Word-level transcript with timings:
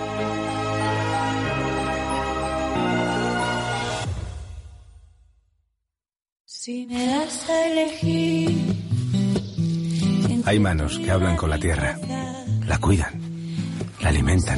Si 6.66 6.88
me 6.88 7.06
das 7.06 7.48
a 7.48 7.68
elegir. 7.68 8.50
Hay 10.46 10.60
manos 10.60 10.98
que 10.98 11.12
hablan 11.12 11.38
con 11.38 11.52
la 11.52 11.60
tierra, 11.60 11.96
la 12.66 12.80
cuidan, 12.80 13.22
la 14.02 14.10
alimentan. 14.10 14.58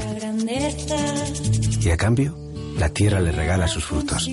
Y 1.82 1.90
a 1.90 1.98
cambio, 1.98 2.34
la 2.78 2.88
tierra 2.88 3.20
le 3.20 3.34
regala 3.34 3.68
sus 3.68 3.84
frutos. 3.84 4.26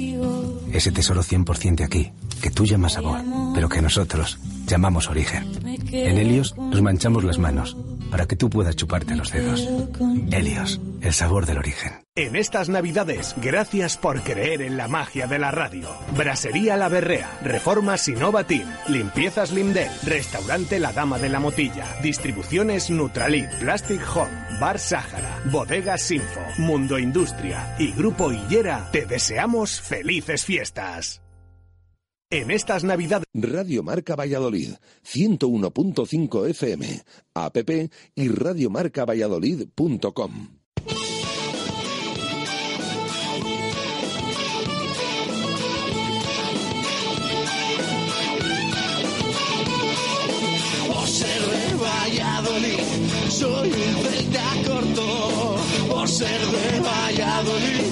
Ese 0.72 0.92
tesoro 0.92 1.24
100% 1.24 1.74
de 1.74 1.84
aquí, 1.84 2.12
que 2.44 2.50
tú 2.50 2.66
llamas 2.66 2.92
sabor, 2.92 3.22
pero 3.54 3.70
que 3.70 3.80
nosotros 3.80 4.38
llamamos 4.66 5.08
origen. 5.08 5.50
En 5.64 6.18
Helios 6.18 6.54
nos 6.58 6.82
manchamos 6.82 7.24
las 7.24 7.38
manos 7.38 7.74
para 8.10 8.26
que 8.26 8.36
tú 8.36 8.50
puedas 8.50 8.76
chuparte 8.76 9.16
los 9.16 9.32
dedos. 9.32 9.66
Helios, 10.30 10.78
el 11.00 11.14
sabor 11.14 11.46
del 11.46 11.56
origen. 11.56 12.04
En 12.14 12.36
estas 12.36 12.68
Navidades, 12.68 13.34
gracias 13.38 13.96
por 13.96 14.20
creer 14.20 14.60
en 14.60 14.76
la 14.76 14.88
magia 14.88 15.26
de 15.26 15.38
la 15.38 15.52
radio. 15.52 15.88
Brasería 16.18 16.76
La 16.76 16.90
Berrea, 16.90 17.30
Reformas 17.42 18.06
Innova 18.08 18.44
Team, 18.44 18.68
Limpiezas 18.88 19.50
Lindel, 19.50 19.88
Restaurante 20.04 20.78
La 20.78 20.92
Dama 20.92 21.18
de 21.18 21.30
la 21.30 21.40
Motilla, 21.40 21.86
Distribuciones 22.02 22.90
Nutralit, 22.90 23.48
Plastic 23.58 24.02
Home, 24.14 24.60
Bar 24.60 24.78
Sáhara, 24.78 25.40
Bodegas 25.50 26.02
Sinfo, 26.02 26.42
Mundo 26.58 26.98
Industria 26.98 27.74
y 27.78 27.92
Grupo 27.92 28.30
Hillera, 28.30 28.90
te 28.92 29.06
deseamos 29.06 29.80
felices 29.80 30.44
fiestas. 30.44 31.23
En 32.34 32.50
estas 32.50 32.82
Navidades. 32.82 33.28
Radio 33.32 33.84
Marca 33.84 34.16
Valladolid, 34.16 34.70
101.5 35.04 36.48
FM, 36.48 37.04
app 37.32 37.56
y 38.16 38.28
radiomarcavalladolid.com. 38.28 40.48
Por 50.88 51.06
ser 51.06 51.40
de 51.40 51.74
Valladolid, 51.76 52.80
soy 53.28 53.70
un 53.70 54.02
celta 54.02 54.42
corto. 54.66 55.56
Por 55.88 56.08
ser 56.08 56.40
de 56.40 56.80
Valladolid, 56.80 57.84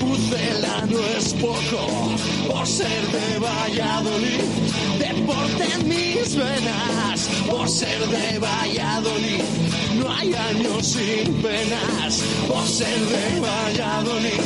Pucela 0.00 0.84
no 0.86 0.98
es 1.16 1.32
poco. 1.34 2.33
Por 2.64 2.72
ser 2.72 2.88
de 2.88 3.38
Valladolid, 3.40 4.40
deporte 4.98 5.64
en 5.74 5.86
mis 5.86 6.34
venas. 6.34 7.28
Por 7.46 7.68
ser 7.68 8.00
de 8.08 8.38
Valladolid, 8.38 9.44
no 9.98 10.10
hay 10.10 10.32
años 10.32 10.86
sin 10.86 11.34
penas. 11.42 12.22
Por 12.48 12.66
ser 12.66 12.98
de 13.00 13.40
Valladolid, 13.40 14.40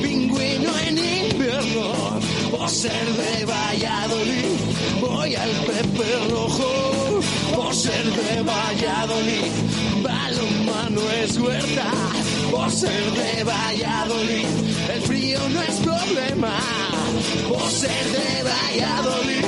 pingüino 0.00 0.70
en 0.78 0.96
invierno. 0.96 2.18
Por 2.50 2.70
ser 2.70 3.04
de 3.04 3.44
Valladolid, 3.44 4.48
voy 5.02 5.34
al 5.34 5.50
Pepe 5.50 6.30
Rojo. 6.30 7.20
Por 7.54 7.74
ser 7.74 8.04
de 8.06 8.42
Valladolid, 8.44 9.52
balonmano 10.02 11.02
es 11.22 11.36
huerta. 11.36 11.92
Por 12.50 12.70
ser 12.70 13.12
de 13.12 13.44
Valladolid, 13.44 14.46
el 14.94 15.02
frío 15.02 15.40
no 15.50 15.60
es 15.60 15.76
problema. 15.80 16.97
Por 17.48 17.70
ser 17.70 18.04
de 18.12 18.42
Valladolid, 18.42 19.44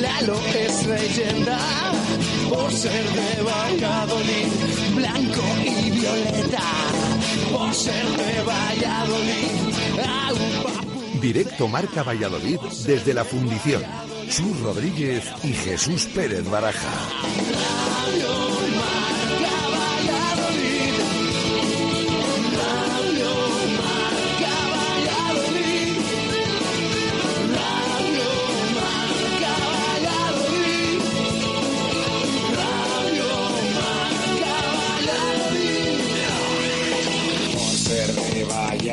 Lalo 0.00 0.40
es 0.54 0.86
leyenda. 0.86 1.58
Por 2.48 2.72
ser 2.72 3.04
de 3.04 3.42
Valladolid, 3.42 4.48
blanco 4.94 5.42
y 5.64 5.90
violeta. 5.90 6.62
Por 7.52 7.74
ser 7.74 8.06
de 8.06 8.42
Valladolid, 8.42 9.68
Directo 11.20 11.66
Marca 11.66 12.02
Valladolid 12.04 12.58
desde 12.86 13.12
la 13.12 13.24
fundición. 13.24 13.82
Chus 14.30 14.60
Rodríguez 14.60 15.24
y 15.42 15.52
Jesús 15.52 16.06
Pérez 16.14 16.48
Baraja. 16.48 16.92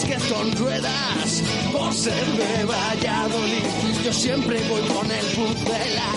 básquet 0.00 0.32
con 0.32 0.52
ruedas. 0.52 1.42
Por 1.72 1.92
ser 1.92 2.26
de 2.26 2.64
Valladolid, 2.64 3.64
yo 4.04 4.12
siempre 4.12 4.60
voy 4.68 4.82
con 4.82 5.10
el 5.10 5.26
pucela. 5.26 6.10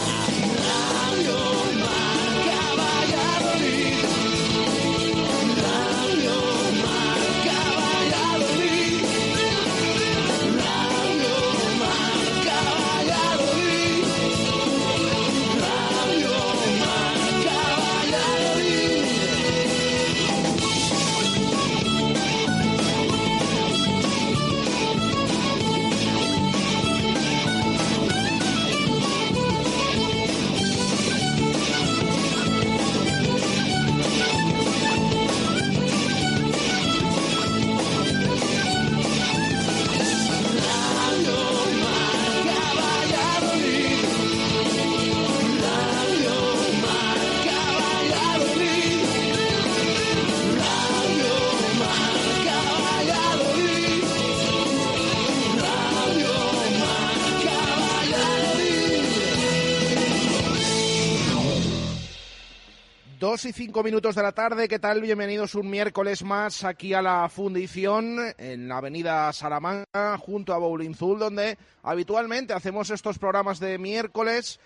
Y 63.45 63.51
cinco 63.51 63.84
minutos 63.84 64.16
de 64.16 64.24
la 64.24 64.31
tarde, 64.31 64.69
¿qué 64.69 64.80
tal? 64.80 65.01
Bienvenidos 65.01 65.56
un 65.56 65.69
miércoles 65.69 66.24
más 66.24 66.63
aquí 66.63 66.94
a 66.94 67.01
la 67.01 67.28
Fundición 67.28 68.18
en 68.38 68.69
la 68.69 68.78
avenida 68.78 69.34
Salamanca, 69.34 70.18
junto 70.18 70.54
a 70.54 70.57
Boulinzul, 70.60 71.19
donde 71.19 71.57
habitualmente 71.81 72.54
hacemos 72.54 72.90
estos 72.90 73.19
programas 73.19 73.60
de 73.60 73.78
miércoles 73.78 74.62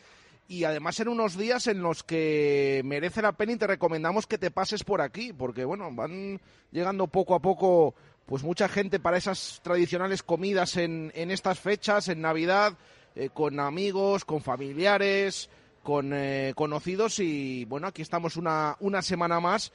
y 0.47 0.63
además 0.65 0.99
en 0.99 1.07
unos 1.07 1.37
días 1.37 1.65
en 1.65 1.81
los 1.81 2.03
que 2.03 2.81
merece 2.85 3.23
la 3.23 3.31
pena 3.31 3.53
y 3.53 3.57
te 3.57 3.65
recomendamos 3.65 4.27
que 4.27 4.37
te 4.37 4.51
pases 4.51 4.83
por 4.83 5.01
aquí, 5.01 5.33
porque 5.33 5.65
bueno, 5.65 5.89
van 5.91 6.39
llegando 6.71 7.07
poco 7.07 7.33
a 7.33 7.39
poco 7.39 7.95
pues 8.27 8.43
mucha 8.43 8.67
gente 8.67 8.99
para 8.99 9.17
esas 9.17 9.59
tradicionales 9.63 10.21
comidas 10.21 10.77
en, 10.77 11.11
en 11.15 11.31
estas 11.31 11.59
fechas, 11.59 12.09
en 12.09 12.21
Navidad, 12.21 12.73
eh, 13.15 13.29
con 13.33 13.59
amigos, 13.59 14.23
con 14.23 14.41
familiares, 14.41 15.49
con 15.87 16.11
eh, 16.13 16.51
conocidos 16.53 17.17
y 17.19 17.63
bueno, 17.63 17.87
aquí 17.87 18.01
estamos 18.01 18.35
una, 18.35 18.75
una 18.81 19.01
semana 19.01 19.39
más 19.39 19.71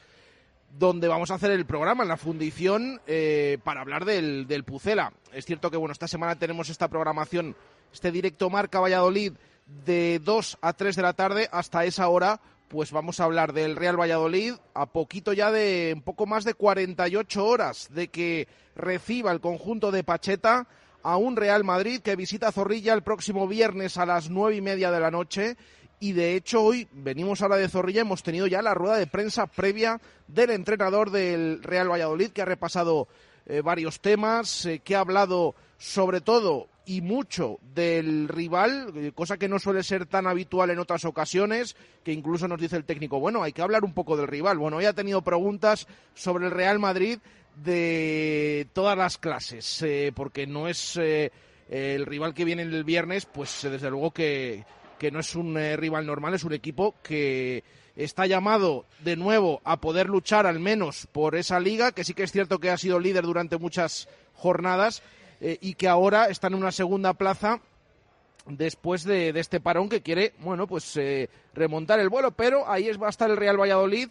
donde 0.79 1.09
vamos 1.09 1.31
a 1.31 1.37
hacer 1.37 1.51
el 1.53 1.65
programa 1.65 2.03
en 2.03 2.11
la 2.11 2.19
fundición 2.19 3.01
eh, 3.07 3.57
para 3.65 3.81
hablar 3.81 4.05
del, 4.05 4.47
del 4.47 4.63
Pucela. 4.63 5.15
Es 5.33 5.47
cierto 5.47 5.71
que 5.71 5.79
bueno, 5.79 5.95
esta 5.95 6.07
semana 6.07 6.37
tenemos 6.37 6.69
esta 6.69 6.89
programación, 6.89 7.57
este 7.95 8.13
directo 8.13 8.51
Marca 8.51 8.79
Valladolid 8.79 9.33
de 9.87 10.21
2 10.23 10.59
a 10.61 10.75
3 10.75 10.97
de 10.97 11.03
la 11.03 11.15
tarde 11.15 11.49
hasta 11.51 11.87
esa 11.87 12.07
hora 12.11 12.43
pues 12.69 12.93
vamos 12.93 13.19
a 13.19 13.25
hablar 13.25 13.55
del 13.55 13.75
Real 13.75 13.99
Valladolid 13.99 14.53
a 14.75 14.85
poquito 14.85 15.33
ya 15.33 15.51
de 15.51 15.93
un 15.97 16.03
poco 16.03 16.27
más 16.27 16.45
de 16.45 16.53
48 16.53 17.43
horas 17.43 17.89
de 17.91 18.09
que 18.09 18.49
reciba 18.77 19.33
el 19.33 19.41
conjunto 19.41 19.91
de 19.91 20.05
Pacheta 20.05 20.67
a 21.03 21.17
un 21.17 21.37
Real 21.37 21.65
Madrid 21.65 22.03
que 22.03 22.17
visita 22.17 22.53
Zorrilla 22.53 22.93
el 22.93 23.03
próximo 23.03 23.49
viernes 23.49 23.97
a 23.97 24.05
las 24.05 24.29
nueve 24.29 24.57
y 24.57 24.61
media 24.61 24.91
de 24.91 25.01
la 25.01 25.11
noche 25.11 25.57
y 26.03 26.15
de 26.15 26.35
hecho 26.35 26.61
hoy 26.61 26.89
venimos 26.91 27.43
a 27.43 27.49
la 27.49 27.55
de 27.55 27.69
Zorrilla, 27.69 28.01
hemos 28.01 28.25
tenido 28.25 28.49
ya 28.49 28.61
la 28.61 28.75
rueda 28.75 28.97
de 28.97 29.07
prensa 29.07 29.47
previa 29.47 30.01
del 30.27 30.51
entrenador 30.51 31.13
del 31.13 31.63
Real 31.63 31.89
Valladolid 31.89 32.31
que 32.31 32.43
ha 32.43 32.45
repasado 32.45 33.07
eh, 33.47 33.61
varios 33.61 34.01
temas, 34.01 34.67
eh, 34.67 34.81
que 34.81 34.97
ha 34.97 35.01
hablado 35.01 35.55
sobre 35.79 36.21
todo 36.21 36.67
y 36.87 37.03
mucho 37.03 37.61
del 37.73 38.27
rival, 38.27 38.93
eh, 38.97 39.13
cosa 39.15 39.37
que 39.37 39.49
no 39.49 39.61
suele 39.61 39.85
ser 39.85 40.07
tan 40.07 40.27
habitual 40.27 40.71
en 40.71 40.81
otras 40.81 41.05
ocasiones, 41.05 41.77
que 42.03 42.13
incluso 42.13 42.49
nos 42.49 42.61
dice 42.61 42.75
el 42.75 42.85
técnico, 42.85 43.21
bueno, 43.21 43.45
hay 43.45 43.53
que 43.53 43.63
hablar 43.63 43.85
un 43.85 43.95
poco 43.95 44.17
del 44.17 44.27
rival. 44.27 44.59
Bueno, 44.59 44.79
hoy 44.79 44.87
ha 44.87 44.95
tenido 44.95 45.23
preguntas 45.23 45.87
sobre 46.15 46.47
el 46.47 46.51
Real 46.51 46.81
Madrid 46.81 47.21
de 47.63 48.67
todas 48.73 48.99
las 48.99 49.19
clases, 49.19 49.85
porque 50.17 50.49
no 50.49 50.67
es 50.67 50.97
el 50.97 52.07
rival 52.07 52.35
que 52.35 52.45
viene 52.45 52.63
el 52.63 52.83
viernes, 52.83 53.25
pues 53.27 53.61
desde 53.63 53.89
luego 53.89 54.11
que 54.11 54.65
que 55.03 55.11
no 55.11 55.19
es 55.19 55.35
un 55.35 55.59
eh, 55.59 55.77
rival 55.77 56.07
normal, 56.07 56.35
es 56.35 56.45
un 56.45 56.53
equipo 56.53 56.95
que 57.03 57.65
está 57.97 58.25
llamado 58.25 58.85
de 59.01 59.17
nuevo 59.17 59.61
a 59.65 59.81
poder 59.81 60.09
luchar 60.09 60.47
al 60.47 60.61
menos 60.61 61.09
por 61.11 61.35
esa 61.35 61.59
liga, 61.59 61.91
que 61.91 62.05
sí 62.05 62.15
que 62.15 62.23
es 62.23 62.31
cierto 62.31 62.61
que 62.61 62.71
ha 62.71 62.79
sido 62.79 63.01
líder 63.01 63.25
durante 63.25 63.59
muchas 63.59 64.09
jornadas 64.37 65.03
eh, 65.41 65.59
y 65.61 65.75
que 65.75 65.89
ahora 65.89 66.27
está 66.27 66.47
en 66.47 66.55
una 66.55 66.71
segunda 66.71 67.15
plaza 67.15 67.59
después 68.47 69.03
de, 69.03 69.31
este 69.31 69.59
parón 69.59 69.89
que 69.89 70.03
quiere, 70.03 70.35
bueno, 70.39 70.69
pues 70.69 70.97
eh, 70.97 71.29
remontar 71.53 71.99
el 71.99 72.09
vuelo, 72.09 72.31
pero 72.31 72.71
ahí 72.71 72.87
es, 72.87 73.03
va 73.03 73.09
a 73.09 73.11
estar 73.11 73.29
el 73.29 73.37
Real 73.37 73.61
Valladolid 73.61 74.09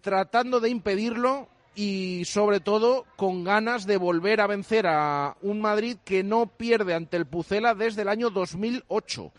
tratando 0.00 0.58
de 0.58 0.70
impedirlo 0.70 1.48
y 1.74 2.24
sobre 2.24 2.60
todo 2.60 3.04
con 3.16 3.44
ganas 3.44 3.86
de 3.86 3.98
volver 3.98 4.40
a 4.40 4.46
vencer 4.46 4.86
a 4.86 5.36
un 5.42 5.60
Madrid 5.60 5.98
que 6.02 6.22
no 6.22 6.46
pierde 6.46 6.94
ante 6.94 7.18
el 7.18 7.26
Pucela 7.26 7.74
desde 7.74 8.00
el 8.00 8.08
año 8.08 8.30
2008. 8.30 9.30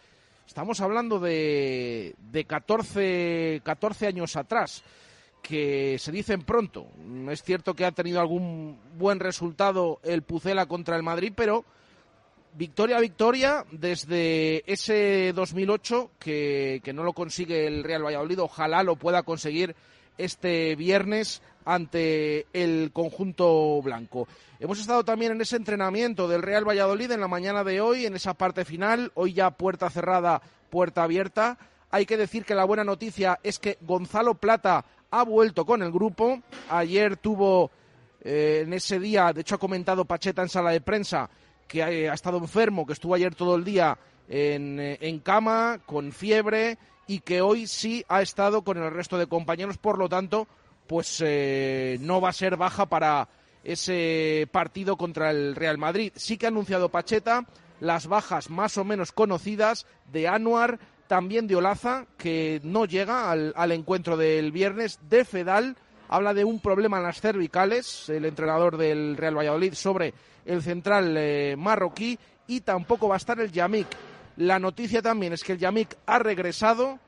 Estamos 0.47 0.79
hablando 0.79 1.19
de, 1.19 2.15
de 2.31 2.45
14, 2.45 3.61
14 3.63 4.07
años 4.07 4.35
atrás, 4.35 4.83
que 5.41 5.97
se 5.99 6.11
dicen 6.11 6.43
pronto. 6.43 6.87
Es 7.29 7.43
cierto 7.43 7.73
que 7.73 7.85
ha 7.85 7.91
tenido 7.91 8.19
algún 8.19 8.79
buen 8.97 9.19
resultado 9.19 9.99
el 10.03 10.21
Pucela 10.21 10.65
contra 10.65 10.95
el 10.95 11.03
Madrid, 11.03 11.33
pero 11.35 11.65
victoria 12.53 12.97
a 12.97 13.01
victoria 13.01 13.65
desde 13.71 14.63
ese 14.71 15.33
2008 15.33 16.11
que, 16.19 16.81
que 16.83 16.93
no 16.93 17.03
lo 17.03 17.13
consigue 17.13 17.67
el 17.67 17.83
Real 17.83 18.05
Valladolid. 18.05 18.39
Ojalá 18.39 18.83
lo 18.83 18.95
pueda 18.95 19.23
conseguir 19.23 19.75
este 20.17 20.75
viernes 20.75 21.41
ante 21.65 22.45
el 22.53 22.91
conjunto 22.93 23.81
blanco. 23.81 24.27
Hemos 24.59 24.79
estado 24.79 25.03
también 25.03 25.33
en 25.33 25.41
ese 25.41 25.57
entrenamiento 25.57 26.27
del 26.27 26.43
Real 26.43 26.67
Valladolid 26.67 27.11
en 27.11 27.19
la 27.19 27.27
mañana 27.27 27.63
de 27.63 27.81
hoy, 27.81 28.05
en 28.05 28.15
esa 28.15 28.35
parte 28.35 28.63
final, 28.63 29.11
hoy 29.15 29.33
ya 29.33 29.51
puerta 29.51 29.89
cerrada, 29.89 30.41
puerta 30.69 31.03
abierta. 31.03 31.57
Hay 31.91 32.05
que 32.05 32.17
decir 32.17 32.45
que 32.45 32.55
la 32.55 32.65
buena 32.65 32.83
noticia 32.83 33.39
es 33.43 33.59
que 33.59 33.77
Gonzalo 33.81 34.35
Plata 34.35 34.85
ha 35.11 35.23
vuelto 35.23 35.65
con 35.65 35.81
el 35.81 35.91
grupo. 35.91 36.41
Ayer 36.69 37.17
tuvo 37.17 37.71
eh, 38.21 38.61
en 38.63 38.73
ese 38.73 38.99
día, 38.99 39.33
de 39.33 39.41
hecho 39.41 39.55
ha 39.55 39.59
comentado 39.59 40.05
Pacheta 40.05 40.41
en 40.41 40.49
sala 40.49 40.71
de 40.71 40.81
prensa, 40.81 41.29
que 41.67 41.83
ha, 41.83 42.13
estado 42.13 42.37
enfermo, 42.37 42.85
que 42.85 42.93
estuvo 42.93 43.15
ayer 43.15 43.33
todo 43.33 43.55
el 43.55 43.63
día 43.63 43.97
eh, 44.29 44.97
en 45.01 45.19
cama, 45.19 45.79
con 45.85 46.11
fiebre, 46.11 46.77
y 47.07 47.19
que 47.19 47.41
hoy 47.41 47.67
sí 47.67 48.03
ha 48.07 48.21
estado 48.21 48.63
con 48.63 48.77
el 48.77 48.91
resto 48.91 49.17
de 49.17 49.27
compañeros, 49.27 49.77
por 49.77 49.97
lo 49.97 50.09
tanto, 50.09 50.47
pues 50.87 51.21
eh, 51.25 51.97
no 52.01 52.21
va 52.21 52.29
a 52.29 52.33
ser 52.33 52.57
baja 52.57 52.87
para 52.87 53.27
ese 53.63 54.47
partido 54.51 54.95
contra 54.97 55.31
el 55.31 55.55
Real 55.55 55.77
Madrid. 55.77 56.13
Sí 56.15 56.37
que 56.37 56.45
ha 56.45 56.49
anunciado 56.49 56.89
Pacheta 56.89 57.45
las 57.79 58.07
bajas 58.07 58.49
más 58.49 58.77
o 58.77 58.85
menos 58.85 59.11
conocidas 59.11 59.85
de 60.11 60.27
Anuar, 60.27 60.79
también 61.07 61.47
de 61.47 61.55
Olaza, 61.55 62.05
que 62.17 62.61
no 62.63 62.85
llega 62.85 63.31
al, 63.31 63.71
encuentro 63.71 64.17
del 64.17 64.51
viernes, 64.51 64.99
de 65.09 65.25
Fedal, 65.25 65.75
habla 66.07 66.33
de 66.33 66.45
un 66.45 66.59
problema 66.59 66.97
en 66.97 67.03
las 67.03 67.21
cervicales, 67.21 68.09
el 68.09 68.25
entrenador 68.25 68.77
del 68.77 69.17
Real 69.17 69.37
Valladolid, 69.37 69.73
sobre 69.73 70.13
el 70.45 70.61
central 70.61 71.15
eh, 71.17 71.55
marroquí, 71.57 72.17
y 72.47 72.61
tampoco 72.61 73.07
va 73.07 73.15
a 73.15 73.17
estar 73.17 73.39
el 73.39 73.51
Yamik. 73.51 73.87
La 74.37 74.59
noticia 74.59 75.01
también 75.01 75.33
es 75.33 75.43
que 75.43 75.53
el 75.53 75.59
Yamik 75.59 75.95
ha 76.05 76.19
regresado, 76.19 76.99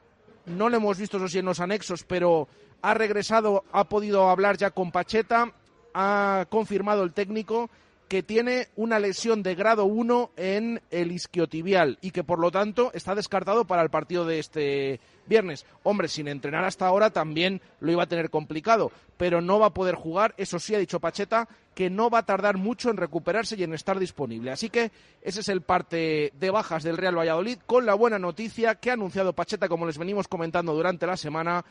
no 0.45 0.69
lo 0.69 0.77
hemos 0.77 0.97
visto 0.97 1.17
eso 1.17 1.27
sí 1.27 1.39
en 1.39 1.45
los 1.45 1.59
anexos, 1.59 2.03
pero 2.03 2.47
ha 2.81 2.93
regresado, 2.93 3.63
ha 3.71 3.85
podido 3.85 4.29
hablar 4.29 4.57
ya 4.57 4.71
con 4.71 4.91
Pacheta, 4.91 5.51
ha 5.93 6.45
confirmado 6.49 7.03
el 7.03 7.13
técnico 7.13 7.69
que 8.07 8.23
tiene 8.23 8.67
una 8.75 8.99
lesión 8.99 9.43
de 9.43 9.55
grado 9.55 9.85
1 9.85 10.31
en 10.37 10.81
el 10.91 11.11
isquiotibial 11.11 11.97
y 12.01 12.11
que 12.11 12.23
por 12.23 12.39
lo 12.39 12.51
tanto 12.51 12.91
está 12.93 13.15
descartado 13.15 13.65
para 13.65 13.81
el 13.81 13.89
partido 13.89 14.25
de 14.25 14.39
este 14.39 14.99
viernes. 15.25 15.65
Hombre, 15.83 16.07
sin 16.07 16.27
entrenar 16.27 16.63
hasta 16.63 16.87
ahora 16.87 17.09
también 17.09 17.61
lo 17.81 17.91
iba 17.91 18.03
a 18.03 18.07
tener 18.07 18.29
complicado, 18.29 18.91
pero 19.17 19.41
no 19.41 19.59
va 19.59 19.67
a 19.67 19.73
poder 19.73 19.95
jugar. 19.95 20.33
Eso 20.37 20.57
sí 20.57 20.73
ha 20.73 20.79
dicho 20.79 21.01
Pacheta 21.01 21.49
que 21.75 21.89
no 21.89 22.09
va 22.09 22.19
a 22.19 22.25
tardar 22.25 22.57
mucho 22.57 22.89
en 22.89 22.97
recuperarse 22.97 23.55
y 23.57 23.63
en 23.63 23.73
estar 23.73 23.99
disponible. 23.99 24.51
Así 24.51 24.69
que 24.69 24.91
ese 25.21 25.41
es 25.41 25.49
el 25.49 25.61
parte 25.61 26.31
de 26.33 26.49
bajas 26.49 26.83
del 26.83 26.97
Real 26.97 27.17
Valladolid 27.17 27.59
con 27.65 27.85
la 27.85 27.93
buena 27.93 28.17
noticia 28.17 28.75
que 28.75 28.89
ha 28.89 28.93
anunciado 28.93 29.33
Pacheta, 29.33 29.67
como 29.67 29.85
les 29.85 29.97
venimos 29.97 30.27
comentando 30.27 30.73
durante 30.73 31.05
la 31.05 31.17
semana, 31.17 31.65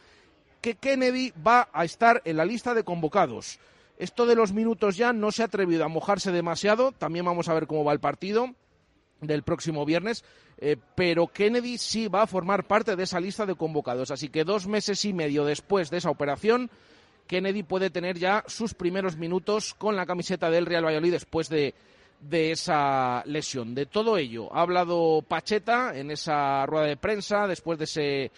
que 0.60 0.74
Kennedy 0.74 1.32
va 1.46 1.68
a 1.72 1.84
estar 1.84 2.22
en 2.24 2.36
la 2.36 2.44
lista 2.44 2.74
de 2.74 2.84
convocados. 2.84 3.58
Esto 3.98 4.26
de 4.26 4.34
los 4.34 4.52
minutos 4.52 4.96
ya 4.96 5.12
no 5.12 5.32
se 5.32 5.42
ha 5.42 5.46
atrevido 5.46 5.84
a 5.84 5.88
mojarse 5.88 6.30
demasiado. 6.32 6.92
También 6.92 7.24
vamos 7.24 7.48
a 7.48 7.54
ver 7.54 7.66
cómo 7.66 7.84
va 7.84 7.92
el 7.92 8.00
partido 8.00 8.54
del 9.20 9.42
próximo 9.42 9.86
viernes, 9.86 10.24
eh, 10.58 10.76
pero 10.94 11.28
Kennedy 11.28 11.78
sí 11.78 12.08
va 12.08 12.22
a 12.22 12.26
formar 12.26 12.64
parte 12.64 12.96
de 12.96 13.04
esa 13.04 13.20
lista 13.20 13.46
de 13.46 13.54
convocados. 13.54 14.10
Así 14.10 14.28
que 14.28 14.44
dos 14.44 14.66
meses 14.66 15.04
y 15.06 15.12
medio 15.12 15.44
después 15.44 15.88
de 15.90 15.98
esa 15.98 16.10
operación, 16.10 16.70
Kennedy 17.26 17.62
puede 17.62 17.90
tener 17.90 18.18
ya 18.18 18.44
sus 18.46 18.74
primeros 18.74 19.16
minutos 19.16 19.74
con 19.74 19.96
la 19.96 20.06
camiseta 20.06 20.50
del 20.50 20.66
Real 20.66 20.84
Valladolid 20.84 21.12
después 21.12 21.48
de, 21.48 21.74
de 22.20 22.52
esa 22.52 23.22
lesión. 23.26 23.74
De 23.74 23.86
todo 23.86 24.18
ello 24.18 24.54
ha 24.54 24.60
hablado 24.60 25.22
Pacheta 25.26 25.96
en 25.96 26.10
esa 26.10 26.66
rueda 26.66 26.86
de 26.86 26.96
prensa 26.96 27.46
después 27.46 27.78
de 27.78 27.84
ese 27.84 28.30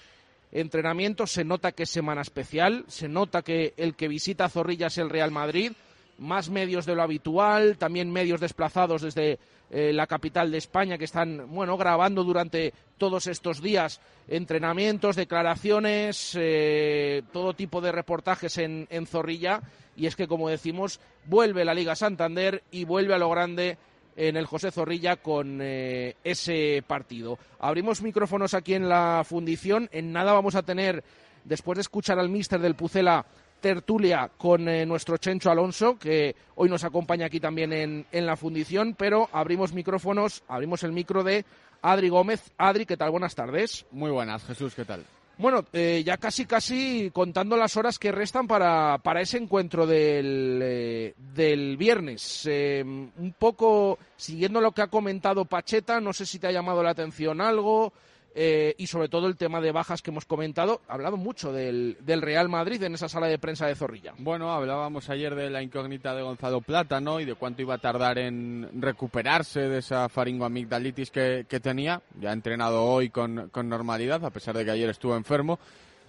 entrenamiento, 0.52 1.26
se 1.26 1.44
nota 1.44 1.72
que 1.72 1.84
es 1.84 1.90
semana 1.90 2.22
especial, 2.22 2.84
se 2.88 3.08
nota 3.08 3.42
que 3.42 3.74
el 3.76 3.94
que 3.94 4.08
visita 4.08 4.48
Zorrilla 4.48 4.86
es 4.86 4.98
el 4.98 5.10
Real 5.10 5.30
Madrid, 5.30 5.72
más 6.18 6.50
medios 6.50 6.86
de 6.86 6.94
lo 6.94 7.02
habitual, 7.02 7.78
también 7.78 8.10
medios 8.10 8.40
desplazados 8.40 9.02
desde 9.02 9.38
eh, 9.70 9.92
la 9.92 10.06
capital 10.06 10.50
de 10.50 10.58
España 10.58 10.98
que 10.98 11.04
están, 11.04 11.46
bueno, 11.50 11.76
grabando 11.76 12.24
durante 12.24 12.72
todos 12.96 13.26
estos 13.26 13.60
días 13.60 14.00
entrenamientos, 14.26 15.14
declaraciones, 15.14 16.32
eh, 16.38 17.22
todo 17.32 17.54
tipo 17.54 17.80
de 17.80 17.92
reportajes 17.92 18.58
en, 18.58 18.86
en 18.90 19.06
Zorrilla. 19.06 19.60
Y 19.96 20.06
es 20.06 20.16
que, 20.16 20.28
como 20.28 20.48
decimos, 20.48 21.00
vuelve 21.26 21.64
la 21.64 21.74
Liga 21.74 21.94
Santander 21.96 22.62
y 22.70 22.84
vuelve 22.84 23.14
a 23.14 23.18
lo 23.18 23.30
grande 23.30 23.76
en 24.18 24.36
el 24.36 24.46
José 24.46 24.72
Zorrilla 24.72 25.16
con 25.16 25.60
eh, 25.62 26.16
ese 26.24 26.82
partido. 26.86 27.38
Abrimos 27.60 28.02
micrófonos 28.02 28.52
aquí 28.52 28.74
en 28.74 28.88
la 28.88 29.22
fundición. 29.24 29.88
En 29.92 30.12
nada 30.12 30.32
vamos 30.32 30.56
a 30.56 30.64
tener, 30.64 31.04
después 31.44 31.76
de 31.76 31.82
escuchar 31.82 32.18
al 32.18 32.28
míster 32.28 32.60
del 32.60 32.74
Pucela, 32.74 33.24
tertulia 33.60 34.28
con 34.36 34.68
eh, 34.68 34.84
nuestro 34.84 35.18
Chencho 35.18 35.52
Alonso, 35.52 35.96
que 35.98 36.34
hoy 36.56 36.68
nos 36.68 36.82
acompaña 36.82 37.26
aquí 37.26 37.38
también 37.38 37.72
en, 37.72 38.06
en, 38.10 38.26
la 38.26 38.36
fundición, 38.36 38.96
pero 38.98 39.28
abrimos 39.32 39.72
micrófonos, 39.72 40.42
abrimos 40.48 40.82
el 40.82 40.92
micro 40.92 41.22
de 41.22 41.44
Adri 41.80 42.08
Gómez. 42.08 42.50
Adri, 42.58 42.86
¿qué 42.86 42.96
tal? 42.96 43.12
Buenas 43.12 43.36
tardes. 43.36 43.86
Muy 43.92 44.10
buenas, 44.10 44.44
Jesús, 44.44 44.74
¿qué 44.74 44.84
tal? 44.84 45.04
Bueno, 45.38 45.64
eh, 45.72 46.02
ya 46.04 46.16
casi 46.16 46.46
casi 46.46 47.12
contando 47.12 47.56
las 47.56 47.76
horas 47.76 48.00
que 48.00 48.10
restan 48.10 48.48
para, 48.48 48.98
para 48.98 49.20
ese 49.20 49.38
encuentro 49.38 49.86
del, 49.86 50.58
eh, 50.60 51.14
del 51.16 51.76
viernes. 51.76 52.42
Eh, 52.46 52.82
un 52.84 53.34
poco 53.38 54.00
siguiendo 54.16 54.60
lo 54.60 54.72
que 54.72 54.82
ha 54.82 54.88
comentado 54.88 55.44
Pacheta, 55.44 56.00
no 56.00 56.12
sé 56.12 56.26
si 56.26 56.40
te 56.40 56.48
ha 56.48 56.52
llamado 56.52 56.82
la 56.82 56.90
atención 56.90 57.40
algo. 57.40 57.92
Eh, 58.40 58.76
y 58.78 58.86
sobre 58.86 59.08
todo 59.08 59.26
el 59.26 59.36
tema 59.36 59.60
de 59.60 59.72
bajas 59.72 60.00
que 60.00 60.12
hemos 60.12 60.24
comentado. 60.24 60.80
Ha 60.86 60.94
hablado 60.94 61.16
mucho 61.16 61.52
del, 61.52 61.96
del, 62.02 62.22
Real 62.22 62.48
Madrid 62.48 62.80
en 62.84 62.94
esa 62.94 63.08
sala 63.08 63.26
de 63.26 63.36
prensa 63.36 63.66
de 63.66 63.74
Zorrilla. 63.74 64.14
Bueno, 64.16 64.52
hablábamos 64.52 65.10
ayer 65.10 65.34
de 65.34 65.50
la 65.50 65.60
incógnita 65.60 66.14
de 66.14 66.22
Gonzalo 66.22 66.60
Plata, 66.60 67.00
¿no? 67.00 67.18
Y 67.18 67.24
de 67.24 67.34
cuánto 67.34 67.62
iba 67.62 67.74
a 67.74 67.78
tardar 67.78 68.16
en 68.16 68.80
recuperarse 68.80 69.62
de 69.62 69.78
esa 69.78 70.08
faringoamigdalitis 70.08 71.10
que, 71.10 71.46
que 71.48 71.58
tenía. 71.58 72.00
Ya 72.20 72.30
ha 72.30 72.32
entrenado 72.32 72.84
hoy 72.84 73.10
con, 73.10 73.48
con 73.48 73.68
normalidad, 73.68 74.24
a 74.24 74.30
pesar 74.30 74.56
de 74.56 74.64
que 74.64 74.70
ayer 74.70 74.88
estuvo 74.88 75.16
enfermo. 75.16 75.58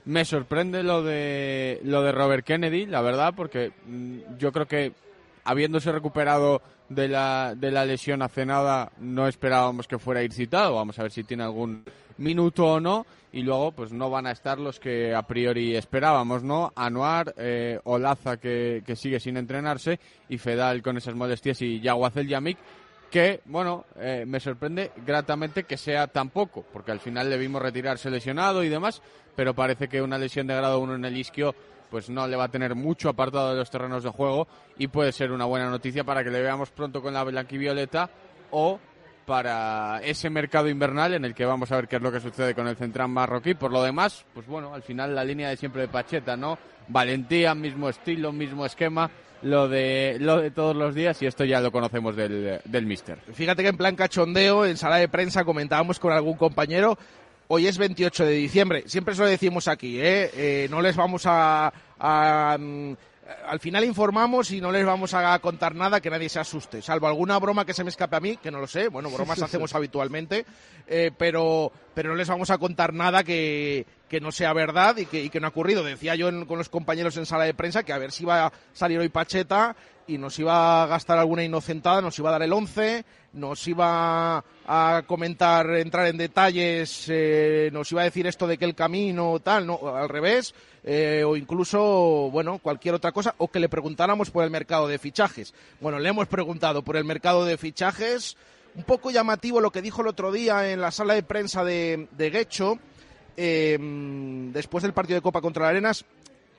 Me 0.06 0.24
sorprende 0.24 0.84
lo 0.84 1.02
de, 1.02 1.80
lo 1.84 2.04
de 2.04 2.12
Robert 2.12 2.46
Kennedy, 2.46 2.86
la 2.86 3.02
verdad, 3.02 3.34
porque 3.36 3.72
mm, 3.88 4.38
yo 4.38 4.52
creo 4.52 4.68
que 4.68 4.94
habiéndose 5.46 5.92
recuperado 5.92 6.62
de 6.90 7.08
la, 7.08 7.54
de 7.56 7.72
la 7.72 7.86
lesión 7.86 8.22
hace 8.22 8.46
nada, 8.46 8.92
no 9.00 9.28
esperábamos 9.28 9.88
que 9.88 10.00
fuera 10.00 10.20
a 10.22 10.24
ir 10.24 10.34
citado. 10.34 10.76
Vamos 10.76 11.00
a 11.00 11.04
ver 11.04 11.12
si 11.12 11.24
tiene 11.24 11.44
algún 11.44 11.84
minuto 12.18 12.66
o 12.66 12.80
no. 12.80 13.06
Y 13.32 13.44
luego, 13.44 13.72
pues 13.72 13.92
no 13.92 14.10
van 14.10 14.26
a 14.26 14.32
estar 14.32 14.58
los 14.58 14.80
que 14.80 15.14
a 15.14 15.22
priori 15.22 15.76
esperábamos, 15.76 16.44
¿no? 16.44 16.74
Anuar, 16.76 17.36
eh, 17.38 17.80
Olaza, 17.84 18.38
que, 18.38 18.82
que, 18.84 18.96
sigue 18.96 19.20
sin 19.20 19.38
entrenarse, 19.38 20.00
y 20.30 20.40
Fedal 20.40 20.82
con 20.82 20.98
esas 20.98 21.14
molestias, 21.14 21.62
y 21.62 21.80
Yaguacel 21.80 22.28
Yamik, 22.28 22.58
que, 23.10 23.42
bueno, 23.46 23.86
eh, 23.98 24.24
me 24.28 24.40
sorprende 24.40 24.92
gratamente 25.06 25.64
que 25.64 25.78
sea 25.78 26.08
tan 26.08 26.30
poco, 26.30 26.66
porque 26.72 26.92
al 26.92 27.00
final 27.00 27.30
le 27.30 27.38
vimos 27.38 27.62
retirarse 27.62 28.10
lesionado 28.10 28.64
y 28.64 28.70
demás, 28.70 29.02
pero 29.36 29.54
parece 29.54 29.88
que 29.88 30.02
una 30.02 30.18
lesión 30.18 30.48
de 30.48 30.56
grado 30.56 30.80
1 30.80 30.96
en 30.96 31.06
el 31.06 31.18
isquio 31.18 31.56
pues 31.90 32.10
no 32.10 32.28
le 32.28 32.36
va 32.36 32.46
a 32.46 32.50
tener 32.50 32.76
mucho 32.76 33.10
apartado 33.10 33.52
de 33.52 33.58
los 33.58 33.70
terrenos 33.70 34.04
de 34.04 34.10
juego 34.10 34.48
y 34.78 34.88
puede 34.88 35.12
ser 35.12 35.32
una 35.32 35.46
buena 35.46 35.70
noticia 35.70 36.04
para 36.04 36.24
que 36.24 36.30
le 36.30 36.42
veamos 36.42 36.70
pronto 36.70 37.02
con 37.02 37.14
la 37.14 37.24
blanquivioleta 37.24 38.10
o 38.52 38.80
para 39.26 40.02
ese 40.04 40.30
mercado 40.30 40.70
invernal 40.70 41.14
en 41.14 41.24
el 41.24 41.36
que 41.36 41.46
vamos 41.46 41.72
a 41.72 41.76
ver 41.76 41.88
qué 41.88 41.98
es 41.98 42.02
lo 42.02 42.12
que 42.12 42.20
sucede 42.20 42.56
con 42.56 42.68
el 42.68 42.76
central 42.76 43.10
marroquí. 43.10 43.54
Por 43.54 43.72
lo 43.72 43.84
demás, 43.84 44.26
pues 44.34 44.48
bueno, 44.48 44.74
al 44.74 44.82
final 44.82 45.14
la 45.14 45.24
línea 45.24 45.50
de 45.50 45.58
siempre 45.58 45.84
de 45.84 45.88
Pacheta, 45.88 46.36
¿no? 46.36 46.58
Valentía, 46.88 47.54
mismo 47.54 47.90
estilo, 47.90 48.32
mismo 48.32 48.66
esquema, 48.66 49.12
lo 49.44 49.70
de, 49.70 50.18
lo 50.20 50.38
de 50.38 50.50
todos 50.50 50.76
los 50.76 50.96
días 50.96 51.22
y 51.22 51.28
esto 51.28 51.46
ya 51.46 51.62
lo 51.62 51.72
conocemos 51.72 52.16
del, 52.16 52.60
del 52.66 52.86
Mister. 52.88 53.20
Fíjate 53.34 53.62
que 53.62 53.70
en 53.70 53.78
plan 53.78 53.96
cachondeo, 53.96 54.66
en 54.66 54.78
sala 54.78 54.96
de 54.96 55.08
prensa 55.08 55.44
comentábamos 55.44 56.00
con 56.00 56.12
algún 56.12 56.36
compañero, 56.36 56.98
hoy 57.52 57.68
es 57.68 57.78
28 57.78 58.26
de 58.26 58.32
diciembre, 58.34 58.84
siempre 58.86 59.14
eso 59.14 59.24
lo 59.24 59.30
decimos 59.30 59.68
aquí, 59.68 60.00
¿eh? 60.00 60.32
eh 60.34 60.68
no 60.70 60.82
les 60.82 60.96
vamos 60.96 61.24
a, 61.26 61.74
a 62.00 62.58
al 63.48 63.60
final 63.60 63.84
informamos 63.84 64.52
y 64.52 64.62
no 64.62 64.72
les 64.72 64.86
vamos 64.86 65.14
a 65.14 65.38
contar 65.40 65.76
nada 65.76 66.02
que 66.02 66.10
nadie 66.10 66.30
se 66.30 66.40
asuste, 66.40 66.82
salvo 66.82 67.08
alguna 67.08 67.38
broma 67.40 67.66
que 67.66 67.74
se 67.74 67.84
me 67.84 67.90
escape 67.90 68.16
a 68.16 68.20
mí, 68.20 68.38
que 68.38 68.52
no 68.52 68.60
lo 68.60 68.68
sé, 68.68 68.88
bueno, 68.88 69.10
bromas 69.10 69.42
hacemos 69.44 69.74
habitualmente, 69.76 70.46
eh, 70.88 71.12
pero, 71.18 71.72
pero 71.94 72.10
no 72.10 72.16
les 72.16 72.28
vamos 72.28 72.50
a 72.50 72.58
contar 72.58 72.94
nada 72.94 73.24
que, 73.24 73.86
que 74.08 74.20
no 74.20 74.32
sea 74.32 74.54
verdad 74.54 74.98
y 74.98 75.06
que, 75.06 75.24
y 75.24 75.30
que 75.30 75.40
no 75.40 75.48
ha 75.48 75.52
ocurrido. 75.52 75.84
Decía 75.84 76.16
yo 76.16 76.30
en, 76.30 76.46
con 76.46 76.58
los 76.58 76.70
compañeros 76.70 77.18
en 77.18 77.26
sala 77.26 77.46
de 77.46 77.54
prensa 77.54 77.84
que 77.84 77.94
a 77.94 77.98
ver 77.98 78.12
si 78.12 78.24
iba 78.24 78.48
a 78.48 78.54
salir 78.74 79.00
hoy 79.00 79.10
Pacheta 79.10 79.76
y 80.10 80.18
nos 80.18 80.40
iba 80.40 80.84
a 80.84 80.88
gastar 80.88 81.20
alguna 81.20 81.44
inocentada, 81.44 82.02
nos 82.02 82.18
iba 82.18 82.30
a 82.30 82.32
dar 82.32 82.42
el 82.42 82.52
11, 82.52 83.06
nos 83.34 83.68
iba 83.68 84.44
a 84.66 85.04
comentar, 85.06 85.70
entrar 85.76 86.08
en 86.08 86.18
detalles, 86.18 87.06
eh, 87.10 87.70
nos 87.72 87.92
iba 87.92 88.02
a 88.02 88.06
decir 88.06 88.26
esto 88.26 88.48
de 88.48 88.58
que 88.58 88.66
el 88.66 88.74
camino 88.74 89.40
tal, 89.40 89.68
no, 89.68 89.80
al 89.96 90.10
revés, 90.10 90.56
eh, 90.84 91.24
o 91.26 91.38
incluso, 91.38 92.30
bueno, 92.32 92.58
cualquier 92.58 92.96
otra 92.96 93.12
cosa, 93.12 93.36
o 93.38 93.50
que 93.50 93.60
le 93.60 93.70
preguntáramos 93.70 94.32
por 94.32 94.44
el 94.44 94.50
mercado 94.50 94.88
de 94.88 94.98
fichajes. 94.98 95.54
Bueno, 95.80 96.00
le 96.00 96.10
hemos 96.10 96.28
preguntado 96.28 96.82
por 96.82 96.98
el 96.98 97.04
mercado 97.04 97.46
de 97.46 97.58
fichajes, 97.58 98.36
un 98.76 98.84
poco 98.84 99.12
llamativo 99.12 99.62
lo 99.62 99.72
que 99.72 99.84
dijo 99.84 100.02
el 100.02 100.08
otro 100.08 100.32
día 100.32 100.72
en 100.72 100.82
la 100.82 100.90
sala 100.90 101.14
de 101.14 101.22
prensa 101.22 101.64
de, 101.64 102.08
de 102.18 102.30
Guecho, 102.32 102.80
eh, 103.38 103.78
después 104.52 104.82
del 104.82 104.94
partido 104.94 105.18
de 105.18 105.22
Copa 105.22 105.42
contra 105.42 105.66
la 105.66 105.70
Arenas, 105.70 106.04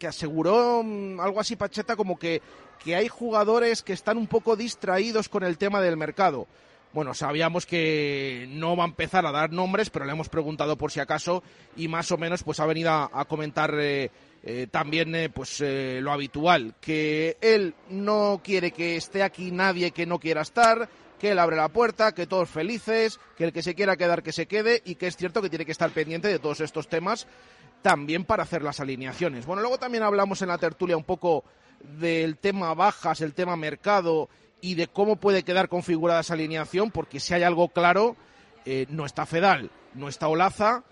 que 0.00 0.09
aseguró 0.09 0.83
mm, 0.83 1.21
algo 1.21 1.38
así 1.38 1.54
Pacheta 1.54 1.95
como 1.95 2.19
que, 2.19 2.42
que 2.83 2.97
hay 2.97 3.07
jugadores 3.07 3.83
que 3.83 3.92
están 3.92 4.19
un 4.19 4.26
poco 4.26 4.57
distraídos 4.57 5.28
con 5.28 5.45
el 5.45 5.59
tema 5.59 5.80
del 5.80 5.97
mercado. 5.97 6.49
Bueno, 6.92 7.14
sabíamos 7.14 7.66
que 7.66 8.49
no 8.50 8.75
va 8.75 8.83
a 8.83 8.88
empezar 8.88 9.25
a 9.25 9.30
dar 9.30 9.52
nombres, 9.52 9.90
pero 9.90 10.04
le 10.04 10.11
hemos 10.11 10.28
preguntado 10.28 10.76
por 10.76 10.90
si 10.90 10.99
acaso 10.99 11.45
y 11.76 11.87
más 11.87 12.11
o 12.11 12.19
menos 12.19 12.42
pues 12.42 12.59
ha 12.59 12.66
venido 12.66 12.90
a, 12.90 13.25
comentar 13.26 13.73
eh, 13.78 14.11
eh, 14.42 14.66
también 14.69 15.14
eh, 15.14 15.28
pues 15.28 15.61
lo 15.61 16.11
habitual, 16.11 16.75
que 16.80 17.37
él 17.40 17.75
no 17.90 18.40
quiere 18.42 18.73
que 18.73 18.97
esté 18.97 19.23
aquí 19.23 19.52
nadie 19.52 19.92
que 19.92 20.04
no 20.04 20.19
quiera 20.19 20.40
estar, 20.40 20.88
que 21.21 21.30
él 21.30 21.38
abre 21.38 21.57
la 21.57 21.69
puerta, 21.69 22.12
que 22.12 22.26
todos 22.26 22.49
felices, 22.49 23.21
que 23.37 23.45
el 23.45 23.52
que 23.52 23.62
se 23.62 23.76
quiera 23.76 23.97
quedar 23.97 24.25
que 24.25 24.33
se 24.33 24.47
quede 24.47 24.83
y 24.85 24.97
que 24.97 25.07
es 25.07 25.16
cierto 25.16 25.42
que 25.42 25.50
tiene 25.50 25.66
que 25.66 25.73
estar 25.73 25.90
pendiente 25.90 26.26
de 26.26 26.40
todos 26.40 26.61
estos 26.61 26.88
temas 26.88 27.28
también 27.83 28.25
para 28.25 28.43
hacer 28.43 28.63
las 28.63 28.81
alineaciones. 28.81 29.47
Bueno, 29.47 29.63
luego 29.63 29.79
también 29.79 30.03
hablamos 30.05 30.43
en 30.43 30.49
la 30.49 30.59
tertulia 30.59 30.97
un 30.97 31.05
poco 31.05 31.45
del 31.99 32.37
tema 32.37 32.75
bajas, 32.75 33.21
el 33.21 33.35
tema 33.35 33.57
mercado 33.57 34.29
y 34.61 34.75
de 34.75 34.89
cómo 34.89 35.17
puede 35.17 35.43
quedar 35.43 35.69
configurada 35.69 36.21
esa 36.21 36.35
alineación, 36.35 36.91
porque 36.91 37.21
si 37.21 37.35
hay 37.35 37.43
algo 37.43 37.69
claro, 37.69 38.17
eh, 38.67 38.87
no 38.91 39.07
está 39.07 39.25
Fedal, 39.25 39.71
no 39.95 40.09
está 40.09 40.29
Olaza, 40.29 40.85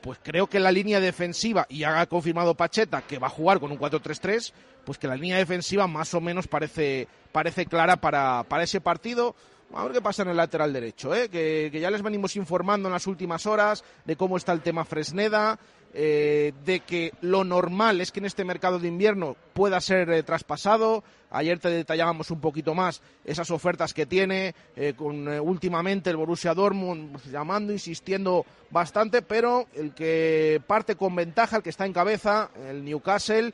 pues 0.00 0.18
creo 0.22 0.46
que 0.46 0.60
la 0.60 0.72
línea 0.72 1.00
defensiva, 1.00 1.66
y 1.68 1.84
ha 1.84 2.06
confirmado 2.06 2.54
Pacheta 2.54 3.02
que 3.02 3.18
va 3.18 3.26
a 3.26 3.30
jugar 3.30 3.60
con 3.60 3.70
un 3.70 3.78
4-3-3, 3.78 4.52
pues 4.84 4.98
que 4.98 5.06
la 5.06 5.16
línea 5.16 5.36
defensiva 5.36 5.86
más 5.86 6.14
o 6.14 6.20
menos 6.20 6.48
parece, 6.48 7.06
parece 7.32 7.66
clara 7.66 7.96
para, 7.96 8.44
para 8.44 8.64
ese 8.64 8.80
partido. 8.80 9.34
A 9.72 9.84
ver 9.84 9.92
qué 9.92 10.00
pasa 10.00 10.22
en 10.22 10.30
el 10.30 10.36
lateral 10.36 10.72
derecho, 10.72 11.14
¿eh? 11.14 11.28
que, 11.28 11.68
que 11.70 11.78
ya 11.78 11.90
les 11.90 12.02
venimos 12.02 12.34
informando 12.34 12.88
en 12.88 12.92
las 12.92 13.06
últimas 13.06 13.46
horas 13.46 13.84
de 14.04 14.16
cómo 14.16 14.36
está 14.36 14.52
el 14.52 14.62
tema 14.62 14.84
Fresneda, 14.84 15.60
eh, 15.92 16.52
de 16.64 16.80
que 16.80 17.12
lo 17.20 17.42
normal 17.42 18.00
es 18.00 18.12
que 18.12 18.20
en 18.20 18.26
este 18.26 18.44
mercado 18.44 18.78
de 18.78 18.86
invierno 18.86 19.36
pueda 19.52 19.80
ser 19.80 20.08
eh, 20.10 20.22
traspasado. 20.22 21.02
Ayer 21.30 21.58
te 21.58 21.68
detallábamos 21.68 22.30
un 22.30 22.40
poquito 22.40 22.74
más 22.74 23.02
esas 23.24 23.50
ofertas 23.50 23.92
que 23.92 24.06
tiene, 24.06 24.54
eh, 24.76 24.94
con 24.96 25.26
últimamente 25.26 26.10
el 26.10 26.16
Borussia 26.16 26.54
Dortmund 26.54 27.20
llamando, 27.32 27.72
insistiendo 27.72 28.46
bastante, 28.70 29.22
pero 29.22 29.66
el 29.74 29.92
que 29.92 30.62
parte 30.64 30.94
con 30.94 31.16
ventaja, 31.16 31.56
el 31.56 31.62
que 31.64 31.70
está 31.70 31.86
en 31.86 31.92
cabeza, 31.92 32.50
el 32.68 32.84
Newcastle, 32.84 33.52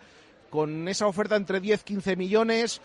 con 0.51 0.89
esa 0.89 1.07
oferta 1.07 1.37
entre 1.37 1.63
10-15 1.63 2.19
millones, 2.19 2.83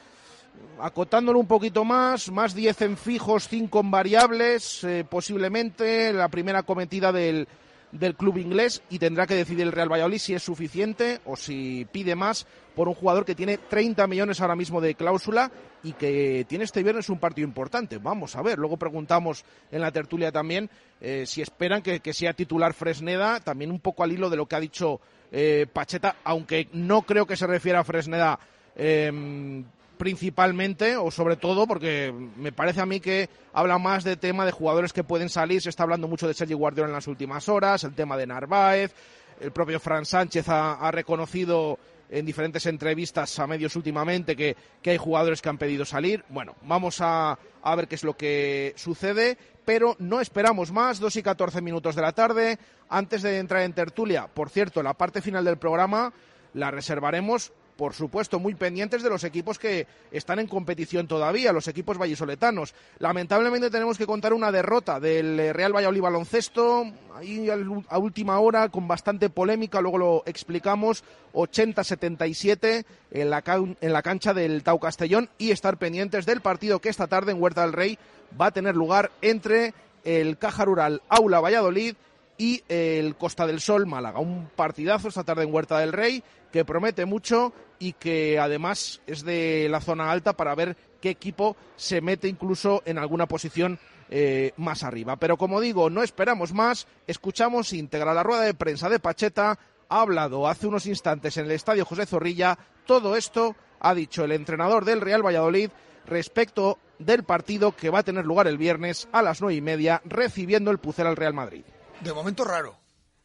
acotándolo 0.80 1.40
un 1.40 1.48
poquito 1.48 1.84
más, 1.84 2.32
más 2.32 2.56
10 2.56 2.82
en 2.84 2.98
fijos, 2.98 3.50
5 3.50 3.80
en 3.82 3.92
variables, 3.92 4.86
posiblemente 5.10 6.12
la 6.14 6.30
primera 6.30 6.64
cometida 6.64 7.12
del 7.12 7.48
del 7.92 8.16
club 8.16 8.38
inglés 8.38 8.82
y 8.90 9.00
tendrá 9.00 9.28
que 9.28 9.36
decidir 9.36 9.64
el 9.64 9.72
Real 9.72 9.92
Valladolid 9.92 10.20
si 10.20 10.34
es 10.34 10.44
suficiente 10.44 11.20
o 11.26 11.36
si 11.36 11.86
pide 11.92 12.16
más 12.16 12.46
por 12.76 12.88
un 12.88 12.94
jugador 12.94 13.26
que 13.26 13.36
tiene 13.36 13.58
30 13.58 14.08
millones 14.08 14.40
ahora 14.40 14.56
mismo 14.56 14.80
de 14.80 14.96
cláusula 14.96 15.52
y 15.84 15.94
que 15.94 16.46
tiene 16.48 16.64
este 16.64 16.84
viernes 16.84 17.10
un 17.10 17.20
partido 17.20 17.48
importante. 17.48 17.98
Vamos 17.98 18.36
a 18.36 18.42
ver, 18.42 18.58
luego 18.58 18.78
preguntamos 18.78 19.44
en 19.72 19.82
la 19.82 19.92
tertulia 19.92 20.32
también 20.32 20.70
eh, 21.02 21.26
si 21.26 21.42
esperan 21.42 21.82
que, 21.82 22.14
sea 22.14 22.34
titular 22.34 22.74
Fresneda, 22.74 23.40
también 23.40 23.72
un 23.72 23.80
poco 23.80 24.04
al 24.04 24.12
hilo 24.12 24.30
de 24.30 24.38
lo 24.38 24.46
que 24.46 24.56
ha 24.56 24.60
dicho 24.60 25.02
eh, 25.32 25.66
Pacheta, 25.72 26.18
aunque 26.24 26.70
no 26.74 27.02
creo 27.02 27.26
que 27.26 27.36
se 27.36 27.48
refiera 27.48 27.80
a 27.80 27.84
Fresneda 27.84 28.40
eh, 28.76 29.64
principalmente 30.02 30.98
o 30.98 31.12
sobre 31.12 31.36
todo 31.36 31.68
porque 31.68 32.12
me 32.36 32.52
parece 32.52 32.82
a 32.82 32.88
mí 32.88 33.00
que 33.00 33.30
habla 33.54 33.78
más 33.78 34.04
de 34.04 34.18
tema 34.18 34.48
de 34.48 34.52
jugadores 34.52 34.94
que 34.94 35.04
pueden 35.04 35.30
salir, 35.30 35.62
se 35.62 35.70
está 35.70 35.84
hablando 35.84 36.08
mucho 36.08 36.28
de 36.28 36.34
Sergi 36.34 36.56
Guardiola 36.56 36.88
en 36.88 36.96
las 36.96 37.06
últimas 37.06 37.48
horas, 37.48 37.84
el 37.84 37.94
tema 37.94 38.18
de 38.18 38.26
Narváez, 38.26 38.96
el 39.40 39.52
propio 39.52 39.80
Fran 39.80 40.04
Sánchez 40.04 40.50
ha, 40.50 40.90
reconocido 40.90 41.78
en 42.10 42.26
diferentes 42.26 42.66
entrevistas 42.66 43.38
a 43.38 43.46
medios 43.46 43.76
últimamente 43.76 44.36
que, 44.36 44.58
que, 44.82 44.90
hay 44.90 44.98
jugadores 44.98 45.40
que 45.40 45.50
han 45.50 45.60
pedido 45.60 45.86
salir. 45.86 46.26
Bueno, 46.30 46.56
vamos 46.64 47.00
a, 47.00 47.38
a, 47.62 47.76
ver 47.76 47.88
qué 47.88 47.94
es 47.94 48.04
lo 48.04 48.18
que 48.18 48.74
sucede, 48.78 49.38
pero 49.66 49.96
no 50.00 50.20
esperamos 50.20 50.72
más, 50.72 51.00
dos 51.00 51.16
y 51.16 51.22
catorce 51.22 51.62
minutos 51.62 51.96
de 51.96 52.02
la 52.02 52.14
tarde, 52.14 52.58
antes 52.90 53.22
de 53.22 53.38
entrar 53.38 53.62
en 53.62 53.74
tertulia. 53.74 54.28
Por 54.34 54.50
cierto, 54.50 54.82
la 54.82 54.96
parte 54.96 55.22
final 55.22 55.46
del 55.46 55.58
programa 55.58 56.12
la 56.56 56.72
reservaremos 56.72 57.54
por 57.82 57.96
supuesto, 57.96 58.38
muy 58.38 58.54
pendientes 58.54 59.02
de 59.02 59.10
los 59.10 59.24
equipos 59.24 59.58
que 59.58 59.88
están 60.12 60.38
en 60.38 60.46
competición 60.46 61.08
todavía, 61.08 61.52
los 61.52 61.68
equipos 61.68 61.98
vallisoletanos. 61.98 62.76
Lamentablemente 63.00 63.72
tenemos 63.72 63.98
que 63.98 64.06
contar 64.06 64.34
una 64.34 64.52
derrota 64.52 65.00
del 65.00 65.40
eh, 65.40 65.52
Real 65.52 65.76
Valladolid 65.76 66.02
Baloncesto, 66.02 66.86
ahí 67.16 67.50
a 67.50 67.98
última 67.98 68.40
hora, 68.40 68.70
con 68.70 68.88
bastante 68.88 69.32
polémica, 69.32 69.82
luego 69.82 69.98
lo 69.98 70.24
explicamos, 70.28 71.04
80-77 71.34 72.86
en 73.10 73.30
la, 73.32 73.44
en 73.82 73.94
la 73.94 74.04
cancha 74.04 74.36
del 74.36 74.62
Tau 74.62 74.80
Castellón 74.80 75.32
y 75.40 75.50
estar 75.50 75.78
pendientes 75.78 76.28
del 76.28 76.42
partido 76.42 76.82
que 76.82 76.90
esta 76.90 77.08
tarde 77.08 77.32
en 77.32 77.42
Huerta 77.42 77.62
del 77.62 77.74
Rey 77.74 77.98
va 78.40 78.46
a 78.46 78.52
tener 78.52 78.76
lugar 78.76 79.10
entre 79.24 79.74
el 80.04 80.38
Caja 80.38 80.66
Rural 80.66 81.02
Aula 81.10 81.40
Valladolid 81.40 81.96
y 82.42 82.64
el 82.70 83.18
Costa 83.18 83.46
del 83.46 83.62
Sol 83.62 83.86
Málaga. 83.86 84.20
Un 84.20 84.50
partidazo 84.56 85.10
esta 85.10 85.24
tarde 85.24 85.44
en 85.44 85.54
Huerta 85.54 85.78
del 85.78 85.94
Rey 85.94 86.24
que 86.52 86.66
promete 86.66 87.06
mucho 87.06 87.54
y 87.78 87.94
que 87.94 88.40
además 88.40 89.00
es 89.06 89.24
de 89.24 89.68
la 89.70 89.80
zona 89.80 90.12
alta 90.12 90.34
para 90.34 90.56
ver 90.56 90.76
qué 91.00 91.12
equipo 91.12 91.56
se 91.76 92.02
mete 92.02 92.28
incluso 92.28 92.82
en 92.86 92.98
alguna 92.98 93.28
posición 93.28 93.78
eh, 94.10 94.54
más 94.58 94.82
arriba. 94.82 95.18
Pero 95.18 95.38
como 95.38 95.62
digo, 95.62 95.92
no 95.92 96.02
esperamos 96.02 96.52
más, 96.52 96.88
escuchamos 97.06 97.74
íntegra 97.74 98.12
la 98.12 98.24
rueda 98.24 98.42
de 98.42 98.56
prensa 98.56 98.90
de 98.90 98.98
Pacheta, 98.98 99.60
ha 99.88 100.02
hablado 100.02 100.48
hace 100.48 100.66
unos 100.66 100.88
instantes 100.88 101.38
en 101.38 101.46
el 101.46 101.52
estadio 101.52 101.86
José 101.86 102.08
Zorrilla, 102.08 102.58
todo 102.88 103.18
esto 103.18 103.56
ha 103.80 103.94
dicho 103.94 104.24
el 104.24 104.32
entrenador 104.32 104.84
del 104.84 105.02
Real 105.02 105.24
Valladolid 105.24 105.70
respecto 106.08 106.80
del 106.98 107.24
partido 107.24 107.76
que 107.76 107.92
va 107.92 108.00
a 108.00 108.04
tener 108.04 108.26
lugar 108.26 108.48
el 108.48 108.58
viernes 108.58 109.08
a 109.12 109.22
las 109.22 109.42
nueve 109.42 109.58
y 109.58 109.62
media, 109.62 110.02
recibiendo 110.06 110.72
el 110.72 110.80
Pucel 110.80 111.06
al 111.06 111.16
Real 111.16 111.36
Madrid. 111.36 111.64
De 112.04 112.14
momento 112.14 112.44
raro. 112.44 112.76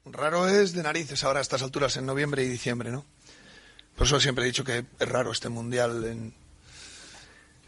Raro 0.04 0.48
es 0.48 0.72
de 0.74 0.82
narices 0.82 1.24
ahora 1.24 1.38
a 1.38 1.42
estas 1.42 1.62
alturas, 1.62 1.96
en 1.96 2.04
noviembre 2.04 2.44
y 2.44 2.48
diciembre, 2.48 2.90
¿no? 2.90 3.06
Por 3.96 4.06
eso 4.06 4.20
siempre 4.20 4.44
he 4.44 4.46
dicho 4.46 4.64
que 4.64 4.84
es 4.98 5.08
raro 5.08 5.32
este 5.32 5.48
mundial 5.48 6.04
en, 6.04 6.34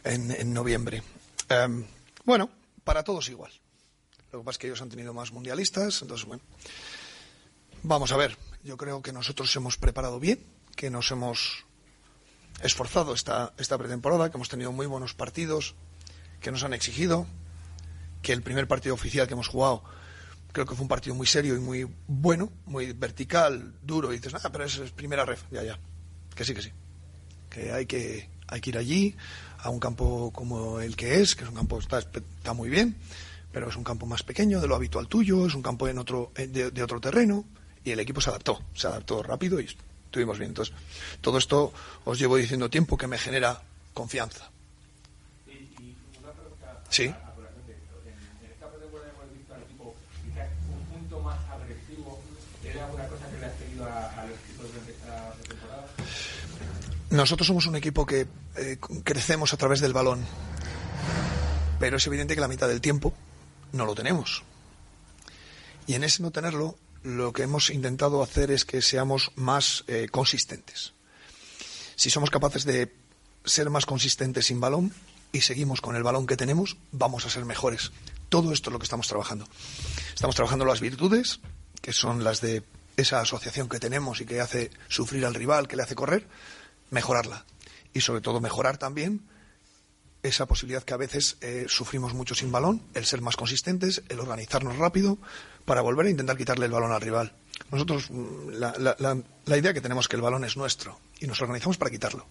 en, 0.04 0.52
noviembre. 0.52 1.02
Em, 1.48 1.86
bueno, 2.26 2.50
para 2.84 3.02
todos 3.02 3.28
igual. 3.30 3.50
Lo 4.32 4.40
que 4.40 4.44
pasa 4.44 4.56
es 4.56 4.58
que 4.58 4.66
ellos 4.66 4.82
han 4.82 4.90
tenido 4.90 5.14
más 5.14 5.32
mundialistas, 5.32 6.02
entonces, 6.02 6.26
bueno. 6.26 6.42
Vamos 7.82 8.12
a 8.12 8.18
ver, 8.18 8.36
yo 8.62 8.76
creo 8.76 9.00
que 9.00 9.12
nosotros 9.12 9.54
hemos 9.56 9.78
preparado 9.78 10.20
bien, 10.20 10.44
que 10.76 10.90
nos 10.90 11.10
hemos 11.10 11.64
esforzado 12.62 13.14
esta, 13.14 13.54
esta 13.56 13.78
pretemporada, 13.78 14.30
que 14.30 14.36
hemos 14.36 14.50
tenido 14.50 14.72
muy 14.72 14.86
buenos 14.86 15.14
partidos, 15.14 15.74
que 16.40 16.50
nos 16.50 16.64
han 16.64 16.74
exigido, 16.74 17.26
que 18.20 18.34
el 18.34 18.42
primer 18.42 18.68
partido 18.68 18.94
oficial 18.94 19.26
que 19.26 19.32
hemos 19.32 19.48
jugado 19.48 19.82
creo 20.52 20.66
que 20.66 20.74
fue 20.74 20.82
un 20.82 20.88
partido 20.88 21.14
muy 21.14 21.26
serio 21.26 21.56
y 21.56 21.60
muy 21.60 21.88
bueno, 22.06 22.50
muy 22.66 22.92
vertical, 22.92 23.74
duro, 23.82 24.12
y 24.12 24.16
dices, 24.16 24.34
ah, 24.42 24.50
pero 24.50 24.64
es, 24.64 24.78
primera 24.92 25.24
ref, 25.24 25.42
ya, 25.50 25.62
ya, 25.62 25.78
que 26.34 26.44
sí, 26.44 26.54
que 26.54 26.62
sí, 26.62 26.70
que 27.50 27.72
hay 27.72 27.86
que, 27.86 28.28
hay 28.46 28.60
que 28.60 28.70
ir 28.70 28.78
allí, 28.78 29.16
a 29.58 29.70
un 29.70 29.80
campo 29.80 30.30
como 30.32 30.80
el 30.80 30.96
que 30.96 31.20
es, 31.20 31.34
que 31.34 31.44
es 31.44 31.50
un 31.50 31.56
campo 31.56 31.78
está, 31.78 31.98
está 31.98 32.52
muy 32.52 32.68
bien, 32.68 32.96
pero 33.52 33.68
es 33.68 33.76
un 33.76 33.84
campo 33.84 34.06
más 34.06 34.22
pequeño 34.22 34.60
de 34.60 34.68
lo 34.68 34.74
habitual 34.76 35.08
tuyo, 35.08 35.46
es 35.46 35.54
un 35.54 35.62
campo 35.62 35.88
en 35.88 35.98
otro, 35.98 36.32
de 36.34 36.82
otro 36.82 37.00
terreno, 37.00 37.44
y 37.84 37.90
el 37.90 38.00
equipo 38.00 38.20
se 38.20 38.30
adaptó, 38.30 38.62
se 38.74 38.86
adaptó 38.86 39.22
rápido 39.22 39.60
y 39.60 39.64
estuvimos 39.64 40.38
bien. 40.38 40.50
Entonces, 40.50 40.74
todo 41.20 41.38
esto 41.38 41.72
os 42.04 42.18
llevo 42.18 42.36
diciendo 42.36 42.68
tiempo 42.68 42.96
que 42.96 43.06
me 43.06 43.18
genera 43.18 43.62
confianza. 43.94 44.50
Sí. 46.90 47.12
Nosotros 57.10 57.46
somos 57.46 57.66
un 57.66 57.76
equipo 57.76 58.04
que 58.04 58.26
eh, 58.56 58.78
crecemos 59.02 59.54
a 59.54 59.56
través 59.56 59.80
del 59.80 59.94
balón, 59.94 60.24
pero 61.80 61.96
es 61.96 62.06
evidente 62.06 62.34
que 62.34 62.40
la 62.40 62.48
mitad 62.48 62.68
del 62.68 62.82
tiempo 62.82 63.14
no 63.72 63.86
lo 63.86 63.94
tenemos. 63.94 64.42
Y 65.86 65.94
en 65.94 66.04
ese 66.04 66.22
no 66.22 66.30
tenerlo 66.30 66.76
lo 67.02 67.32
que 67.32 67.44
hemos 67.44 67.70
intentado 67.70 68.22
hacer 68.22 68.50
es 68.50 68.66
que 68.66 68.82
seamos 68.82 69.30
más 69.36 69.84
eh, 69.86 70.08
consistentes. 70.10 70.92
Si 71.96 72.10
somos 72.10 72.30
capaces 72.30 72.64
de 72.64 72.94
ser 73.44 73.70
más 73.70 73.86
consistentes 73.86 74.46
sin 74.46 74.60
balón 74.60 74.92
y 75.32 75.40
seguimos 75.40 75.80
con 75.80 75.96
el 75.96 76.02
balón 76.02 76.26
que 76.26 76.36
tenemos, 76.36 76.76
vamos 76.92 77.24
a 77.24 77.30
ser 77.30 77.46
mejores. 77.46 77.90
Todo 78.28 78.52
esto 78.52 78.68
es 78.68 78.72
lo 78.72 78.78
que 78.78 78.84
estamos 78.84 79.08
trabajando. 79.08 79.48
Estamos 80.14 80.36
trabajando 80.36 80.66
las 80.66 80.80
virtudes, 80.80 81.40
que 81.80 81.94
son 81.94 82.22
las 82.22 82.42
de 82.42 82.62
esa 82.98 83.20
asociación 83.20 83.68
que 83.68 83.80
tenemos 83.80 84.20
y 84.20 84.26
que 84.26 84.40
hace 84.40 84.70
sufrir 84.88 85.24
al 85.24 85.34
rival, 85.34 85.68
que 85.68 85.76
le 85.76 85.84
hace 85.84 85.94
correr, 85.94 86.26
mejorarla. 86.90 87.44
Y 87.92 88.00
sobre 88.00 88.20
todo 88.20 88.40
mejorar 88.40 88.78
también 88.78 89.22
esa 90.22 90.46
posibilidad 90.46 90.82
que 90.82 90.94
a 90.94 90.98
veces 90.98 91.36
eh, 91.40 91.66
sufrimos 91.68 92.12
mucho 92.12 92.34
sin 92.34 92.50
balón, 92.50 92.82
el 92.94 93.06
ser 93.06 93.20
más 93.20 93.36
consistentes, 93.36 94.02
el 94.08 94.20
organizarnos 94.20 94.76
rápido 94.76 95.18
para 95.64 95.80
volver 95.80 96.06
a 96.06 96.10
intentar 96.10 96.36
quitarle 96.36 96.66
el 96.66 96.72
balón 96.72 96.92
al 96.92 97.00
rival. 97.00 97.32
Nosotros, 97.70 98.10
mm, 98.10 98.50
la, 98.50 99.56
idea 99.56 99.72
que 99.72 99.80
tenemos 99.80 100.04
es 100.04 100.08
que 100.08 100.16
el 100.16 100.22
balón 100.22 100.44
es 100.44 100.56
nuestro 100.56 100.98
y 101.20 101.26
nos 101.26 101.40
organizamos 101.40 101.78
para 101.78 101.90
quitarlo. 101.90 102.26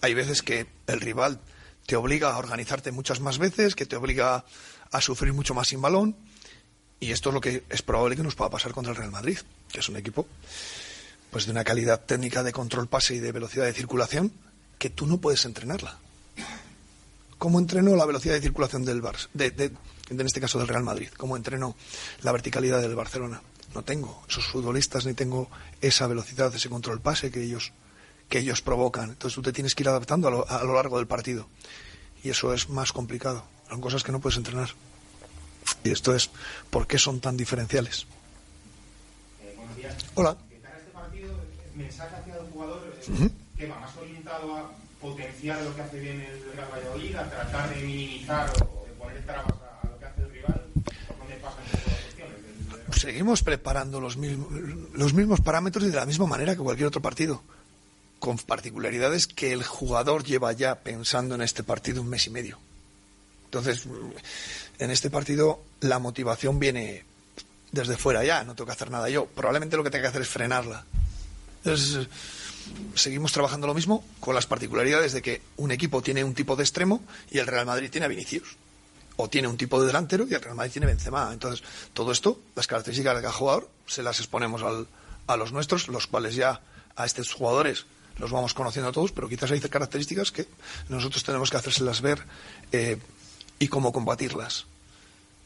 Hay 0.00 0.14
veces 0.14 0.42
que 0.42 0.66
el 0.86 1.00
rival 1.00 1.40
te 1.86 1.96
obliga 1.96 2.32
a 2.32 2.38
organizarte 2.38 2.92
muchas 2.92 3.20
más 3.20 3.38
veces, 3.38 3.74
que 3.74 3.86
te 3.86 3.96
obliga 3.96 4.44
a 4.90 5.00
sufrir 5.00 5.32
mucho 5.32 5.54
más 5.54 5.68
sin 5.68 5.80
balón, 5.80 6.16
y 7.00 7.10
esto 7.10 7.30
es 7.30 7.34
lo 7.34 7.40
que 7.40 7.64
es 7.68 7.82
probable 7.82 8.16
que 8.16 8.22
nos 8.22 8.34
pueda 8.34 8.50
pasar 8.50 8.72
contra 8.72 8.92
el 8.92 8.96
Real 8.96 9.10
Madrid, 9.10 9.38
que 9.72 9.80
es 9.80 9.88
un 9.88 9.96
equipo 9.96 10.26
pues 11.32 11.46
de 11.46 11.50
una 11.50 11.64
calidad 11.64 12.04
técnica 12.04 12.42
de 12.42 12.52
control 12.52 12.88
pase 12.88 13.14
y 13.14 13.18
de 13.18 13.32
velocidad 13.32 13.64
de 13.64 13.72
circulación 13.72 14.30
que 14.78 14.90
tú 14.90 15.06
no 15.06 15.16
puedes 15.16 15.46
entrenarla. 15.46 15.98
¿Cómo 17.38 17.58
entrenó 17.58 17.96
la 17.96 18.04
velocidad 18.04 18.34
de 18.34 18.42
circulación 18.42 18.84
del 18.84 19.00
Bar 19.00 19.16
de, 19.32 19.72
en 20.10 20.20
este 20.20 20.42
caso 20.42 20.58
del 20.58 20.68
Real 20.68 20.84
Madrid? 20.84 21.08
¿Cómo 21.16 21.38
entrenó 21.38 21.74
la 22.20 22.32
verticalidad 22.32 22.82
del 22.82 22.94
Barcelona? 22.94 23.40
No 23.74 23.82
tengo 23.82 24.22
esos 24.28 24.46
futbolistas 24.46 25.06
ni 25.06 25.14
tengo 25.14 25.48
esa 25.80 26.06
velocidad, 26.06 26.54
ese 26.54 26.68
control 26.68 27.00
pase 27.00 27.30
que 27.30 27.42
ellos, 27.42 27.72
que 28.28 28.40
ellos 28.40 28.60
provocan. 28.60 29.08
Entonces 29.08 29.34
tú 29.34 29.40
te 29.40 29.54
tienes 29.54 29.74
que 29.74 29.84
ir 29.84 29.88
adaptando 29.88 30.28
a 30.46 30.62
lo, 30.64 30.74
largo 30.74 30.98
del 30.98 31.06
partido. 31.06 31.48
Y 32.22 32.28
eso 32.28 32.52
es 32.52 32.68
más 32.68 32.92
complicado. 32.92 33.42
Son 33.70 33.80
cosas 33.80 34.04
que 34.04 34.12
no 34.12 34.20
puedes 34.20 34.36
entrenar. 34.36 34.68
Y 35.82 35.90
esto 35.90 36.14
es 36.14 36.28
por 36.68 36.86
qué 36.86 36.98
son 36.98 37.20
tan 37.20 37.38
diferenciales. 37.38 38.06
Eh. 39.42 39.56
Hola. 40.14 40.36
Mensaje 41.74 42.16
hacia 42.16 42.36
el 42.36 42.46
jugador 42.50 42.94
que 43.56 43.66
va 43.66 43.80
más 43.80 43.96
orientado 43.96 44.56
a 44.56 44.70
potenciar 45.00 45.60
lo 45.62 45.74
que 45.74 45.82
hace 45.82 45.98
bien 45.98 46.20
el 46.20 46.52
Real 46.54 46.68
Valladolid, 46.72 47.16
a 47.16 47.28
tratar 47.28 47.74
de 47.74 47.82
minimizar 47.82 48.50
o 48.50 48.86
de 48.86 48.92
poner 48.92 49.24
trabas 49.24 49.52
a, 49.52 49.88
lo 49.88 49.98
que 49.98 50.04
hace 50.04 50.22
el 50.22 50.30
rival? 50.30 50.62
¿Por 51.08 51.18
dónde 51.18 51.34
pasan 51.36 51.64
todas 51.70 51.86
las 51.86 52.00
cuestiones? 52.00 53.00
Seguimos 53.00 53.42
preparando 53.42 54.00
los 54.00 54.16
mismos, 54.16 54.52
los 54.94 55.12
mismos 55.12 55.40
parámetros 55.40 55.84
y 55.84 55.90
de 55.90 55.96
la 55.96 56.06
misma 56.06 56.26
manera 56.26 56.54
que 56.54 56.62
cualquier 56.62 56.86
otro 56.86 57.02
partido, 57.02 57.42
con 58.20 58.38
particularidades 58.38 59.26
que 59.26 59.52
el 59.52 59.64
jugador 59.64 60.22
lleva 60.22 60.52
ya 60.52 60.76
pensando 60.76 61.34
en 61.34 61.42
este 61.42 61.64
partido 61.64 62.00
un 62.00 62.08
mes 62.08 62.26
y 62.28 62.30
medio. 62.30 62.58
Entonces, 63.46 63.86
en 64.78 64.90
este 64.90 65.10
partido 65.10 65.60
la 65.80 65.98
motivación 65.98 66.58
viene 66.58 67.04
desde 67.72 67.96
fuera 67.96 68.24
ya, 68.24 68.44
no 68.44 68.54
tengo 68.54 68.66
que 68.66 68.72
hacer 68.72 68.90
nada 68.90 69.08
yo. 69.08 69.26
Probablemente 69.26 69.76
lo 69.76 69.82
que 69.82 69.90
tenga 69.90 70.02
que 70.02 70.08
hacer 70.08 70.22
es 70.22 70.28
frenarla. 70.28 70.84
Entonces, 71.64 72.08
seguimos 72.94 73.32
trabajando 73.32 73.66
lo 73.66 73.74
mismo 73.74 74.04
con 74.20 74.34
las 74.34 74.46
particularidades 74.46 75.12
de 75.12 75.22
que 75.22 75.42
un 75.56 75.70
equipo 75.70 76.02
tiene 76.02 76.24
un 76.24 76.34
tipo 76.34 76.56
de 76.56 76.64
extremo 76.64 77.02
y 77.30 77.38
el 77.38 77.46
Real 77.46 77.66
Madrid 77.66 77.90
tiene 77.90 78.06
a 78.06 78.08
Vinicius. 78.08 78.56
O 79.16 79.28
tiene 79.28 79.46
un 79.46 79.56
tipo 79.56 79.80
de 79.80 79.86
delantero 79.86 80.26
y 80.28 80.34
el 80.34 80.40
Real 80.40 80.56
Madrid 80.56 80.72
tiene 80.72 80.86
Benzema. 80.86 81.30
Entonces, 81.32 81.62
todo 81.92 82.12
esto, 82.12 82.40
las 82.56 82.66
características 82.66 83.16
de 83.16 83.22
cada 83.22 83.32
jugador, 83.32 83.68
se 83.86 84.02
las 84.02 84.18
exponemos 84.18 84.62
al, 84.62 84.86
a 85.26 85.36
los 85.36 85.52
nuestros, 85.52 85.88
los 85.88 86.06
cuales 86.06 86.34
ya 86.34 86.60
a 86.96 87.04
estos 87.04 87.32
jugadores 87.32 87.86
los 88.18 88.30
vamos 88.30 88.54
conociendo 88.54 88.90
a 88.90 88.92
todos, 88.92 89.12
pero 89.12 89.28
quizás 89.28 89.50
hay 89.50 89.60
características 89.60 90.32
que 90.32 90.46
nosotros 90.88 91.24
tenemos 91.24 91.50
que 91.50 91.56
hacérselas 91.56 92.00
ver 92.00 92.22
eh, 92.72 92.98
y 93.58 93.68
cómo 93.68 93.92
combatirlas. 93.92 94.66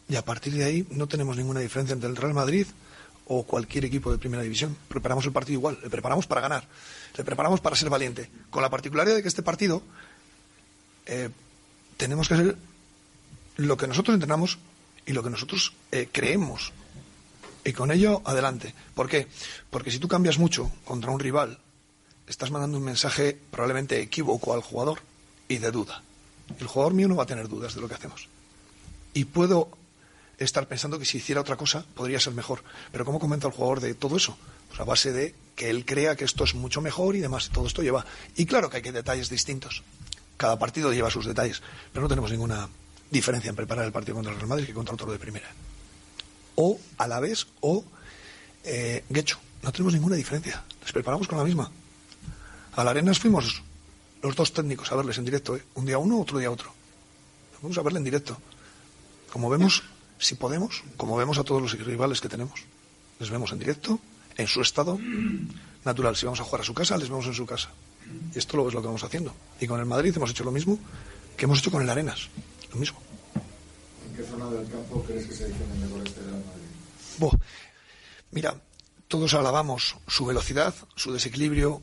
Y 0.08 0.16
a 0.16 0.24
partir 0.24 0.54
de 0.54 0.64
ahí 0.64 0.86
no 0.90 1.06
tenemos 1.06 1.36
ninguna 1.36 1.60
diferencia 1.60 1.94
entre 1.94 2.08
el 2.08 2.16
Real 2.16 2.34
Madrid 2.34 2.66
o 3.26 3.44
cualquier 3.44 3.84
equipo 3.84 4.12
de 4.12 4.18
primera 4.18 4.42
división. 4.42 4.76
Preparamos 4.88 5.24
el 5.26 5.32
partido 5.32 5.58
igual, 5.58 5.78
le 5.82 5.90
preparamos 5.90 6.26
para 6.26 6.40
ganar, 6.40 6.66
le 7.16 7.24
preparamos 7.24 7.60
para 7.60 7.76
ser 7.76 7.90
valiente. 7.90 8.30
Con 8.50 8.62
la 8.62 8.70
particularidad 8.70 9.16
de 9.16 9.22
que 9.22 9.28
este 9.28 9.42
partido 9.42 9.82
eh, 11.06 11.30
tenemos 11.96 12.28
que 12.28 12.34
hacer 12.34 12.56
lo 13.56 13.76
que 13.76 13.86
nosotros 13.86 14.14
entrenamos 14.14 14.58
y 15.06 15.12
lo 15.12 15.22
que 15.22 15.30
nosotros 15.30 15.74
eh, 15.92 16.08
creemos. 16.10 16.72
Y 17.64 17.72
con 17.72 17.90
ello, 17.90 18.22
adelante. 18.24 18.74
¿Por 18.94 19.08
qué? 19.08 19.26
Porque 19.70 19.90
si 19.90 19.98
tú 19.98 20.06
cambias 20.06 20.38
mucho 20.38 20.70
contra 20.84 21.10
un 21.10 21.18
rival, 21.18 21.58
estás 22.26 22.50
mandando 22.50 22.78
un 22.78 22.84
mensaje 22.84 23.36
probablemente 23.50 24.00
equívoco 24.00 24.54
al 24.54 24.62
jugador 24.62 25.00
y 25.48 25.58
de 25.58 25.70
duda. 25.70 26.02
El 26.60 26.66
jugador 26.68 26.94
mío 26.94 27.08
no 27.08 27.16
va 27.16 27.24
a 27.24 27.26
tener 27.26 27.48
dudas 27.48 27.74
de 27.74 27.80
lo 27.80 27.88
que 27.88 27.94
hacemos. 27.94 28.28
Y 29.14 29.24
puedo 29.24 29.70
estar 30.38 30.68
pensando 30.68 30.98
que 30.98 31.04
si 31.04 31.18
hiciera 31.18 31.40
otra 31.40 31.56
cosa 31.56 31.84
podría 31.94 32.20
ser 32.20 32.34
mejor. 32.34 32.62
Pero 32.92 33.04
¿cómo 33.04 33.18
comenta 33.18 33.46
el 33.46 33.52
jugador 33.52 33.80
de 33.80 33.94
todo 33.94 34.16
eso? 34.16 34.36
Pues 34.68 34.80
a 34.80 34.84
base 34.84 35.12
de 35.12 35.34
que 35.54 35.70
él 35.70 35.84
crea 35.84 36.16
que 36.16 36.24
esto 36.24 36.44
es 36.44 36.54
mucho 36.54 36.80
mejor 36.80 37.16
y 37.16 37.20
demás. 37.20 37.50
Todo 37.50 37.66
esto 37.66 37.82
lleva. 37.82 38.04
Y 38.36 38.46
claro 38.46 38.68
que 38.68 38.78
hay 38.78 38.82
que 38.82 38.92
detalles 38.92 39.30
distintos. 39.30 39.82
Cada 40.36 40.58
partido 40.58 40.92
lleva 40.92 41.10
sus 41.10 41.26
detalles. 41.26 41.62
Pero 41.92 42.02
no 42.02 42.08
tenemos 42.08 42.30
ninguna 42.30 42.68
diferencia 43.10 43.48
en 43.48 43.56
preparar 43.56 43.84
el 43.84 43.92
partido 43.92 44.14
contra 44.16 44.32
el 44.32 44.38
Real 44.38 44.48
Madrid 44.48 44.66
que 44.66 44.74
contra 44.74 44.94
otro 44.94 45.10
de 45.10 45.18
primera. 45.18 45.48
O 46.56 46.78
a 46.98 47.06
la 47.06 47.20
vez, 47.20 47.46
o 47.60 47.84
eh, 48.64 49.04
Guecho. 49.08 49.38
No 49.62 49.72
tenemos 49.72 49.94
ninguna 49.94 50.16
diferencia. 50.16 50.62
Les 50.82 50.92
preparamos 50.92 51.26
con 51.26 51.38
la 51.38 51.44
misma. 51.44 51.70
A 52.74 52.84
la 52.84 52.90
Arenas 52.90 53.18
fuimos 53.18 53.62
los 54.22 54.36
dos 54.36 54.52
técnicos 54.52 54.92
a 54.92 54.96
verles 54.96 55.18
en 55.18 55.24
directo. 55.24 55.56
¿eh? 55.56 55.64
Un 55.74 55.86
día 55.86 55.98
uno, 55.98 56.20
otro 56.20 56.38
día 56.38 56.50
otro. 56.50 56.72
Vamos 57.62 57.78
a 57.78 57.82
verle 57.82 57.98
en 57.98 58.04
directo. 58.04 58.36
Como 59.32 59.48
vemos, 59.48 59.82
si 60.18 60.34
podemos, 60.34 60.82
como 60.96 61.16
vemos 61.16 61.38
a 61.38 61.44
todos 61.44 61.62
los 61.62 61.72
rivales 61.78 62.20
que 62.20 62.28
tenemos. 62.28 62.64
les 63.18 63.30
vemos 63.30 63.52
en 63.52 63.58
directo, 63.58 63.98
en 64.36 64.46
su 64.46 64.60
estado 64.60 64.98
natural. 65.84 66.16
Si 66.16 66.26
vamos 66.26 66.40
a 66.40 66.44
jugar 66.44 66.60
a 66.60 66.64
su 66.64 66.74
casa, 66.74 66.96
les 66.96 67.08
vemos 67.08 67.26
en 67.26 67.34
su 67.34 67.46
casa. 67.46 67.70
Y 68.34 68.38
esto 68.38 68.68
es 68.68 68.74
lo 68.74 68.80
que 68.80 68.86
vamos 68.86 69.04
haciendo. 69.04 69.34
Y 69.60 69.66
con 69.66 69.80
el 69.80 69.86
Madrid 69.86 70.14
hemos 70.16 70.30
hecho 70.30 70.44
lo 70.44 70.52
mismo 70.52 70.78
que 71.36 71.44
hemos 71.44 71.58
hecho 71.58 71.70
con 71.70 71.82
el 71.82 71.90
Arenas. 71.90 72.28
Lo 72.72 72.76
mismo. 72.76 72.98
¿En 74.08 74.16
qué 74.16 74.22
zona 74.22 74.46
del 74.50 74.68
campo 74.70 75.02
crees 75.04 75.26
que 75.26 75.34
se 75.34 75.48
mejor 75.48 76.06
este 76.06 76.20
Real 76.20 76.42
Madrid? 76.46 76.66
Bo, 77.18 77.32
mira, 78.30 78.54
todos 79.08 79.34
alabamos 79.34 79.96
su 80.06 80.26
velocidad, 80.26 80.74
su 80.94 81.12
desequilibrio, 81.12 81.82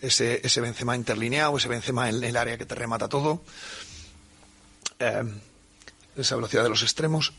ese, 0.00 0.40
ese 0.44 0.60
Benzema 0.60 0.96
interlineado, 0.96 1.56
ese 1.56 1.68
Benzema 1.68 2.08
en 2.08 2.22
el 2.22 2.36
área 2.36 2.58
que 2.58 2.66
te 2.66 2.74
remata 2.74 3.08
todo, 3.08 3.42
eh, 4.98 5.22
esa 6.22 6.36
velocidad 6.36 6.62
de 6.62 6.68
los 6.68 6.82
extremos, 6.82 7.32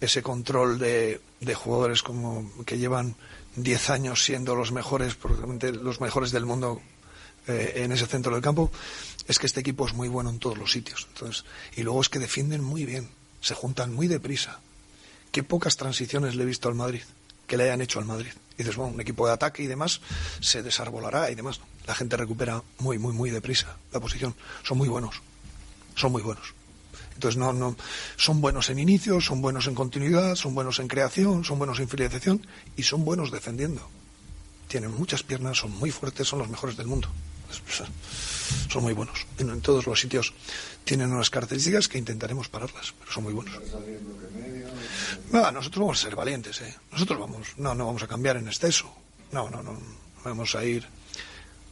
ese 0.00 0.22
control 0.22 0.78
de, 0.78 1.20
de 1.40 1.54
jugadores 1.54 2.02
como 2.02 2.50
que 2.64 2.78
llevan 2.78 3.16
10 3.56 3.90
años 3.90 4.24
siendo 4.24 4.54
los 4.54 4.72
mejores, 4.72 5.14
probablemente 5.14 5.72
los 5.72 6.00
mejores 6.00 6.30
del 6.30 6.44
mundo 6.44 6.80
eh, 7.48 7.74
en 7.76 7.92
ese 7.92 8.06
centro 8.06 8.32
del 8.32 8.42
campo, 8.42 8.70
es 9.26 9.38
que 9.38 9.46
este 9.46 9.60
equipo 9.60 9.86
es 9.86 9.94
muy 9.94 10.08
bueno 10.08 10.30
en 10.30 10.38
todos 10.38 10.58
los 10.58 10.72
sitios. 10.72 11.06
Entonces, 11.14 11.44
y 11.76 11.82
luego 11.82 12.00
es 12.00 12.08
que 12.08 12.18
defienden 12.18 12.62
muy 12.62 12.84
bien, 12.84 13.08
se 13.40 13.54
juntan 13.54 13.94
muy 13.94 14.08
deprisa. 14.08 14.60
Qué 15.32 15.42
pocas 15.42 15.76
transiciones 15.76 16.34
le 16.34 16.42
he 16.42 16.46
visto 16.46 16.68
al 16.68 16.74
Madrid, 16.74 17.02
que 17.46 17.56
le 17.56 17.64
hayan 17.64 17.80
hecho 17.80 17.98
al 17.98 18.04
Madrid. 18.04 18.32
Y 18.54 18.58
dices, 18.58 18.76
bueno, 18.76 18.94
un 18.94 19.00
equipo 19.00 19.26
de 19.26 19.32
ataque 19.32 19.62
y 19.62 19.66
demás 19.66 20.00
se 20.40 20.62
desarbolará 20.62 21.30
y 21.30 21.34
demás. 21.34 21.60
La 21.86 21.94
gente 21.94 22.16
recupera 22.16 22.62
muy, 22.78 22.98
muy, 22.98 23.12
muy 23.12 23.30
deprisa 23.30 23.76
la 23.92 24.00
posición. 24.00 24.34
Son 24.62 24.76
muy 24.76 24.88
buenos. 24.88 25.22
Son 25.94 26.12
muy 26.12 26.22
buenos. 26.22 26.52
Entonces, 27.16 27.38
no, 27.38 27.54
no, 27.54 27.74
son 28.16 28.42
buenos 28.42 28.68
en 28.68 28.78
inicio, 28.78 29.22
son 29.22 29.40
buenos 29.40 29.66
en 29.66 29.74
continuidad, 29.74 30.34
son 30.34 30.54
buenos 30.54 30.78
en 30.80 30.86
creación, 30.86 31.44
son 31.44 31.58
buenos 31.58 31.80
en 31.80 31.88
finalización 31.88 32.46
y 32.76 32.82
son 32.82 33.06
buenos 33.06 33.30
defendiendo. 33.30 33.88
Tienen 34.68 34.90
muchas 34.90 35.22
piernas, 35.22 35.56
son 35.56 35.70
muy 35.78 35.90
fuertes, 35.90 36.28
son 36.28 36.40
los 36.40 36.50
mejores 36.50 36.76
del 36.76 36.86
mundo. 36.86 37.08
Son 38.68 38.82
muy 38.82 38.92
buenos. 38.92 39.26
En, 39.38 39.60
todos 39.60 39.86
los 39.86 40.00
sitios 40.00 40.32
tienen 40.84 41.12
unas 41.12 41.30
características 41.30 41.88
que 41.88 41.98
intentaremos 41.98 42.48
pararlas, 42.48 42.92
pero 42.98 43.10
son 43.10 43.24
muy 43.24 43.32
buenos. 43.32 43.54
No, 45.32 45.50
nosotros 45.50 45.80
vamos 45.80 45.98
a 45.98 46.02
ser 46.02 46.16
valientes, 46.16 46.60
¿eh? 46.60 46.74
Nosotros 46.92 47.18
vamos, 47.18 47.48
no, 47.56 47.74
no 47.74 47.86
vamos 47.86 48.02
a 48.02 48.08
cambiar 48.08 48.36
en 48.36 48.48
exceso. 48.48 48.92
No, 49.32 49.48
no, 49.50 49.62
no. 49.62 49.78
Vamos 50.24 50.54
a 50.54 50.64
ir 50.64 50.86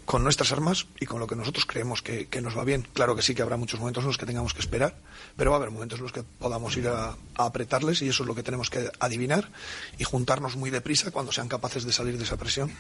con 0.04 0.22
nuestras 0.22 0.52
armas 0.52 0.86
y 1.00 1.06
con 1.06 1.18
lo 1.18 1.26
que 1.26 1.36
nosotros 1.36 1.64
creemos 1.66 2.02
que, 2.02 2.28
nos 2.42 2.56
va 2.56 2.64
bien. 2.64 2.86
Claro 2.92 3.16
que 3.16 3.22
sí 3.22 3.34
que 3.34 3.42
habrá 3.42 3.56
muchos 3.56 3.80
momentos 3.80 4.02
en 4.04 4.08
los 4.08 4.18
que 4.18 4.26
tengamos 4.26 4.52
que 4.52 4.60
esperar, 4.60 4.96
pero 5.36 5.50
va 5.50 5.56
a 5.56 5.60
haber 5.60 5.70
momentos 5.70 5.98
en 5.98 6.04
los 6.04 6.12
que 6.12 6.22
podamos 6.22 6.76
ir 6.76 6.88
a, 6.88 7.16
apretarles 7.36 8.02
y 8.02 8.08
eso 8.08 8.22
es 8.22 8.26
lo 8.26 8.34
que 8.34 8.42
tenemos 8.42 8.70
que 8.70 8.90
adivinar 9.00 9.50
y 9.98 10.04
juntarnos 10.04 10.56
muy 10.56 10.70
deprisa 10.70 11.10
cuando 11.10 11.32
sean 11.32 11.48
capaces 11.48 11.84
de 11.84 11.92
salir 11.92 12.18
de 12.18 12.24
esa 12.24 12.36
presión. 12.36 12.70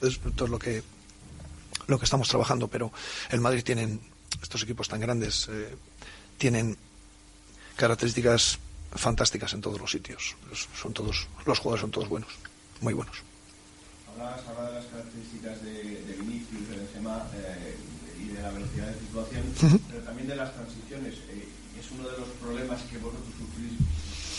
Es 0.00 0.20
lo 0.40 0.58
que, 0.58 0.82
lo 1.86 1.98
que 1.98 2.04
estamos 2.04 2.28
trabajando, 2.28 2.68
pero 2.68 2.92
el 3.30 3.40
Madrid 3.40 3.62
tienen, 3.62 4.00
estos 4.42 4.62
equipos 4.62 4.88
tan 4.88 5.00
grandes, 5.00 5.48
eh, 5.50 5.76
tienen 6.38 6.76
características 7.76 8.58
fantásticas 8.94 9.52
en 9.52 9.60
todos 9.60 9.78
los 9.78 9.90
sitios. 9.90 10.36
Son 10.80 10.92
todos, 10.92 11.28
los 11.44 11.58
jugadores 11.58 11.82
son 11.82 11.90
todos 11.90 12.08
buenos, 12.08 12.30
muy 12.80 12.94
buenos. 12.94 13.16
Hablabas 14.16 14.40
ahora 14.48 14.68
de 14.70 14.74
las 14.76 14.86
características 14.86 15.62
de, 15.62 15.72
de 16.08 16.12
Vinicius, 16.14 16.68
de 16.70 16.76
Benzema 16.78 17.26
eh, 17.34 17.76
y 18.18 18.28
de 18.32 18.40
la 18.40 18.50
velocidad 18.50 18.86
de 18.88 18.98
situación, 19.00 19.42
uh 19.44 19.66
-huh. 19.76 19.80
pero 19.90 20.02
también 20.04 20.28
de 20.28 20.36
las 20.36 20.54
transiciones. 20.54 21.14
Eh, 21.28 21.48
es 21.78 21.90
uno 21.92 22.08
de 22.08 22.16
los 22.16 22.28
problemas 22.40 22.80
que 22.88 22.96
vosotros 22.96 23.28
sufrís, 23.36 23.76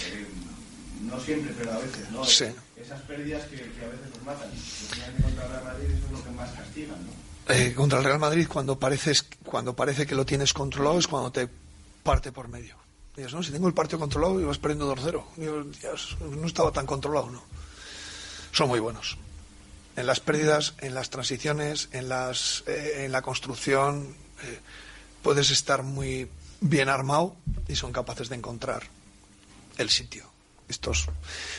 eh, 0.09 0.25
no 1.03 1.19
siempre, 1.19 1.53
pero 1.55 1.73
a 1.73 1.77
veces, 1.77 2.09
¿no? 2.09 2.25
Sí. 2.25 2.45
Esas 2.75 3.01
pérdidas 3.01 3.45
que, 3.45 3.57
que, 3.57 3.85
a 3.85 3.89
veces 3.89 4.09
nos 4.09 4.23
matan. 4.25 4.49
Contra 5.21 5.45
el 5.45 5.51
Real 5.51 5.63
Madrid 5.63 5.85
eso 5.93 6.05
es 6.07 6.11
lo 6.11 6.23
que 6.23 6.31
más 6.31 6.51
castigan, 6.53 6.97
¿no? 7.05 7.53
Eh, 7.53 7.73
contra 7.75 7.99
el 7.99 8.05
Real 8.05 8.19
Madrid, 8.19 8.47
cuando, 8.47 8.79
pareces, 8.79 9.27
cuando 9.45 9.75
parece 9.75 10.07
que 10.07 10.15
lo 10.15 10.25
tienes 10.25 10.53
controlado, 10.53 10.97
es 10.97 11.07
cuando 11.07 11.31
te 11.31 11.47
parte 12.01 12.31
por 12.31 12.47
medio. 12.47 12.75
Dices, 13.15 13.31
no, 13.31 13.43
si 13.43 13.51
tengo 13.51 13.67
el 13.67 13.75
partido 13.75 13.99
controlado 13.99 14.41
y 14.41 14.43
vas 14.43 14.57
perdiendo 14.57 14.91
2-0. 14.95 16.33
No 16.35 16.47
estaba 16.47 16.71
tan 16.71 16.87
controlado, 16.87 17.29
¿no? 17.29 17.43
Son 18.51 18.69
muy 18.69 18.79
buenos 18.79 19.17
en 19.97 20.05
las 20.05 20.19
pérdidas, 20.19 20.75
en 20.77 20.93
las 20.93 21.09
transiciones, 21.09 21.89
en, 21.91 22.07
las, 22.07 22.63
eh, 22.67 23.05
en 23.05 23.11
la 23.11 23.23
construcción, 23.23 24.15
eh, 24.43 24.59
puedes 25.23 25.49
estar 25.49 25.81
muy 25.81 26.29
bien 26.61 26.87
armado 26.87 27.35
y 27.67 27.75
son 27.75 27.91
capaces 27.91 28.29
de 28.29 28.35
encontrar 28.35 28.83
el 29.77 29.89
sitio. 29.89 30.25
Estos, 30.69 31.07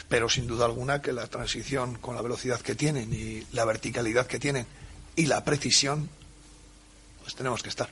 pero 0.08 0.28
sin 0.28 0.46
duda 0.46 0.66
alguna 0.66 1.00
que 1.00 1.12
la 1.12 1.26
transición 1.26 1.96
con 1.96 2.14
la 2.14 2.20
velocidad 2.20 2.60
que 2.60 2.74
tienen 2.74 3.12
y 3.12 3.44
la 3.52 3.64
verticalidad 3.64 4.26
que 4.26 4.38
tienen 4.38 4.66
y 5.16 5.26
la 5.26 5.44
precisión, 5.44 6.10
pues 7.22 7.34
tenemos 7.34 7.62
que 7.62 7.70
estar. 7.70 7.88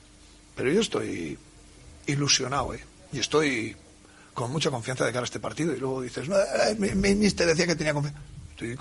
Pero 0.54 0.70
yo 0.70 0.80
estoy 0.80 1.38
ilusionado, 2.06 2.74
¿eh? 2.74 2.84
Y 3.12 3.18
estoy 3.18 3.74
con 4.34 4.52
mucha 4.52 4.70
confianza 4.70 5.06
de 5.06 5.12
cara 5.12 5.22
a 5.22 5.24
este 5.24 5.40
partido. 5.40 5.74
Y 5.74 5.78
luego 5.78 6.02
dices, 6.02 6.28
no, 6.28 6.36
mi, 6.76 6.90
mi, 6.94 7.14
decía 7.14 7.66
que 7.66 7.76
tenía 7.76 7.94
confianza. 7.94 8.20
Estoy 8.50 8.76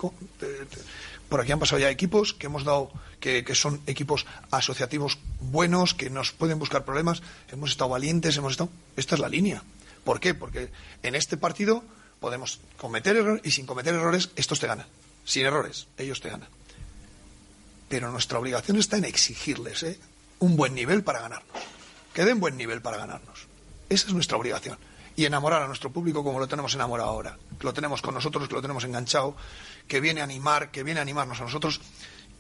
por 1.30 1.42
aquí 1.42 1.52
han 1.52 1.60
pasado 1.60 1.80
ya 1.80 1.90
equipos 1.90 2.34
que 2.34 2.48
hemos 2.48 2.64
dado, 2.64 2.92
que, 3.20 3.44
son 3.56 3.82
equipos 3.88 4.26
asociativos 4.52 5.18
buenos, 5.40 5.94
que 5.94 6.10
nos 6.10 6.32
pueden 6.32 6.60
buscar 6.60 6.86
problemas. 6.86 7.22
Hemos 7.52 7.72
estado 7.72 7.90
valientes, 7.90 8.38
hemos 8.38 8.54
estado. 8.54 8.70
Esta 8.96 9.16
es 9.16 9.22
la 9.22 9.30
línea. 9.30 9.64
¿Por 10.04 10.20
qué? 10.20 10.34
Porque 10.34 10.72
en 11.04 11.16
este 11.16 11.38
partido 11.38 11.84
podemos 12.20 12.60
cometer 12.78 13.16
errores 13.16 13.42
y 13.44 13.52
sin 13.52 13.66
cometer 13.66 13.94
errores, 13.96 14.30
estos 14.36 14.60
te 14.60 14.68
ganan. 14.68 14.88
Sin 15.26 15.46
errores, 15.46 15.88
ellos 15.98 16.22
te 16.22 16.30
ganan. 16.30 16.50
Pero 17.90 18.12
nuestra 18.12 18.40
obligación 18.40 18.78
está 18.78 18.98
en 18.98 19.06
exigirles 19.06 19.84
¿eh? 19.84 20.00
un 20.40 20.56
buen 20.56 20.76
nivel 20.76 21.04
para 21.04 21.22
ganarnos. 21.22 21.58
Que 22.14 22.24
den 22.24 22.40
buen 22.40 22.56
nivel 22.56 22.82
para 22.82 22.98
ganarnos. 22.98 23.48
Esa 23.90 24.08
es 24.08 24.14
nuestra 24.14 24.38
obligación. 24.38 24.78
Y 25.16 25.26
enamorar 25.26 25.64
a 25.64 25.68
nuestro 25.68 25.92
público 25.92 26.24
como 26.24 26.40
lo 26.40 26.48
tenemos 26.48 26.76
enamorado 26.76 27.10
ahora. 27.10 27.38
Que 27.60 27.66
lo 27.66 27.74
tenemos 27.74 28.02
con 28.02 28.14
nosotros, 28.14 28.48
que 28.48 28.54
lo 28.54 28.62
tenemos 28.62 28.84
enganchado 28.84 29.36
que 29.88 30.00
viene 30.00 30.22
a 30.22 30.24
animar, 30.24 30.72
que 30.72 30.84
viene 30.84 31.00
a 31.00 31.04
animarnos 31.04 31.40
a 31.42 31.44
nosotros 31.44 31.82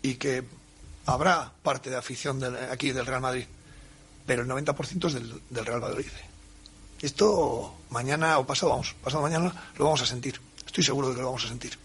y 0.02 0.16
que 0.16 0.44
habrá 1.06 1.52
parte 1.64 1.90
de 1.90 1.98
afición 1.98 2.40
del, 2.40 2.56
aquí 2.72 2.92
del 2.92 3.06
Real 3.06 3.22
Madrid, 3.22 3.46
pero 4.26 4.42
el 4.42 4.50
90% 4.50 5.08
es 5.08 5.14
del, 5.14 5.42
del, 5.50 5.66
Real 5.66 5.82
Madrid. 5.82 6.06
Esto 7.02 7.76
mañana 7.90 8.40
o 8.40 8.46
pasado, 8.46 8.72
vamos, 8.72 8.96
pasado 9.04 9.22
mañana 9.22 9.54
lo 9.78 9.86
vamos 9.86 10.02
a 10.02 10.06
sentir. 10.06 10.40
Estoy 10.66 10.84
seguro 10.84 11.10
de 11.10 11.16
que 11.16 11.22
lo 11.22 11.28
vamos 11.28 11.46
a 11.46 11.50
sentir. 11.50 11.78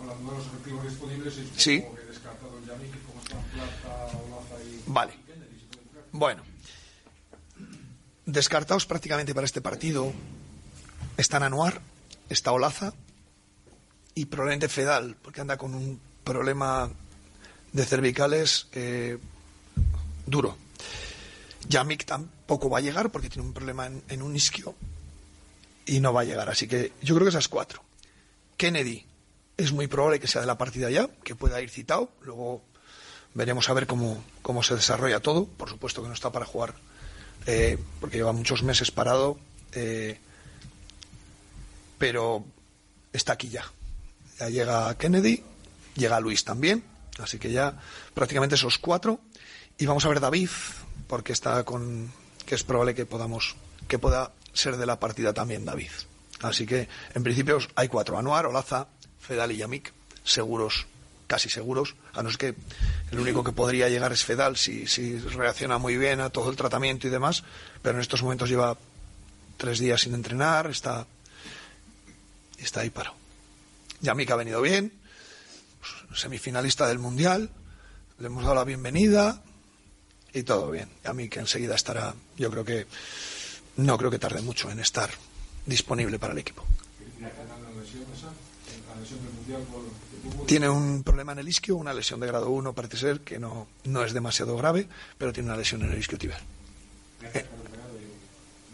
Hablando 0.00 0.32
de 0.32 0.38
los 0.38 0.46
efectivos 0.46 0.84
disponibles, 0.84 1.34
sí. 1.56 1.82
que 1.82 2.06
descartado 2.06 2.58
el 2.58 2.66
Yannick, 2.66 3.06
como 3.06 3.20
están 3.20 3.42
Plata, 3.52 4.18
Olaza 4.18 4.62
y... 4.64 4.82
Vale. 4.86 5.12
Bueno. 6.12 6.42
Descartados 8.26 8.86
prácticamente 8.86 9.34
para 9.34 9.44
este 9.44 9.60
partido 9.60 10.12
están 11.16 11.42
Anuar, 11.42 11.80
está 12.28 12.52
Olaza, 12.52 12.92
y 14.14 14.26
probablemente 14.26 14.68
Fedal, 14.68 15.16
porque 15.22 15.40
anda 15.40 15.56
con 15.56 15.74
un 15.74 16.00
problema 16.24 16.90
de 17.72 17.84
cervicales 17.84 18.68
eh, 18.72 19.18
duro. 20.26 20.56
Yamik 21.68 22.04
tampoco 22.04 22.68
va 22.68 22.78
a 22.78 22.80
llegar 22.80 23.10
porque 23.10 23.28
tiene 23.28 23.46
un 23.46 23.54
problema 23.54 23.86
en, 23.86 24.22
un 24.22 24.34
isquio 24.34 24.74
y 25.86 26.00
no 26.00 26.12
va 26.12 26.22
a 26.22 26.24
llegar. 26.24 26.48
Así 26.48 26.66
que 26.66 26.92
yo 27.02 27.14
creo 27.14 27.26
que 27.26 27.30
esas 27.30 27.48
cuatro. 27.48 27.82
Kennedy 28.56 29.06
es 29.56 29.72
muy 29.72 29.86
probable 29.86 30.18
que 30.20 30.26
sea 30.26 30.40
de 30.40 30.46
la 30.46 30.58
partida 30.58 30.90
ya, 30.90 31.08
que 31.22 31.34
pueda 31.34 31.60
ir 31.60 31.70
citado. 31.70 32.10
Luego 32.22 32.62
veremos 33.34 33.68
a 33.68 33.74
ver 33.74 33.86
cómo, 33.86 34.22
cómo 34.42 34.62
se 34.62 34.74
desarrolla 34.74 35.20
todo. 35.20 35.46
Por 35.46 35.68
supuesto 35.68 36.02
que 36.02 36.08
no 36.08 36.14
está 36.14 36.32
para 36.32 36.46
jugar 36.46 36.74
eh, 37.46 37.78
porque 38.00 38.16
lleva 38.18 38.32
muchos 38.32 38.62
meses 38.62 38.90
parado. 38.90 39.38
Eh, 39.72 40.18
pero 41.98 42.44
está 43.12 43.34
aquí 43.34 43.48
ya 43.48 43.64
ya 44.40 44.48
llega 44.48 44.96
Kennedy, 44.96 45.42
llega 45.94 46.18
Luis 46.18 46.44
también, 46.44 46.82
así 47.18 47.38
que 47.38 47.52
ya 47.52 47.78
prácticamente 48.14 48.54
esos 48.54 48.78
cuatro. 48.78 49.20
Y 49.76 49.84
vamos 49.84 50.04
a 50.04 50.08
ver 50.08 50.20
David, 50.20 50.48
porque 51.06 51.32
está 51.32 51.62
con. 51.64 52.10
que 52.46 52.54
es 52.54 52.64
probable 52.64 52.94
que 52.94 53.04
podamos. 53.04 53.56
que 53.86 53.98
pueda 53.98 54.32
ser 54.54 54.78
de 54.78 54.86
la 54.86 54.98
partida 54.98 55.34
también 55.34 55.64
David. 55.64 55.90
Así 56.40 56.64
que, 56.64 56.88
en 57.14 57.22
principio, 57.22 57.58
hay 57.74 57.88
cuatro: 57.88 58.18
Anuar, 58.18 58.46
Olaza, 58.46 58.88
Fedal 59.20 59.52
y 59.52 59.58
Yamik, 59.58 59.92
seguros, 60.24 60.86
casi 61.26 61.50
seguros, 61.50 61.94
a 62.14 62.22
no 62.22 62.30
ser 62.30 62.38
que 62.38 62.54
el 63.12 63.20
único 63.20 63.44
que 63.44 63.52
podría 63.52 63.90
llegar 63.90 64.12
es 64.12 64.24
Fedal 64.24 64.56
si, 64.56 64.86
si 64.86 65.18
reacciona 65.18 65.76
muy 65.76 65.98
bien 65.98 66.20
a 66.20 66.30
todo 66.30 66.48
el 66.48 66.56
tratamiento 66.56 67.06
y 67.06 67.10
demás, 67.10 67.44
pero 67.82 67.96
en 67.96 68.00
estos 68.00 68.22
momentos 68.22 68.48
lleva 68.48 68.76
tres 69.58 69.78
días 69.78 70.00
sin 70.00 70.14
entrenar, 70.14 70.70
está, 70.70 71.06
está 72.58 72.80
ahí 72.80 72.90
parado. 74.00 74.06
Yamik 74.06 74.30
ha 74.30 74.36
venido 74.36 74.60
bien, 74.60 74.92
semifinalista 76.14 76.88
del 76.88 76.98
Mundial, 76.98 77.50
le 78.18 78.26
hemos 78.26 78.42
dado 78.42 78.56
la 78.56 78.64
bienvenida 78.64 79.42
y 80.32 80.42
todo 80.42 80.70
bien. 80.70 80.88
Yamik 81.04 81.36
enseguida 81.36 81.74
estará, 81.74 82.14
yo 82.36 82.50
creo 82.50 82.64
que, 82.64 82.86
no 83.76 83.96
creo 83.98 84.10
que 84.10 84.18
tarde 84.18 84.42
mucho 84.42 84.70
en 84.70 84.80
estar 84.80 85.10
disponible 85.66 86.18
para 86.18 86.32
el 86.32 86.38
equipo. 86.38 86.64
que. 87.18 87.26
Tiene 90.46 90.68
un 90.68 91.02
problema 91.02 91.32
en 91.32 91.40
el 91.40 91.48
isquio, 91.48 91.76
una 91.76 91.94
lesión 91.94 92.20
de 92.20 92.26
grado 92.26 92.50
1 92.50 92.74
parece 92.74 92.96
ser, 92.96 93.20
que 93.20 93.38
no, 93.38 93.68
no 93.84 94.04
es 94.04 94.12
demasiado 94.12 94.56
grave, 94.56 94.88
pero 95.16 95.32
tiene 95.32 95.48
una 95.48 95.56
lesión 95.56 95.82
en 95.82 95.92
el 95.92 95.98
isquio 95.98 96.18
tibial. 96.18 96.40
Eh, 97.34 97.46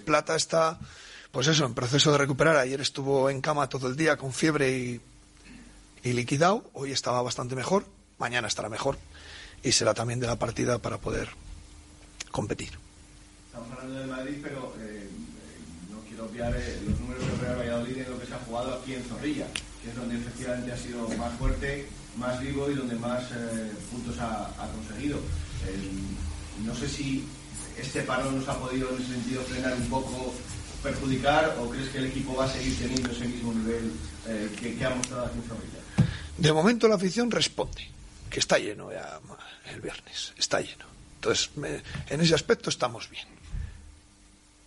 Plata 0.04 0.36
está, 0.36 0.78
pues 1.30 1.46
eso, 1.48 1.66
en 1.66 1.74
proceso 1.74 2.12
de 2.12 2.18
recuperar. 2.18 2.56
Ayer 2.56 2.80
estuvo 2.80 3.30
en 3.30 3.40
cama 3.40 3.68
todo 3.68 3.88
el 3.88 3.96
día 3.96 4.16
con 4.16 4.32
fiebre 4.32 4.70
y, 4.70 5.00
y 6.06 6.12
liquidado. 6.12 6.62
Hoy 6.72 6.92
estaba 6.92 7.20
bastante 7.20 7.56
mejor. 7.56 7.84
Mañana 8.18 8.46
estará 8.46 8.68
mejor. 8.68 8.96
Y 9.64 9.72
será 9.72 9.92
también 9.92 10.20
de 10.20 10.28
la 10.28 10.36
partida 10.36 10.78
para 10.78 10.98
poder 10.98 11.28
competir. 12.30 12.70
Estamos 13.46 13.72
hablando 13.72 13.98
de 13.98 14.06
Madrid, 14.06 14.38
pero 14.40 14.72
eh, 14.78 15.02
eh, 15.02 15.10
no 15.90 15.98
quiero 16.08 16.26
obviar 16.26 16.54
eh, 16.56 16.80
los 16.86 17.00
números 17.00 17.26
del 17.26 17.38
Real 17.40 17.58
Valladolid 17.58 17.98
en 17.98 18.10
lo 18.10 18.20
que 18.20 18.26
se 18.26 18.34
ha 18.34 18.38
jugado 18.38 18.74
aquí 18.74 18.94
en 18.94 19.02
Zorrilla, 19.02 19.48
que 19.82 19.88
es 19.90 19.96
donde 19.96 20.16
efectivamente 20.16 20.70
ha 20.70 20.76
sido 20.76 21.08
más 21.08 21.32
fuerte, 21.38 21.88
más 22.16 22.38
vivo 22.38 22.70
y 22.70 22.74
donde 22.74 22.94
más 22.94 23.24
puntos 23.90 24.16
ha, 24.20 24.70
conseguido. 24.76 25.18
No 26.64 26.74
sé 26.76 26.88
si 26.88 27.26
este 27.76 28.02
parón 28.02 28.38
nos 28.38 28.48
ha 28.48 28.56
podido 28.60 28.90
en 28.90 29.02
ese 29.02 29.14
sentido 29.14 29.42
frenar 29.42 29.74
un 29.74 29.88
poco, 29.88 30.34
perjudicar, 30.84 31.56
o 31.60 31.68
crees 31.68 31.88
que 31.88 31.98
el 31.98 32.06
equipo 32.06 32.36
va 32.36 32.44
a 32.44 32.48
seguir 32.48 32.78
teniendo 32.78 33.10
ese 33.10 33.26
mismo 33.26 33.52
nivel 33.52 33.92
que, 34.60 34.76
que 34.76 34.84
ha 34.84 34.90
mostrado 34.90 35.26
aquí 35.26 35.38
en 35.38 35.48
Zorrilla. 35.48 35.75
De 36.38 36.52
momento 36.52 36.88
la 36.88 36.96
afición 36.96 37.30
responde, 37.30 37.88
que 38.30 38.38
está 38.40 38.58
lleno 38.58 38.92
ya 38.92 39.20
el 39.72 39.80
viernes, 39.80 40.32
está 40.38 40.60
lleno. 40.60 40.84
Entonces, 41.16 41.50
me- 41.56 41.82
en 42.08 42.20
ese 42.20 42.34
aspecto 42.34 42.70
estamos 42.70 43.08
bien. 43.10 43.26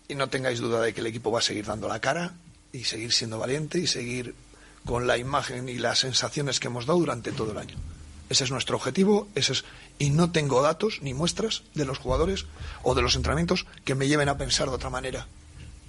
Y 0.07 0.15
no 0.15 0.27
tengáis 0.29 0.59
duda 0.59 0.81
de 0.81 0.93
que 0.93 1.01
el 1.01 1.07
equipo 1.07 1.31
va 1.31 1.39
a 1.39 1.43
seguir 1.43 1.65
dando 1.65 1.87
la 1.87 1.99
cara 2.01 2.33
y 2.73 2.83
seguir 2.83 3.11
siendo 3.13 3.37
valiente 3.37 3.77
y 3.77 3.87
seguir 3.87 4.33
con 4.85 5.05
la 5.07 5.17
imagen 5.17 5.69
y 5.69 5.77
las 5.77 5.99
sensaciones 5.99 6.59
que 6.59 6.67
hemos 6.67 6.85
dado 6.87 6.99
durante 6.99 7.31
todo 7.31 7.51
el 7.51 7.57
año. 7.59 7.75
Ese 8.29 8.43
es 8.43 8.51
nuestro 8.51 8.77
objetivo, 8.77 9.27
ese 9.35 9.53
es 9.53 9.65
y 9.99 10.09
no 10.11 10.31
tengo 10.31 10.61
datos 10.61 10.99
ni 11.01 11.13
muestras 11.13 11.63
de 11.75 11.85
los 11.85 11.97
jugadores 11.97 12.45
o 12.83 12.95
de 12.95 13.01
los 13.01 13.15
entrenamientos 13.15 13.65
que 13.85 13.95
me 13.95 14.07
lleven 14.07 14.29
a 14.29 14.37
pensar 14.37 14.69
de 14.69 14.75
otra 14.75 14.89
manera. 14.89 15.27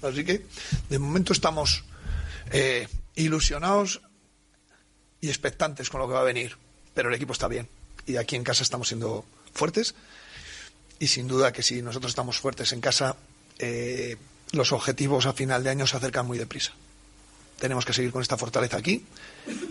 Así 0.03 0.25
que, 0.25 0.45
de 0.89 0.99
momento 0.99 1.33
estamos 1.33 1.85
eh, 2.51 2.89
ilusionados 3.15 4.01
y 5.21 5.29
expectantes 5.29 5.91
con 5.91 6.01
lo 6.01 6.09
que 6.09 6.15
va 6.15 6.21
a 6.21 6.25
venir. 6.25 6.57
Pero 6.95 7.09
el 7.09 7.15
equipo 7.15 7.33
está 7.33 7.49
bien. 7.49 7.69
Y 8.07 8.17
aquí 8.17 8.37
en 8.37 8.45
casa 8.45 8.63
estamos 8.63 8.89
siendo 8.89 9.25
fuertes. 9.53 9.95
Y 10.99 11.07
sin 11.07 11.29
duda 11.29 11.53
que 11.53 11.63
si 11.63 11.83
nosotros 11.83 12.11
estamos 12.11 12.39
fuertes 12.39 12.73
en 12.73 12.81
casa, 12.81 13.17
eh, 13.59 14.17
los 14.53 14.73
objetivos 14.73 15.27
a 15.27 15.33
final 15.33 15.63
de 15.65 15.71
año 15.71 15.87
se 15.87 15.97
acercan 15.97 16.27
muy 16.27 16.39
deprisa. 16.39 16.73
Tenemos 17.59 17.85
que 17.85 17.93
seguir 17.93 18.11
con 18.11 18.23
esta 18.23 18.39
fortaleza 18.39 18.79
aquí. 18.79 19.05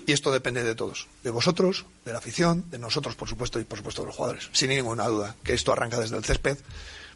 Y 0.06 0.12
esto 0.12 0.32
depende 0.32 0.64
de 0.64 0.76
todos. 0.76 1.08
De 1.24 1.32
vosotros, 1.32 1.86
de 2.06 2.14
la 2.14 2.20
afición, 2.20 2.70
de 2.70 2.78
nosotros, 2.78 3.16
por 3.16 3.28
supuesto, 3.28 3.60
y 3.60 3.64
por 3.64 3.80
supuesto 3.80 4.04
de 4.04 4.08
los 4.08 4.16
jugadores. 4.16 4.50
Sin 4.54 4.70
ninguna 4.70 5.08
duda. 5.08 5.36
Que 5.44 5.54
esto 5.54 5.72
arranca 5.72 6.00
desde 6.00 6.16
el 6.16 6.24
césped. 6.24 6.58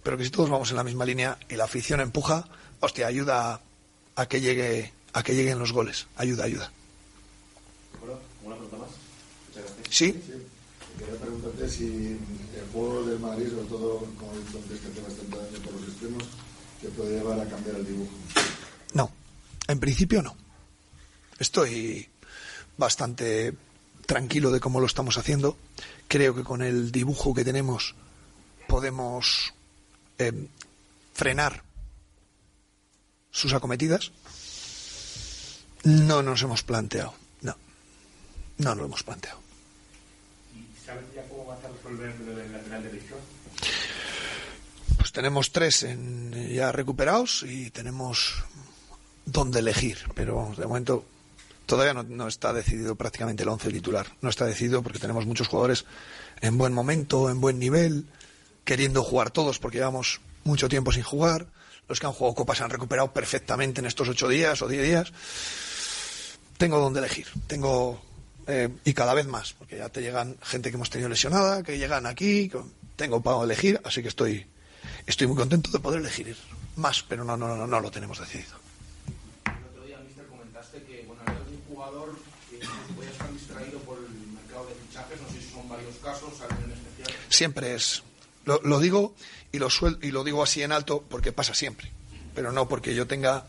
Pero 0.01 0.17
que 0.17 0.25
si 0.25 0.31
todos 0.31 0.49
vamos 0.49 0.71
en 0.71 0.77
la 0.77 0.83
misma 0.83 1.05
línea 1.05 1.37
y 1.47 1.55
la 1.55 1.65
afición 1.65 2.01
empuja, 2.01 2.47
hostia, 2.79 3.07
ayuda 3.07 3.61
a, 4.15 4.25
que 4.25 4.41
llegue 4.41 4.91
a 5.13 5.23
que 5.23 5.35
lleguen 5.35 5.59
los 5.59 5.71
goles. 5.71 6.07
Ayuda, 6.17 6.43
ayuda. 6.43 6.71
Una 8.43 8.55
pregunta 8.55 8.77
más. 8.77 8.89
Muchas 9.47 9.63
gracias. 9.63 9.87
Sí. 9.89 10.21
Quería 10.97 11.19
preguntarte 11.19 11.69
si 11.69 11.85
el 12.55 12.67
juego 12.71 13.03
del 13.03 13.19
Madrid, 13.19 13.49
sobre 13.49 13.67
todo, 13.67 13.99
como 14.19 14.33
he 14.33 14.37
dicho 14.39 14.57
antes, 14.57 14.79
que 14.79 14.87
hace 14.87 15.01
bastante 15.01 15.37
daño 15.37 15.59
por 15.63 15.73
los 15.73 15.89
extremos, 15.89 16.23
te 16.81 16.89
puede 16.89 17.17
llevar 17.17 17.39
a 17.39 17.49
cambiar 17.49 17.77
el 17.77 17.87
dibujo. 17.87 18.11
No, 18.93 19.11
en 19.67 19.79
principio 19.79 20.21
no. 20.21 20.35
Estoy 21.39 22.07
bastante 22.77 23.55
tranquilo 24.05 24.51
de 24.51 24.59
cómo 24.59 24.79
lo 24.79 24.85
estamos 24.85 25.17
haciendo. 25.17 25.57
Creo 26.07 26.35
que 26.35 26.43
con 26.43 26.61
el 26.61 26.91
dibujo 26.91 27.33
que 27.33 27.43
tenemos 27.43 27.95
podemos 28.67 29.53
eh, 30.19 30.47
frenar 31.13 31.63
sus 33.31 33.53
acometidas. 33.53 34.11
No 35.83 36.21
nos 36.21 36.41
hemos 36.43 36.63
planteado. 36.63 37.22
No, 38.63 38.75
lo 38.75 38.85
hemos 38.85 39.03
planteado. 39.03 39.39
¿Y 40.55 40.85
sabes 40.85 41.03
ya 41.15 41.23
cómo 41.27 41.45
vas 41.45 41.59
a 41.63 41.67
resolver 41.69 42.13
lo 42.21 42.35
del 42.35 42.51
lateral 42.51 42.83
derecho? 42.83 43.15
Pues 44.97 45.11
tenemos 45.11 45.51
tres 45.51 45.83
en- 45.83 46.31
ya 46.53 46.71
recuperados 46.71 47.43
y 47.47 47.69
tenemos 47.71 48.35
dónde 49.25 49.59
elegir, 49.59 49.97
pero 50.15 50.53
de 50.57 50.65
momento 50.67 51.05
todavía 51.65 51.93
no, 51.93 52.03
no 52.03 52.27
está 52.27 52.53
decidido 52.53 52.95
prácticamente 52.95 53.43
el 53.43 53.49
once 53.49 53.69
titular. 53.69 54.07
No 54.21 54.29
está 54.29 54.45
decidido 54.45 54.83
porque 54.83 54.99
tenemos 54.99 55.25
muchos 55.25 55.47
jugadores 55.47 55.85
en 56.41 56.57
buen 56.57 56.73
momento, 56.73 57.29
en 57.29 57.39
buen 57.41 57.57
nivel, 57.59 58.05
queriendo 58.65 59.03
jugar 59.03 59.31
todos 59.31 59.59
porque 59.59 59.77
llevamos 59.77 60.21
mucho 60.43 60.69
tiempo 60.69 60.91
sin 60.91 61.03
jugar. 61.03 61.47
Los 61.87 61.99
que 61.99 62.05
han 62.05 62.13
jugado 62.13 62.35
copas 62.35 62.57
se 62.59 62.63
han 62.63 62.69
recuperado 62.69 63.11
perfectamente 63.11 63.81
en 63.81 63.85
estos 63.87 64.07
ocho 64.09 64.27
días 64.29 64.61
o 64.61 64.67
diez 64.67 64.83
días. 64.83 65.11
Tengo 66.57 66.79
dónde 66.79 66.99
elegir. 66.99 67.27
Tengo 67.47 68.01
eh, 68.47 68.69
y 68.85 68.93
cada 68.93 69.13
vez 69.13 69.25
más, 69.27 69.53
porque 69.53 69.77
ya 69.77 69.89
te 69.89 70.01
llegan 70.01 70.37
gente 70.43 70.69
que 70.69 70.75
hemos 70.75 70.89
tenido 70.89 71.09
lesionada, 71.09 71.63
que 71.63 71.77
llegan 71.77 72.05
aquí, 72.05 72.49
que 72.49 72.59
tengo 72.95 73.21
para 73.21 73.41
elegir, 73.43 73.79
así 73.83 74.01
que 74.01 74.07
estoy 74.09 74.45
estoy 75.07 75.27
muy 75.27 75.35
contento 75.37 75.69
de 75.71 75.79
poder 75.79 75.99
elegir 76.01 76.35
más, 76.75 77.03
pero 77.03 77.23
no 77.23 77.35
no 77.37 77.55
no, 77.55 77.67
no 77.67 77.79
lo 77.79 77.91
tenemos 77.91 78.19
decidido. 78.19 78.55
El 79.45 79.65
otro 79.71 79.83
día, 79.85 79.97
mister, 80.05 80.25
comentaste 80.27 80.83
que 80.83 81.03
bueno, 81.07 81.21
había 81.25 81.37
algún 81.39 81.61
jugador 81.67 82.15
que 82.49 82.55
incluso 82.57 82.93
podía 82.95 83.09
estar 83.11 83.31
distraído 83.33 83.79
por 83.79 83.97
el 83.97 84.09
mercado 84.33 84.65
de 84.67 84.75
fichajes. 84.87 85.21
No 85.21 85.27
sé 85.29 85.41
si 85.45 85.51
son 85.51 85.69
varios 85.69 85.95
casos, 85.97 86.29
alguien 86.41 86.71
en 86.71 86.77
especial. 86.77 87.19
Siempre 87.29 87.75
es 87.75 88.03
lo, 88.45 88.59
lo 88.63 88.79
digo 88.79 89.15
y 89.51 89.59
lo 89.59 89.69
suel- 89.69 89.99
y 90.01 90.11
lo 90.11 90.23
digo 90.23 90.43
así 90.43 90.61
en 90.63 90.71
alto 90.71 91.03
porque 91.09 91.31
pasa 91.31 91.53
siempre, 91.53 91.91
pero 92.35 92.51
no 92.51 92.67
porque 92.67 92.95
yo 92.95 93.07
tenga 93.07 93.45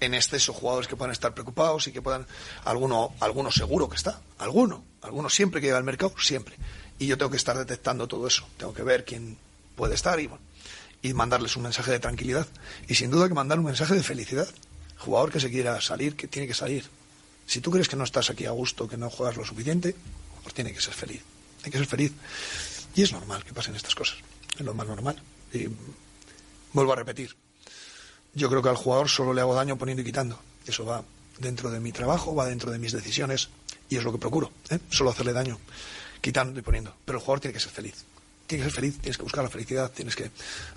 en 0.00 0.14
exceso 0.14 0.52
jugadores 0.52 0.88
que 0.88 0.96
puedan 0.96 1.12
estar 1.12 1.34
preocupados 1.34 1.86
y 1.86 1.92
que 1.92 2.02
puedan 2.02 2.26
alguno 2.64 3.14
alguno 3.20 3.50
seguro 3.50 3.88
que 3.88 3.96
está, 3.96 4.20
alguno, 4.38 4.84
alguno 5.02 5.28
siempre 5.30 5.60
que 5.60 5.68
llega 5.68 5.78
al 5.78 5.84
mercado, 5.84 6.14
siempre. 6.18 6.56
Y 6.98 7.06
yo 7.06 7.18
tengo 7.18 7.30
que 7.30 7.36
estar 7.36 7.56
detectando 7.56 8.06
todo 8.06 8.26
eso, 8.26 8.46
tengo 8.56 8.72
que 8.72 8.82
ver 8.82 9.04
quién 9.04 9.36
puede 9.76 9.94
estar 9.94 10.18
y 10.20 10.26
bueno, 10.26 10.42
y 11.02 11.12
mandarles 11.12 11.56
un 11.56 11.64
mensaje 11.64 11.90
de 11.90 11.98
tranquilidad 11.98 12.46
y 12.88 12.94
sin 12.94 13.10
duda 13.10 13.28
que 13.28 13.34
mandar 13.34 13.58
un 13.58 13.66
mensaje 13.66 13.94
de 13.94 14.02
felicidad. 14.02 14.48
Jugador 14.96 15.32
que 15.32 15.40
se 15.40 15.50
quiera 15.50 15.80
salir, 15.80 16.16
que 16.16 16.28
tiene 16.28 16.48
que 16.48 16.54
salir. 16.54 16.84
Si 17.46 17.60
tú 17.60 17.70
crees 17.70 17.88
que 17.88 17.96
no 17.96 18.04
estás 18.04 18.30
aquí 18.30 18.46
a 18.46 18.52
gusto, 18.52 18.88
que 18.88 18.96
no 18.96 19.10
juegas 19.10 19.36
lo 19.36 19.44
suficiente, 19.44 19.94
pues 20.42 20.54
tiene 20.54 20.72
que 20.72 20.80
ser 20.80 20.94
feliz. 20.94 21.22
Hay 21.62 21.70
que 21.70 21.78
ser 21.78 21.86
feliz. 21.86 22.12
Y 22.94 23.02
es 23.02 23.12
normal 23.12 23.44
que 23.44 23.52
pasen 23.52 23.74
estas 23.74 23.94
cosas. 23.94 24.18
Es 24.54 24.64
lo 24.64 24.72
más 24.72 24.86
normal. 24.86 25.20
Y 25.52 25.66
vuelvo 26.72 26.92
a 26.92 26.96
repetir. 26.96 27.36
Yo 28.34 28.48
creo 28.48 28.62
que 28.62 28.68
al 28.68 28.76
jugador 28.76 29.08
solo 29.08 29.32
le 29.32 29.40
hago 29.40 29.54
daño 29.54 29.76
poniendo 29.76 30.02
y 30.02 30.04
quitando. 30.04 30.38
Eso 30.66 30.84
va 30.84 31.04
dentro 31.38 31.70
de 31.70 31.80
mi 31.80 31.92
trabajo, 31.92 32.34
va 32.34 32.46
dentro 32.46 32.70
de 32.70 32.78
mis 32.78 32.92
decisiones 32.92 33.48
y 33.88 33.96
es 33.96 34.04
lo 34.04 34.12
que 34.12 34.18
procuro. 34.18 34.50
¿eh? 34.70 34.78
Solo 34.90 35.10
hacerle 35.10 35.32
daño, 35.32 35.58
quitando 36.20 36.58
y 36.58 36.62
poniendo. 36.62 36.94
Pero 37.04 37.18
el 37.18 37.24
jugador 37.24 37.40
tiene 37.40 37.54
que 37.54 37.60
ser 37.60 37.70
feliz. 37.70 38.04
Tiene 38.46 38.64
que 38.64 38.70
ser 38.70 38.76
feliz, 38.76 38.98
tienes 38.98 39.16
que 39.16 39.22
buscar 39.22 39.44
la 39.44 39.50
felicidad, 39.50 39.90
tienes 39.90 40.16
que. 40.16 40.30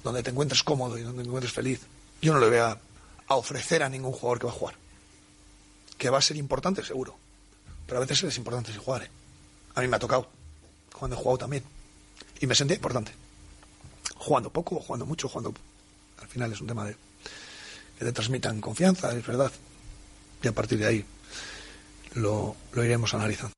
donde 0.03 0.23
te 0.23 0.29
encuentres 0.29 0.63
cómodo 0.63 0.97
y 0.97 1.01
donde 1.01 1.23
te 1.23 1.27
encuentres 1.27 1.51
feliz. 1.51 1.81
Yo 2.21 2.33
no 2.33 2.39
le 2.39 2.47
voy 2.47 2.57
a, 2.57 2.77
ofrecer 3.29 3.83
a 3.83 3.89
ningún 3.89 4.13
jugador 4.13 4.39
que 4.39 4.45
va 4.45 4.51
a 4.51 4.55
jugar. 4.55 4.75
Que 5.97 6.09
va 6.09 6.19
a 6.19 6.21
ser 6.21 6.37
importante, 6.37 6.83
seguro. 6.83 7.17
Pero 7.85 7.97
a 7.97 8.01
veces 8.01 8.23
es 8.23 8.37
importante 8.37 8.71
sin 8.71 8.81
jugar. 8.81 9.03
¿eh? 9.03 9.09
A 9.75 9.81
mí 9.81 9.87
me 9.87 9.95
ha 9.95 9.99
tocado. 9.99 10.29
Cuando 10.93 11.15
he 11.15 11.19
jugado 11.19 11.39
también. 11.39 11.63
Y 12.39 12.47
me 12.47 12.55
sentía 12.55 12.75
importante. 12.75 13.11
Jugando 14.15 14.49
poco 14.49 14.77
o 14.77 14.79
jugando 14.79 15.05
mucho, 15.05 15.27
jugando. 15.27 15.53
Al 16.21 16.27
final 16.27 16.51
es 16.51 16.61
un 16.61 16.67
tema 16.67 16.85
de 16.85 16.95
que 17.97 18.05
te 18.05 18.11
transmitan 18.11 18.61
confianza, 18.61 19.11
es 19.11 19.25
verdad. 19.25 19.51
Y 20.41 20.47
a 20.47 20.51
partir 20.51 20.79
de 20.79 20.87
ahí 20.87 21.05
lo, 22.15 22.55
lo 22.73 22.83
iremos 22.83 23.13
analizando. 23.13 23.53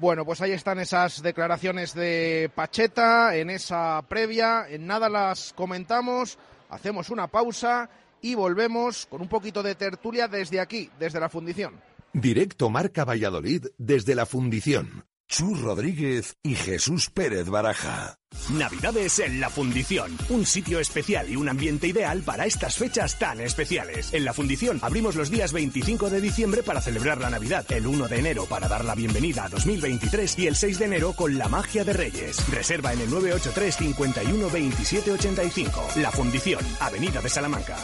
Bueno, 0.00 0.24
pues 0.24 0.40
ahí 0.40 0.52
están 0.52 0.78
esas 0.78 1.22
declaraciones 1.22 1.92
de 1.92 2.50
Pacheta 2.54 3.36
en 3.36 3.50
esa 3.50 4.00
previa. 4.08 4.66
En 4.68 4.86
nada 4.86 5.08
las 5.08 5.52
comentamos, 5.54 6.38
hacemos 6.70 7.10
una 7.10 7.26
pausa 7.26 7.90
y 8.22 8.36
volvemos 8.36 9.06
con 9.06 9.20
un 9.20 9.28
poquito 9.28 9.62
de 9.62 9.74
tertulia 9.74 10.28
desde 10.28 10.60
aquí, 10.60 10.88
desde 11.00 11.18
la 11.18 11.28
fundición. 11.28 11.80
Directo 12.12 12.70
Marca 12.70 13.04
Valladolid 13.04 13.66
desde 13.76 14.14
la 14.14 14.24
Fundición. 14.24 15.04
Chus 15.28 15.60
Rodríguez 15.60 16.36
y 16.42 16.54
Jesús 16.54 17.10
Pérez 17.10 17.48
Baraja. 17.48 18.18
Navidades 18.50 19.18
en 19.18 19.40
La 19.40 19.50
Fundición, 19.50 20.16
un 20.30 20.46
sitio 20.46 20.80
especial 20.80 21.28
y 21.28 21.36
un 21.36 21.50
ambiente 21.50 21.86
ideal 21.86 22.22
para 22.22 22.46
estas 22.46 22.76
fechas 22.76 23.18
tan 23.18 23.40
especiales. 23.40 24.12
En 24.14 24.24
La 24.24 24.32
Fundición 24.32 24.78
abrimos 24.80 25.16
los 25.16 25.30
días 25.30 25.52
25 25.52 26.08
de 26.08 26.22
diciembre 26.22 26.62
para 26.62 26.80
celebrar 26.80 27.20
la 27.20 27.28
Navidad, 27.28 27.66
el 27.70 27.86
1 27.86 28.08
de 28.08 28.18
enero 28.18 28.46
para 28.46 28.68
dar 28.68 28.86
la 28.86 28.94
bienvenida 28.94 29.44
a 29.44 29.48
2023 29.50 30.38
y 30.38 30.46
el 30.46 30.56
6 30.56 30.78
de 30.78 30.84
enero 30.86 31.12
con 31.12 31.36
la 31.36 31.48
magia 31.48 31.84
de 31.84 31.92
Reyes. 31.92 32.48
Reserva 32.48 32.94
en 32.94 33.02
el 33.02 33.10
983 33.10 33.76
51 33.76 34.50
27 34.50 35.12
85. 35.12 35.88
La 35.96 36.10
Fundición, 36.10 36.64
Avenida 36.80 37.20
de 37.20 37.28
Salamanca. 37.28 37.76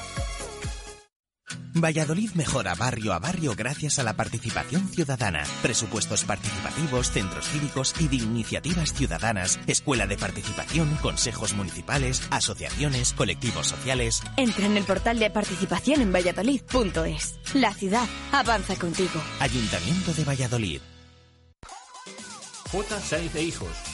Valladolid 1.77 2.31
mejora 2.35 2.75
barrio 2.77 3.13
a 3.13 3.19
barrio 3.19 3.55
gracias 3.57 3.99
a 3.99 4.05
la 4.05 4.15
participación 4.15 4.89
ciudadana, 4.89 5.43
presupuestos 5.61 6.23
participativos, 6.23 7.11
centros 7.11 7.49
cívicos 7.49 7.95
y 7.99 8.07
de 8.07 8.17
iniciativas 8.17 8.95
ciudadanas, 8.95 9.59
escuela 9.67 10.07
de 10.07 10.17
participación, 10.17 10.95
consejos 11.03 11.55
municipales, 11.55 12.23
asociaciones, 12.31 13.13
colectivos 13.13 13.67
sociales. 13.67 14.23
Entra 14.37 14.67
en 14.67 14.77
el 14.77 14.85
portal 14.85 15.19
de 15.19 15.31
participación 15.31 16.01
en 16.01 16.13
valladolid.es. 16.13 17.41
La 17.55 17.75
ciudad 17.75 18.09
avanza 18.31 18.77
contigo. 18.77 19.21
Ayuntamiento 19.41 20.13
de 20.13 20.25
Valladolid. 20.25 20.81
J. 22.71 23.01
Sainz 23.01 23.35
e 23.35 23.43
Hijos. 23.43 23.94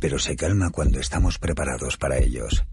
pero 0.00 0.18
se 0.18 0.36
calma 0.36 0.70
cuando 0.70 1.00
estamos 1.00 1.38
preparados 1.38 1.96
para 1.96 2.18
ellos. 2.18 2.64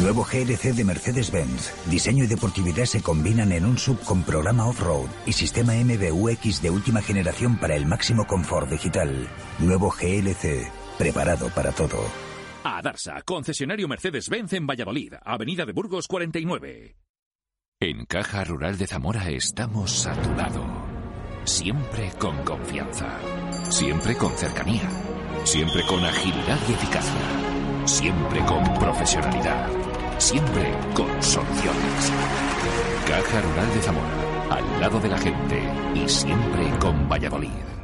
Nuevo 0.00 0.24
GLC 0.24 0.74
de 0.74 0.84
Mercedes-Benz. 0.84 1.72
Diseño 1.90 2.24
y 2.24 2.26
deportividad 2.26 2.84
se 2.84 3.02
combinan 3.02 3.52
en 3.52 3.64
un 3.64 3.78
sub 3.78 4.00
con 4.00 4.22
programa 4.22 4.66
off-road 4.66 5.08
y 5.26 5.32
sistema 5.32 5.74
MBUX 5.74 6.62
de 6.62 6.70
última 6.70 7.02
generación 7.02 7.58
para 7.58 7.76
el 7.76 7.86
máximo 7.86 8.26
confort 8.26 8.70
digital. 8.70 9.28
Nuevo 9.58 9.90
GLC, 9.90 10.70
preparado 10.98 11.48
para 11.50 11.72
todo. 11.72 11.98
A 12.64 12.82
Darsa, 12.82 13.22
concesionario 13.22 13.88
Mercedes-Benz 13.88 14.52
en 14.52 14.66
Valladolid, 14.66 15.14
Avenida 15.24 15.64
de 15.64 15.72
Burgos 15.72 16.06
49. 16.06 16.96
En 17.80 18.04
Caja 18.04 18.44
Rural 18.44 18.76
de 18.76 18.86
Zamora 18.86 19.30
estamos 19.30 20.06
a 20.06 20.12
tu 20.20 20.34
lado. 20.34 20.66
Siempre 21.44 22.12
con 22.18 22.44
confianza. 22.44 23.18
Siempre 23.70 24.14
con 24.16 24.36
cercanía. 24.36 25.09
Siempre 25.44 25.84
con 25.86 26.04
agilidad 26.04 26.58
y 26.68 26.72
eficacia. 26.72 27.12
Siempre 27.84 28.40
con 28.44 28.62
profesionalidad. 28.78 29.68
Siempre 30.18 30.74
con 30.94 31.22
soluciones. 31.22 32.12
Caja 33.06 33.40
Rural 33.40 33.74
de 33.74 33.82
Zamora. 33.82 34.06
Al 34.50 34.80
lado 34.80 35.00
de 35.00 35.08
la 35.08 35.18
gente. 35.18 35.62
Y 35.94 36.08
siempre 36.08 36.70
con 36.78 37.08
Valladolid. 37.08 37.79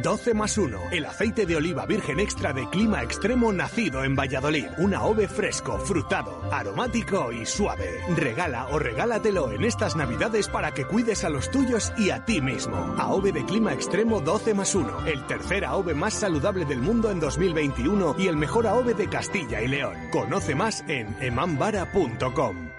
12 0.00 0.34
más 0.34 0.56
1. 0.56 0.90
El 0.90 1.04
aceite 1.04 1.44
de 1.44 1.56
oliva 1.56 1.84
virgen 1.84 2.18
extra 2.18 2.52
de 2.52 2.68
clima 2.70 3.02
extremo 3.02 3.52
nacido 3.52 4.04
en 4.04 4.16
Valladolid. 4.16 4.66
Un 4.78 4.94
AOVE 4.94 5.28
fresco, 5.28 5.78
frutado, 5.78 6.42
aromático 6.50 7.30
y 7.32 7.44
suave. 7.44 8.00
Regala 8.16 8.68
o 8.68 8.78
regálatelo 8.78 9.52
en 9.52 9.64
estas 9.64 9.94
navidades 9.94 10.48
para 10.48 10.72
que 10.72 10.86
cuides 10.86 11.24
a 11.24 11.28
los 11.28 11.50
tuyos 11.50 11.92
y 11.98 12.10
a 12.10 12.24
ti 12.24 12.40
mismo. 12.40 12.94
AOVE 12.98 13.32
de 13.32 13.44
clima 13.44 13.74
extremo 13.74 14.20
12 14.20 14.54
más 14.54 14.74
1. 14.74 15.06
El 15.06 15.26
tercer 15.26 15.64
AOVE 15.64 15.94
más 15.94 16.14
saludable 16.14 16.64
del 16.64 16.80
mundo 16.80 17.10
en 17.10 17.20
2021 17.20 18.16
y 18.18 18.28
el 18.28 18.36
mejor 18.36 18.66
AOVE 18.66 18.94
de 18.94 19.08
Castilla 19.08 19.60
y 19.60 19.68
León. 19.68 19.96
Conoce 20.10 20.54
más 20.54 20.82
en 20.88 21.14
emambara.com. 21.20 22.71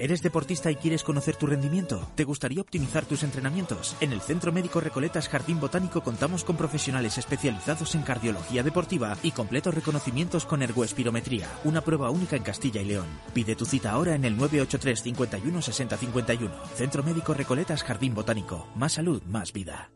¿Eres 0.00 0.22
deportista 0.22 0.70
y 0.70 0.76
quieres 0.76 1.04
conocer 1.04 1.36
tu 1.36 1.46
rendimiento? 1.46 2.10
¿Te 2.14 2.24
gustaría 2.24 2.62
optimizar 2.62 3.04
tus 3.04 3.22
entrenamientos? 3.22 3.94
En 4.00 4.12
el 4.12 4.22
Centro 4.22 4.50
Médico 4.50 4.80
Recoletas 4.80 5.28
Jardín 5.28 5.60
Botánico 5.60 6.02
contamos 6.02 6.42
con 6.42 6.56
profesionales 6.56 7.18
especializados 7.18 7.94
en 7.94 8.00
cardiología 8.00 8.62
deportiva 8.62 9.18
y 9.22 9.32
completos 9.32 9.74
reconocimientos 9.74 10.46
con 10.46 10.62
ergoespirometría, 10.62 11.48
una 11.64 11.82
prueba 11.82 12.08
única 12.08 12.34
en 12.34 12.42
Castilla 12.42 12.80
y 12.80 12.86
León. 12.86 13.08
Pide 13.34 13.54
tu 13.56 13.66
cita 13.66 13.90
ahora 13.90 14.14
en 14.14 14.24
el 14.24 14.38
983 14.38 15.02
51 15.02 15.60
60 15.60 15.96
51. 15.98 16.54
Centro 16.76 17.02
Médico 17.02 17.34
Recoletas 17.34 17.84
Jardín 17.84 18.14
Botánico. 18.14 18.68
Más 18.76 18.94
salud, 18.94 19.22
más 19.24 19.52
vida. 19.52 19.92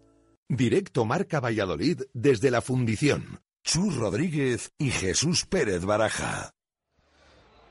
Directo 0.50 1.06
Marca 1.06 1.40
Valladolid 1.40 2.02
desde 2.12 2.50
la 2.50 2.60
Fundición. 2.60 3.40
Chus 3.62 3.96
Rodríguez 3.96 4.70
y 4.76 4.90
Jesús 4.90 5.46
Pérez 5.46 5.86
Baraja. 5.86 6.52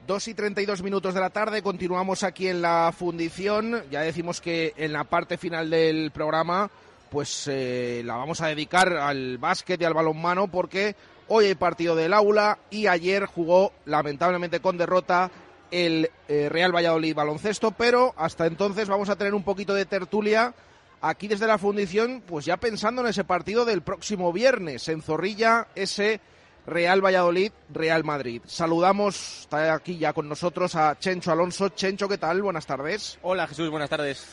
2 0.06 0.28
y 0.28 0.34
32 0.34 0.84
minutos 0.84 1.14
de 1.14 1.22
la 1.22 1.30
tarde, 1.30 1.62
continuamos 1.62 2.24
aquí 2.24 2.50
en 2.50 2.62
la 2.62 2.94
fundición. 2.98 3.84
Ya 3.90 4.02
decimos 4.02 4.42
que 4.42 4.74
en 4.76 4.92
la 4.92 5.06
parte 5.06 5.38
final 5.38 5.70
del 5.70 6.12
programa, 6.12 6.70
pues 7.10 7.48
eh, 7.48 8.02
la 8.04 8.18
vamos 8.18 8.42
a 8.42 8.48
dedicar 8.48 8.92
al 8.94 9.38
básquet 9.38 9.82
y 9.82 9.86
al 9.86 9.94
balonmano, 9.94 10.50
porque 10.50 10.96
hoy 11.30 11.46
hay 11.46 11.56
partido 11.56 11.96
del 11.96 12.14
aula 12.14 12.58
y 12.70 12.88
ayer 12.88 13.26
jugó 13.26 13.72
lamentablemente 13.86 14.60
con 14.60 14.78
derrota 14.78 15.32
el 15.72 16.12
eh, 16.28 16.50
Real 16.50 16.76
Valladolid 16.76 17.16
baloncesto, 17.16 17.72
pero 17.72 18.14
hasta 18.18 18.46
entonces 18.46 18.90
vamos 18.90 19.08
a 19.10 19.16
tener 19.16 19.34
un 19.34 19.44
poquito 19.44 19.74
de 19.74 19.86
tertulia 19.86 20.54
aquí 21.02 21.30
desde 21.30 21.48
la 21.48 21.58
fundición, 21.58 22.22
pues 22.28 22.46
ya 22.46 22.58
pensando 22.58 23.02
en 23.02 23.08
ese 23.08 23.24
partido 23.24 23.64
del 23.64 23.82
próximo 23.82 24.34
viernes 24.34 24.88
en 24.90 25.02
Zorrilla, 25.02 25.68
ese 25.76 26.20
Real 26.66 27.04
Valladolid, 27.04 27.52
Real 27.74 28.04
Madrid. 28.04 28.42
Saludamos, 28.46 29.42
está 29.42 29.74
aquí 29.74 29.98
ya 29.98 30.14
con 30.14 30.30
nosotros 30.30 30.76
a 30.76 30.98
Chencho 30.98 31.32
Alonso. 31.32 31.70
Chencho, 31.70 32.08
¿qué 32.08 32.18
tal? 32.18 32.42
Buenas 32.42 32.66
tardes. 32.66 33.20
Hola 33.22 33.48
Jesús, 33.48 33.70
buenas 33.70 33.90
tardes. 33.90 34.26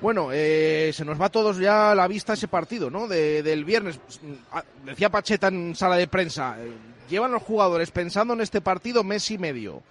Bueno, 0.00 0.30
eh, 0.32 0.92
se 0.92 1.04
nos 1.04 1.20
va 1.20 1.26
a 1.26 1.32
todos 1.32 1.58
ya 1.58 1.92
a 1.92 1.94
la 1.94 2.06
vista 2.08 2.34
ese 2.34 2.48
partido, 2.48 2.90
¿no? 2.90 3.08
del 3.08 3.64
viernes. 3.64 3.98
Ah, 4.52 4.64
decía 4.84 5.10
Pacheta 5.10 5.48
en 5.48 5.74
sala 5.74 5.96
de 5.96 6.08
prensa, 6.08 6.56
eh, 6.58 6.72
llevan 7.08 7.32
los 7.32 7.42
jugadores 7.42 7.90
pensando 7.90 8.34
en 8.34 8.40
este 8.40 8.60
partido 8.60 9.02
mes 9.02 9.30
y 9.30 9.38
medio. 9.38 9.82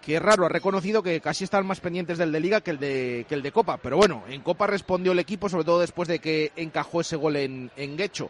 Qué 0.00 0.18
raro, 0.18 0.46
ha 0.46 0.48
reconocido 0.48 1.02
que 1.02 1.20
casi 1.20 1.44
están 1.44 1.64
más 1.64 1.78
pendientes 1.78 2.18
del 2.18 2.32
de 2.32 2.40
Liga 2.40 2.60
que 2.60 2.72
el 2.72 2.78
de, 2.78 3.26
que 3.28 3.36
el 3.36 3.42
de 3.42 3.52
Copa. 3.52 3.76
Pero 3.76 3.96
bueno, 3.96 4.24
en 4.28 4.40
Copa 4.40 4.66
respondió 4.66 5.12
el 5.12 5.20
equipo, 5.20 5.48
sobre 5.48 5.64
todo 5.64 5.78
después 5.78 6.08
de 6.08 6.18
que 6.18 6.50
encajó 6.56 7.00
ese 7.00 7.14
gol 7.14 7.36
en, 7.36 7.70
en 7.76 7.96
Guecho 7.96 8.28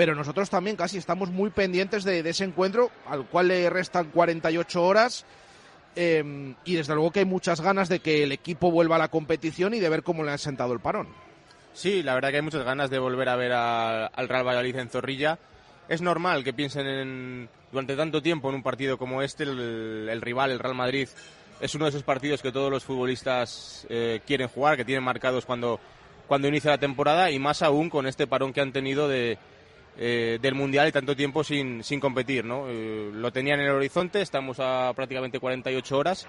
pero 0.00 0.14
nosotros 0.14 0.48
también 0.48 0.76
casi 0.76 0.96
estamos 0.96 1.28
muy 1.28 1.50
pendientes 1.50 2.04
de, 2.04 2.20
ese 2.20 2.44
encuentro, 2.44 2.90
al 3.06 3.26
cual 3.26 3.48
le 3.48 3.68
restan 3.68 4.06
48 4.06 4.82
horas. 4.82 5.26
Em, 5.94 6.54
y 6.64 6.76
desde 6.76 6.94
luego 6.94 7.10
que 7.10 7.18
hay 7.18 7.26
muchas 7.26 7.60
ganas 7.60 7.90
de 7.90 8.00
que 8.00 8.22
el 8.22 8.32
equipo 8.32 8.70
vuelva 8.70 8.96
a 8.96 8.98
la 8.98 9.08
competición 9.08 9.74
y 9.74 9.78
de 9.78 9.90
ver 9.90 10.02
cómo 10.02 10.24
le 10.24 10.30
han 10.30 10.38
sentado 10.38 10.72
el 10.72 10.80
parón. 10.80 11.08
Sí, 11.74 12.02
la 12.02 12.14
verdad 12.14 12.30
que 12.30 12.36
hay 12.36 12.42
muchas 12.42 12.64
ganas 12.64 12.88
de 12.88 12.98
volver 12.98 13.28
a 13.28 13.36
ver 13.36 13.52
al 13.52 14.26
Real 14.26 14.46
Valladolid 14.46 14.76
en 14.76 14.88
Zorrilla. 14.88 15.38
Es 15.86 16.00
normal 16.00 16.44
que 16.44 16.54
piensen 16.54 16.86
en, 16.86 17.48
durante 17.70 17.94
tanto 17.94 18.22
tiempo 18.22 18.48
en 18.48 18.54
un 18.54 18.62
partido 18.62 18.96
como 18.96 19.20
este, 19.20 19.42
el, 19.42 20.22
rival, 20.22 20.50
el 20.50 20.60
Real 20.60 20.74
Madrid, 20.74 21.10
es 21.60 21.74
uno 21.74 21.84
de 21.84 21.90
esos 21.90 22.04
partidos 22.04 22.40
que 22.40 22.52
todos 22.52 22.70
los 22.70 22.84
futbolistas 22.84 23.86
eh, 23.90 24.22
quieren 24.26 24.48
jugar, 24.48 24.78
que 24.78 24.84
tienen 24.86 25.04
marcados 25.04 25.44
cuando, 25.44 25.78
cuando 26.26 26.48
inicia 26.48 26.70
la 26.70 26.78
temporada 26.78 27.30
y 27.30 27.38
más 27.38 27.60
aún 27.60 27.90
con 27.90 28.06
este 28.06 28.26
parón 28.26 28.54
que 28.54 28.62
han 28.62 28.72
tenido 28.72 29.06
de, 29.06 29.36
eh, 29.98 30.38
del 30.40 30.54
Mundial 30.54 30.88
y 30.88 30.92
tanto 30.92 31.16
tiempo 31.16 31.44
sin, 31.44 31.82
sin 31.84 32.00
competir. 32.00 32.44
¿no? 32.44 32.66
Eh, 32.68 33.10
lo 33.12 33.32
tenían 33.32 33.60
en 33.60 33.66
el 33.66 33.72
horizonte, 33.72 34.20
estamos 34.20 34.58
a 34.60 34.92
prácticamente 34.94 35.40
48 35.40 35.98
horas 35.98 36.26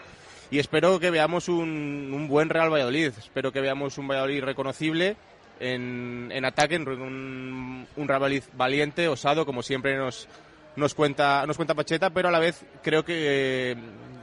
y 0.49 0.59
espero 0.59 0.99
que 0.99 1.11
veamos 1.11 1.47
un, 1.47 2.11
un 2.13 2.27
buen 2.27 2.49
Real 2.49 2.71
Valladolid, 2.71 3.13
espero 3.17 3.51
que 3.51 3.61
veamos 3.61 3.97
un 3.97 4.07
Valladolid 4.07 4.43
reconocible 4.43 5.15
en, 5.59 6.29
en 6.33 6.43
ataque, 6.43 6.75
un, 6.75 7.87
un 7.95 8.07
Real 8.07 8.21
Valladolid 8.21 8.43
valiente, 8.53 9.07
osado, 9.07 9.45
como 9.45 9.63
siempre 9.63 9.95
nos, 9.95 10.27
nos, 10.75 10.93
cuenta, 10.93 11.45
nos 11.47 11.55
cuenta 11.55 11.75
Pacheta, 11.75 12.09
pero 12.09 12.27
a 12.27 12.31
la 12.31 12.39
vez 12.39 12.65
creo 12.83 13.05
que 13.05 13.77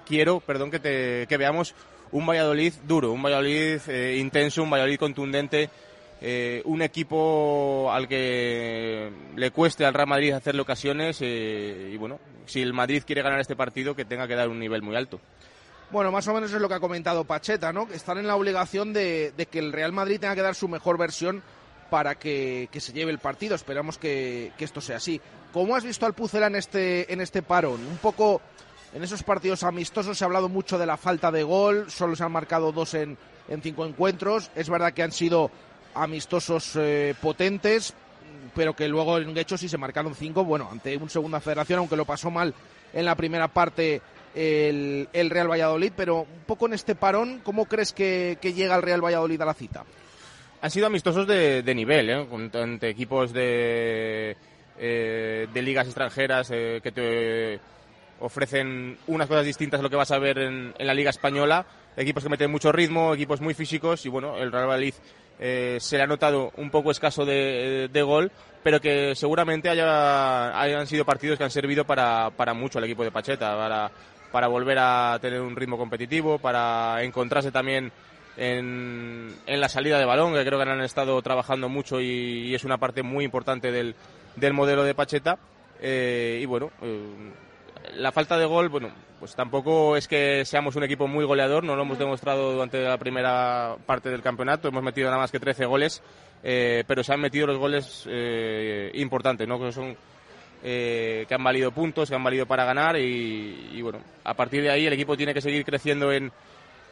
quiero 0.07 0.41
perdón, 0.41 0.71
que, 0.71 0.81
te, 0.81 1.27
que 1.29 1.37
veamos 1.37 1.75
un 2.13 2.27
Valladolid 2.27 2.73
duro, 2.87 3.13
un 3.13 3.23
Valladolid 3.23 3.81
eh, 3.89 4.17
intenso, 4.19 4.63
un 4.63 4.71
Valladolid 4.71 4.99
contundente 4.99 5.71
eh, 6.21 6.63
un 6.65 6.83
equipo 6.83 7.91
al 7.93 8.09
que 8.09 9.11
le 9.37 9.51
cueste 9.53 9.85
al 9.85 9.95
Real 9.95 10.09
Madrid 10.09 10.33
hacerle 10.33 10.63
ocasiones 10.63 11.19
eh, 11.21 11.91
y 11.93 11.97
bueno, 11.97 12.19
si 12.47 12.61
el 12.61 12.73
Madrid 12.73 13.05
quiere 13.07 13.23
ganar 13.23 13.41
este 13.41 13.55
partido 13.55 13.95
que 13.95 14.05
tenga 14.05 14.27
que 14.27 14.35
dar 14.35 14.49
un 14.49 14.59
nivel 14.59 14.83
muy 14.83 14.97
alto. 14.97 15.21
Bueno, 15.91 16.13
más 16.13 16.27
o 16.29 16.35
menos 16.35 16.53
es 16.53 16.61
lo 16.61 16.69
que 16.69 16.75
ha 16.75 16.81
comentado 16.81 17.25
Pacheta, 17.25 17.73
¿no? 17.73 17.87
Que 17.87 17.97
están 17.97 18.19
en 18.19 18.27
la 18.27 18.37
obligación 18.37 18.93
de, 18.93 19.33
que 19.51 19.59
el 19.59 19.73
Real 19.73 19.93
Madrid 19.93 20.21
tenga 20.21 20.35
que 20.35 20.43
dar 20.43 20.55
su 20.55 20.69
mejor 20.69 20.99
versión 20.99 21.43
para 21.89 22.17
que, 22.17 22.69
se 22.79 22.93
lleve 22.93 23.11
el 23.11 23.19
partido. 23.21 23.55
Esperamos 23.55 23.97
que, 23.97 24.53
esto 24.59 24.83
sea 24.83 24.97
así. 24.97 25.21
¿Cómo 25.53 25.77
has 25.77 25.85
visto 25.85 26.05
al 26.05 26.13
Pucela 26.13 26.49
en 26.49 26.57
este, 26.57 27.11
en 27.11 27.23
este 27.23 27.41
parón? 27.41 27.81
Un 27.87 27.97
poco 27.99 28.43
en 28.93 29.03
esos 29.03 29.23
partidos 29.23 29.63
amistosos 29.63 30.19
se 30.19 30.25
ha 30.25 30.27
hablado 30.27 30.51
mucho 30.51 30.79
de 30.79 30.85
la 30.85 30.99
falta 30.99 31.31
de 31.31 31.43
gol, 31.43 31.91
solo 31.91 32.17
se 32.17 32.25
han 32.25 32.33
marcado 32.33 32.73
dos 32.73 32.93
en, 32.93 33.17
en 33.49 33.63
cinco 33.63 33.87
encuentros. 33.87 34.51
Es 34.55 34.69
verdad 34.69 34.93
que 34.93 35.03
han 35.03 35.13
sido 35.13 35.51
amistosos 36.03 36.77
eh, 36.77 37.15
potentes, 37.21 37.95
pero 38.55 38.75
que 38.75 38.89
luego 38.89 39.19
en 39.19 39.35
Guecho 39.35 39.57
sí 39.57 39.69
se 39.69 39.79
marcaron 39.79 40.15
cinco, 40.15 40.45
bueno, 40.45 40.69
ante 40.71 40.97
un 40.97 41.11
segunda 41.11 41.41
federación, 41.41 41.81
aunque 41.81 41.97
lo 41.97 42.05
pasó 42.05 42.31
mal 42.31 42.55
en 42.93 43.05
la 43.05 43.15
primera 43.15 43.49
parte 43.49 44.01
el, 44.35 45.31
Real 45.31 45.51
Valladolid, 45.51 45.93
pero 45.97 46.23
un 46.23 46.45
poco 46.47 46.67
en 46.67 46.75
este 46.75 46.95
parón, 46.95 47.41
¿cómo 47.43 47.67
crees 47.67 47.93
que, 47.93 48.39
llega 48.43 48.77
el 48.77 48.83
Real 48.83 49.05
Valladolid 49.05 49.41
a 49.41 49.47
la 49.47 49.55
cita? 49.55 49.85
Han 50.61 50.71
sido 50.71 50.87
amistosos 50.87 51.27
de, 51.27 51.73
nivel, 51.75 52.11
¿eh? 52.11 52.27
entre 52.55 52.91
equipos 52.91 53.33
de, 53.33 54.37
eh, 54.79 55.47
de 55.53 55.63
ligas 55.63 55.87
extranjeras 55.87 56.51
eh, 56.53 56.81
que 56.83 56.93
te 56.93 57.61
ofrecen 58.21 58.99
unas 59.07 59.29
cosas 59.29 59.45
distintas 59.45 59.79
a 59.79 59.83
lo 59.83 59.91
que 59.91 59.97
vas 59.97 60.11
a 60.11 60.19
ver 60.19 60.39
en, 60.39 60.75
la 60.79 60.95
liga 60.95 61.11
española, 61.11 61.65
equipos 61.97 62.25
que 62.25 62.29
meten 62.29 62.51
mucho 62.51 62.73
ritmo, 62.73 63.15
equipos 63.15 63.41
muy 63.41 63.55
físicos 63.55 64.05
y 64.07 64.09
bueno, 64.09 64.37
el 64.39 64.51
Real 64.51 64.67
Valladolid 64.67 64.95
eh, 65.39 65.79
se 65.81 65.97
le 65.97 66.03
ha 66.03 66.07
notado 66.07 66.53
un 66.57 66.71
poco 66.71 66.91
escaso 66.91 67.25
de, 67.25 68.03
gol, 68.05 68.33
pero 68.63 68.81
que 68.81 69.15
seguramente 69.15 69.69
haya, 69.69 70.61
hayan 70.61 70.87
sido 70.87 71.05
partidos 71.05 71.39
que 71.39 71.45
han 71.45 71.51
servido 71.51 71.85
para, 71.85 72.31
para 72.31 72.55
mucho 72.55 72.79
al 72.79 72.85
equipo 72.85 73.05
de 73.05 73.11
Pacheta, 73.11 73.57
para, 73.57 73.91
para 74.33 74.49
volver 74.49 74.79
a 74.81 75.19
tener 75.21 75.41
un 75.41 75.57
ritmo 75.57 75.79
competitivo, 75.79 76.39
para 76.39 77.03
encontrarse 77.03 77.53
también 77.53 77.93
en, 78.37 79.35
en, 79.47 79.61
la 79.61 79.69
salida 79.69 79.99
de 79.99 80.05
balón, 80.05 80.35
que 80.35 80.45
creo 80.45 80.59
que 80.59 80.71
han 80.71 80.81
estado 80.81 81.21
trabajando 81.23 81.69
mucho 81.69 82.01
y, 82.01 82.55
es 82.55 82.65
una 82.65 82.79
parte 82.79 83.03
muy 83.03 83.25
importante 83.25 83.71
del, 83.71 83.95
del 84.37 84.53
modelo 84.53 84.85
de 84.85 84.95
Pacheta. 84.95 85.39
Eh, 85.81 86.41
y 86.43 86.47
bueno, 86.47 86.71
eh, 86.83 87.31
la 87.97 88.13
falta 88.13 88.39
de 88.39 88.47
gol, 88.47 88.69
bueno, 88.69 88.91
pues 89.19 89.35
tampoco 89.35 89.97
es 89.97 90.09
que 90.09 90.45
seamos 90.45 90.77
un 90.77 90.85
equipo 90.85 91.07
muy 91.07 91.25
goleador, 91.25 91.65
no 91.65 91.77
lo 91.77 91.83
hemos 91.83 91.99
demostrado 91.99 92.53
durante 92.53 92.83
la 92.83 92.99
primera 92.99 93.77
parte 93.87 94.11
del 94.11 94.23
campeonato, 94.23 94.69
hemos 94.69 94.83
metido 94.83 95.09
nada 95.09 95.21
más 95.21 95.33
que 95.33 95.41
13 95.41 95.67
goles, 95.67 96.03
eh, 96.43 96.85
pero 96.87 97.03
se 97.03 97.13
han 97.13 97.21
metido 97.21 97.47
los 97.47 97.59
goles 97.59 98.05
eh, 98.09 98.91
importantes, 98.95 99.47
¿no? 99.47 99.59
que 99.59 99.73
son 99.73 99.97
eh, 100.63 101.25
que 101.29 101.35
han 101.35 101.45
valido 101.45 101.71
puntos, 101.71 102.09
que 102.09 102.17
han 102.17 102.25
valido 102.25 102.47
para 102.47 102.65
ganar 102.65 102.99
y, 102.99 103.81
bueno, 103.81 104.01
a 104.25 104.35
partir 104.35 104.63
de 104.63 104.71
ahí 104.71 104.87
el 104.87 104.93
equipo 104.93 105.17
tiene 105.17 105.33
que 105.33 105.41
seguir 105.41 105.65
creciendo 105.65 106.13
en, 106.13 106.33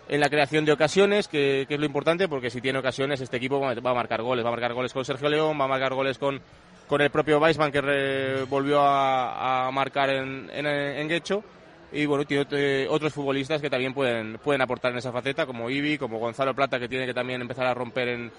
en 0.09 0.21
la 0.21 0.29
creación 0.29 0.65
de 0.65 0.73
ocasiones, 0.73 1.27
que, 1.27 1.67
es 1.69 1.79
lo 1.79 1.87
importante, 1.87 2.29
porque 2.29 2.51
si 2.51 2.61
tiene 2.61 2.79
ocasiones 2.79 3.21
este 3.21 3.37
equipo 3.37 3.61
va 3.61 3.91
a 3.91 3.95
marcar 3.95 4.23
goles, 4.23 4.45
va 4.45 4.51
a 4.51 4.53
marcar 4.53 4.73
goles 4.73 4.93
con 4.93 5.05
Sergio 5.05 5.29
León, 5.29 5.59
va 5.61 5.65
a 5.65 5.69
marcar 5.69 5.95
goles 5.95 6.19
con 6.19 6.41
con 6.89 7.01
el 7.01 7.11
propio 7.11 7.39
Weisman 7.39 7.73
que 7.73 8.45
volvió 8.49 8.81
a, 8.81 9.71
marcar 9.73 10.11
en, 10.11 10.51
en, 10.53 10.67
en 10.67 11.09
Guecho 11.09 11.43
y 11.93 12.05
bueno, 12.07 12.25
tiene 12.25 12.87
otros 12.89 13.13
futbolistas 13.13 13.61
que 13.61 13.71
también 13.71 13.95
pueden, 13.95 14.39
pueden 14.39 14.61
aportar 14.61 14.93
en 14.93 14.99
esa 14.99 15.13
faceta, 15.13 15.47
como 15.47 15.71
Ibi, 15.71 15.99
como 15.99 16.19
Gonzalo 16.19 16.55
Plata, 16.55 16.79
que 16.79 16.89
tiene 16.89 17.07
que 17.07 17.15
también 17.15 17.41
empezar 17.41 17.67
a 17.67 17.75
romper 17.75 18.09
en, 18.09 18.33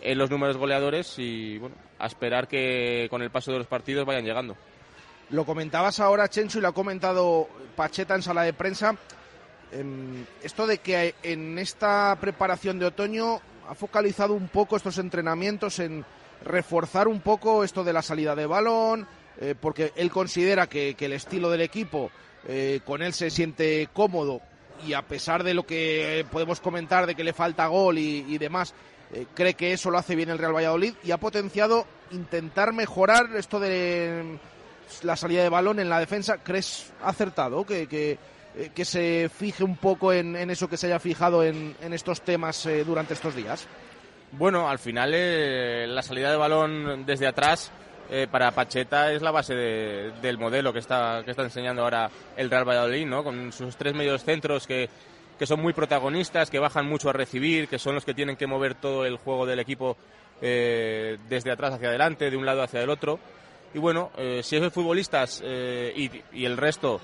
en 0.00 0.18
los 0.18 0.30
números 0.30 0.56
goleadores 0.56 1.14
y 1.18 1.58
bueno, 1.58 1.76
a 1.98 2.06
esperar 2.06 2.48
que 2.48 3.06
con 3.10 3.22
el 3.22 3.30
paso 3.30 3.52
de 3.52 3.58
los 3.58 3.66
partidos 3.66 4.06
vayan 4.06 4.24
llegando. 4.24 4.56
Lo 5.30 5.44
comentabas 5.44 6.00
ahora, 6.00 6.28
Chencho, 6.28 6.58
y 6.58 6.62
lo 6.62 6.68
ha 6.68 6.72
comentado 6.72 7.48
Pacheta 7.76 8.14
en 8.14 8.22
sala 8.22 8.42
de 8.42 8.54
prensa. 8.54 8.96
Em, 9.70 10.24
esto 10.42 10.66
de 10.66 10.78
que 10.78 11.14
en 11.22 11.58
esta 11.58 12.16
preparación 12.18 12.78
de 12.78 12.86
otoño 12.86 13.38
ha 13.68 13.74
focalizado 13.74 14.32
un 14.32 14.48
poco 14.48 14.76
estos 14.76 14.96
entrenamientos 14.96 15.78
en 15.78 16.06
reforzar 16.44 17.08
un 17.08 17.20
poco 17.20 17.64
esto 17.64 17.84
de 17.84 17.92
la 17.92 18.02
salida 18.02 18.34
de 18.34 18.46
balón, 18.46 19.06
eh, 19.40 19.54
porque 19.58 19.92
él 19.94 20.10
considera 20.10 20.66
que, 20.66 20.96
el 20.98 21.12
estilo 21.12 21.48
del 21.50 21.60
equipo 21.60 22.10
eh, 22.46 22.80
con 22.84 23.02
él 23.02 23.12
se 23.12 23.30
siente 23.30 23.88
cómodo 23.92 24.40
y 24.86 24.94
a 24.94 25.02
pesar 25.02 25.44
de 25.44 25.54
lo 25.54 25.64
que 25.64 26.26
podemos 26.30 26.60
comentar 26.60 27.06
de 27.06 27.14
que 27.14 27.24
le 27.24 27.32
falta 27.32 27.66
gol 27.66 27.98
y, 27.98 28.38
demás, 28.38 28.74
eh, 29.12 29.26
cree 29.34 29.54
que 29.54 29.72
eso 29.72 29.90
lo 29.90 29.98
hace 29.98 30.16
bien 30.16 30.30
el 30.30 30.38
Real 30.38 30.54
Valladolid 30.54 30.94
y 31.04 31.10
ha 31.12 31.18
potenciado 31.18 31.86
intentar 32.10 32.72
mejorar 32.72 33.30
esto 33.36 33.60
de 33.60 34.38
la 35.02 35.16
salida 35.16 35.42
de 35.42 35.48
balón 35.48 35.78
en 35.78 35.88
la 35.88 36.00
defensa. 36.00 36.38
¿Crees 36.38 36.92
acertado 37.02 37.64
que, 37.64 37.86
que, 37.86 38.84
se 38.84 39.28
fije 39.28 39.62
un 39.62 39.76
poco 39.76 40.12
en, 40.12 40.36
eso 40.50 40.68
que 40.68 40.76
se 40.76 40.86
haya 40.86 41.00
fijado 41.00 41.44
en, 41.44 41.76
en 41.80 41.92
estos 41.92 42.22
temas 42.22 42.68
durante 42.86 43.14
estos 43.14 43.34
días? 43.34 43.66
Bueno, 44.32 44.68
al 44.68 44.78
final 44.78 45.12
eh, 45.14 45.86
la 45.88 46.02
salida 46.02 46.30
de 46.30 46.36
balón 46.36 47.06
desde 47.06 47.26
atrás 47.26 47.72
eh, 48.10 48.26
para 48.30 48.50
Pacheta 48.50 49.10
es 49.12 49.22
la 49.22 49.30
base 49.30 49.54
del 49.54 50.38
modelo 50.38 50.72
que 50.72 50.80
está, 50.80 51.22
que 51.24 51.30
está 51.30 51.44
enseñando 51.44 51.82
ahora 51.82 52.10
el 52.36 52.50
Real 52.50 52.68
Valladolid, 52.68 53.06
¿no? 53.06 53.24
Con 53.24 53.52
sus 53.52 53.76
tres 53.76 53.94
medios 53.94 54.24
centros 54.24 54.66
que, 54.66 54.88
que 55.38 55.46
son 55.46 55.60
muy 55.60 55.72
protagonistas, 55.72 56.50
que 56.50 56.58
bajan 56.58 56.86
mucho 56.86 57.08
a 57.08 57.14
recibir, 57.14 57.68
que 57.68 57.78
son 57.78 57.94
los 57.94 58.04
que 58.04 58.12
tienen 58.12 58.36
que 58.36 58.46
mover 58.46 58.74
todo 58.74 59.06
el 59.06 59.16
juego 59.16 59.46
del 59.46 59.60
equipo 59.60 59.96
eh, 60.42 61.16
desde 61.28 61.50
atrás 61.50 61.74
hacia 61.74 61.88
adelante, 61.88 62.30
de 62.30 62.36
un 62.36 62.44
lado 62.44 62.62
hacia 62.62 62.82
el 62.82 62.90
otro. 62.90 63.18
Y 63.72 63.78
bueno, 63.78 64.10
si 64.42 64.56
esos 64.56 64.72
futbolistas 64.72 65.42
y, 65.42 66.10
y, 66.32 66.44
el 66.46 66.56
resto 66.56 67.02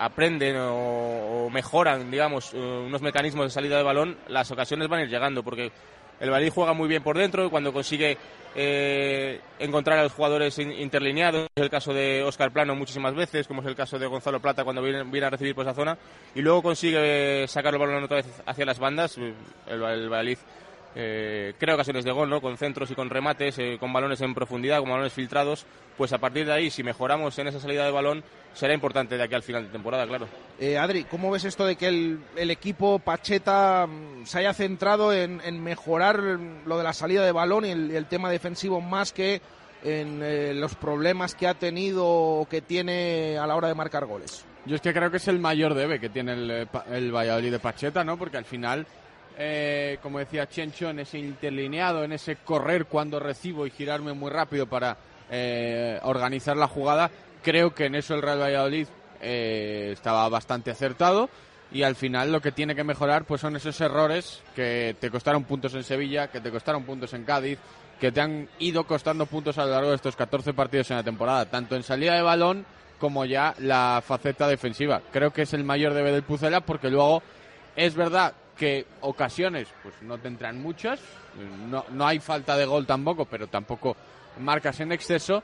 aprenden 0.00 0.56
o, 0.58 1.50
mejoran, 1.52 2.10
digamos, 2.10 2.54
eh, 2.54 2.58
unos 2.58 3.02
mecanismos 3.02 3.44
de 3.46 3.50
salida 3.50 3.76
de 3.76 3.82
balón, 3.82 4.16
las 4.28 4.50
ocasiones 4.50 4.88
van 4.88 5.00
a 5.00 5.02
ir 5.02 5.10
llegando, 5.10 5.42
porque 5.42 5.70
el 6.20 6.30
Valladolid 6.30 6.52
juega 6.54 6.72
muy 6.72 6.88
bien 6.88 7.02
por 7.02 7.18
dentro 7.18 7.44
y 7.44 7.50
cuando 7.50 7.70
consigue 7.70 8.16
eh, 8.54 9.40
encontrar 9.58 9.98
a 9.98 10.04
los 10.04 10.12
jugadores 10.12 10.58
interlineados, 10.58 11.48
es 11.54 11.62
el 11.62 11.68
caso 11.68 11.92
de 11.92 12.22
Oscar 12.22 12.50
Plano 12.50 12.74
muchísimas 12.74 13.14
veces, 13.14 13.46
como 13.46 13.60
es 13.60 13.68
el 13.68 13.76
caso 13.76 13.98
de 13.98 14.06
Gonzalo 14.06 14.40
Plata 14.40 14.64
cuando 14.64 14.82
viene, 14.82 15.26
a 15.26 15.30
recibir 15.30 15.54
por 15.54 15.66
esa 15.66 15.74
zona, 15.74 15.98
y 16.34 16.40
luego 16.40 16.62
consigue 16.62 17.46
sacar 17.46 17.74
el 17.74 17.80
balón 17.80 18.02
otra 18.02 18.16
vez 18.16 18.42
hacia 18.46 18.64
las 18.64 18.78
bandas, 18.78 19.18
el, 19.18 19.34
el 19.68 20.08
eh, 20.94 21.54
crea 21.58 21.74
ocasiones 21.74 22.04
de 22.04 22.10
gol, 22.10 22.28
¿no? 22.28 22.40
Con 22.40 22.56
centros 22.56 22.90
y 22.90 22.94
con 22.94 23.10
remates, 23.10 23.58
eh, 23.58 23.76
con 23.78 23.92
balones 23.92 24.20
en 24.20 24.34
profundidad, 24.34 24.80
con 24.80 24.90
balones 24.90 25.12
filtrados, 25.12 25.64
pues 25.96 26.12
a 26.12 26.18
partir 26.18 26.46
de 26.46 26.52
ahí, 26.52 26.70
si 26.70 26.82
mejoramos 26.82 27.38
en 27.38 27.48
esa 27.48 27.60
salida 27.60 27.84
de 27.84 27.90
balón, 27.90 28.24
será 28.54 28.74
importante 28.74 29.16
de 29.16 29.22
aquí 29.22 29.34
al 29.34 29.42
final 29.42 29.64
de 29.64 29.70
temporada, 29.70 30.06
claro. 30.06 30.26
Eh, 30.58 30.78
Adri, 30.78 31.04
¿cómo 31.04 31.30
ves 31.30 31.44
esto 31.44 31.64
de 31.64 31.76
que 31.76 31.88
el, 31.88 32.50
equipo 32.50 32.98
Pacheta 32.98 33.86
mm, 33.86 34.26
se 34.26 34.38
haya 34.38 34.52
centrado 34.52 35.12
en, 35.12 35.62
mejorar 35.62 36.18
lo 36.66 36.78
de 36.78 36.84
la 36.84 36.92
salida 36.92 37.24
de 37.24 37.32
balón 37.32 37.64
y 37.64 37.70
el, 37.70 38.06
tema 38.06 38.30
defensivo 38.30 38.80
más 38.80 39.12
que 39.12 39.40
en 39.84 40.20
eh, 40.22 40.52
los 40.54 40.74
problemas 40.74 41.34
que 41.34 41.46
ha 41.46 41.54
tenido 41.54 42.06
o 42.06 42.48
que 42.48 42.60
tiene 42.60 43.38
a 43.38 43.46
la 43.46 43.54
hora 43.54 43.68
de 43.68 43.74
marcar 43.74 44.06
goles? 44.06 44.44
Yo 44.66 44.76
es 44.76 44.82
que 44.82 44.92
creo 44.92 45.10
que 45.10 45.16
es 45.18 45.28
el 45.28 45.38
mayor 45.38 45.74
debe 45.74 46.00
que 46.00 46.10
tiene 46.10 46.32
el, 46.32 46.68
el 46.90 47.12
Valladolid 47.12 47.52
de 47.52 47.58
Pacheta, 47.60 48.04
¿no? 48.04 48.18
Porque 48.18 48.36
al 48.36 48.44
final 48.44 48.86
eh, 49.38 49.98
como 50.02 50.18
decía 50.18 50.48
Chencho, 50.48 50.90
en 50.90 51.00
ese 51.00 51.18
interlineado, 51.18 52.04
en 52.04 52.12
ese 52.12 52.36
correr 52.36 52.86
cuando 52.86 53.18
recibo 53.18 53.66
y 53.66 53.70
girarme 53.70 54.12
muy 54.12 54.30
rápido 54.30 54.66
para 54.66 54.96
eh, 55.30 55.98
organizar 56.02 56.56
la 56.56 56.68
jugada. 56.68 57.10
Creo 57.42 57.74
que 57.74 57.86
en 57.86 57.94
eso 57.94 58.14
el 58.14 58.22
Real 58.22 58.40
Valladolid 58.40 58.86
eh, 59.20 59.90
estaba 59.92 60.28
bastante 60.28 60.70
acertado 60.70 61.30
y 61.72 61.82
al 61.82 61.94
final 61.94 62.32
lo 62.32 62.40
que 62.40 62.52
tiene 62.52 62.74
que 62.74 62.84
mejorar 62.84 63.24
pues 63.24 63.40
son 63.40 63.56
esos 63.56 63.80
errores 63.80 64.42
que 64.56 64.96
te 64.98 65.10
costaron 65.10 65.44
puntos 65.44 65.74
en 65.74 65.84
Sevilla, 65.84 66.28
que 66.28 66.40
te 66.40 66.50
costaron 66.50 66.84
puntos 66.84 67.14
en 67.14 67.24
Cádiz, 67.24 67.58
que 68.00 68.12
te 68.12 68.20
han 68.20 68.48
ido 68.58 68.84
costando 68.84 69.26
puntos 69.26 69.58
a 69.58 69.64
lo 69.64 69.70
largo 69.72 69.90
de 69.90 69.96
estos 69.96 70.16
14 70.16 70.52
partidos 70.52 70.90
en 70.90 70.96
la 70.96 71.02
temporada, 71.02 71.46
tanto 71.46 71.76
en 71.76 71.82
salida 71.82 72.14
de 72.14 72.22
balón 72.22 72.66
como 72.98 73.24
ya 73.24 73.54
la 73.58 74.02
faceta 74.04 74.48
defensiva. 74.48 75.00
Creo 75.12 75.32
que 75.32 75.42
es 75.42 75.54
el 75.54 75.64
mayor 75.64 75.94
debe 75.94 76.12
del 76.12 76.22
Pucela 76.22 76.60
porque 76.60 76.90
luego 76.90 77.22
es 77.76 77.94
verdad 77.94 78.34
que 78.60 78.84
ocasiones 79.00 79.68
pues 79.82 79.94
no 80.02 80.18
tendrán 80.18 80.60
muchas, 80.60 81.00
no, 81.70 81.82
no 81.92 82.06
hay 82.06 82.20
falta 82.20 82.58
de 82.58 82.66
gol 82.66 82.86
tampoco, 82.86 83.24
pero 83.24 83.46
tampoco 83.46 83.96
marcas 84.38 84.78
en 84.80 84.92
exceso, 84.92 85.42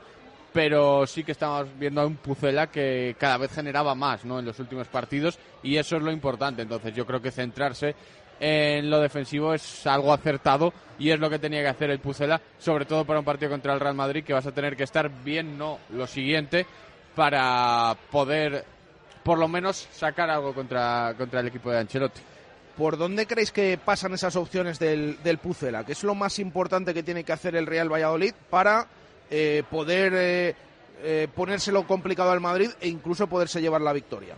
pero 0.53 1.07
sí 1.07 1.23
que 1.23 1.31
estamos 1.31 1.67
viendo 1.79 2.01
a 2.01 2.05
un 2.05 2.17
Pucela 2.17 2.67
que 2.67 3.15
cada 3.17 3.37
vez 3.37 3.51
generaba 3.51 3.95
más 3.95 4.23
¿no? 4.23 4.37
en 4.37 4.45
los 4.45 4.59
últimos 4.59 4.87
partidos 4.87 5.39
y 5.63 5.77
eso 5.77 5.97
es 5.97 6.03
lo 6.03 6.11
importante. 6.11 6.61
Entonces 6.61 6.93
yo 6.93 7.07
creo 7.07 7.19
que 7.19 7.31
centrarse 7.31 7.95
en 8.39 8.87
lo 8.87 8.99
defensivo 8.99 9.51
es 9.51 9.87
algo 9.87 10.13
acertado 10.13 10.71
y 10.99 11.09
es 11.09 11.19
lo 11.19 11.27
que 11.27 11.39
tenía 11.39 11.61
que 11.61 11.69
hacer 11.69 11.89
el 11.89 11.97
Pucela, 11.97 12.39
sobre 12.59 12.85
todo 12.85 13.03
para 13.03 13.17
un 13.17 13.25
partido 13.25 13.49
contra 13.49 13.73
el 13.73 13.79
Real 13.79 13.95
Madrid 13.95 14.23
que 14.23 14.33
vas 14.33 14.45
a 14.45 14.51
tener 14.51 14.77
que 14.77 14.83
estar 14.83 15.09
bien, 15.23 15.57
no 15.57 15.79
lo 15.89 16.05
siguiente, 16.05 16.67
para 17.15 17.97
poder 18.11 18.63
por 19.23 19.39
lo 19.39 19.47
menos 19.47 19.87
sacar 19.91 20.29
algo 20.29 20.53
contra, 20.53 21.15
contra 21.17 21.39
el 21.39 21.47
equipo 21.47 21.71
de 21.71 21.79
Ancelotti. 21.79 22.21
¿Por 22.77 22.95
dónde 22.95 23.25
creéis 23.25 23.51
que 23.51 23.79
pasan 23.83 24.13
esas 24.13 24.35
opciones 24.35 24.77
del, 24.77 25.17
del 25.23 25.39
Pucela? 25.39 25.83
¿Qué 25.83 25.93
es 25.93 26.03
lo 26.03 26.13
más 26.13 26.37
importante 26.37 26.93
que 26.93 27.01
tiene 27.01 27.23
que 27.23 27.33
hacer 27.33 27.55
el 27.55 27.65
Real 27.65 27.91
Valladolid 27.91 28.33
para 28.51 28.85
eh, 29.31 29.63
poder 29.67 30.13
eh, 30.15 30.55
eh, 31.01 31.27
ponérselo 31.33 31.87
complicado 31.87 32.29
al 32.29 32.39
Madrid 32.39 32.69
e 32.79 32.87
incluso 32.87 33.25
poderse 33.25 33.61
llevar 33.61 33.81
la 33.81 33.93
victoria? 33.93 34.35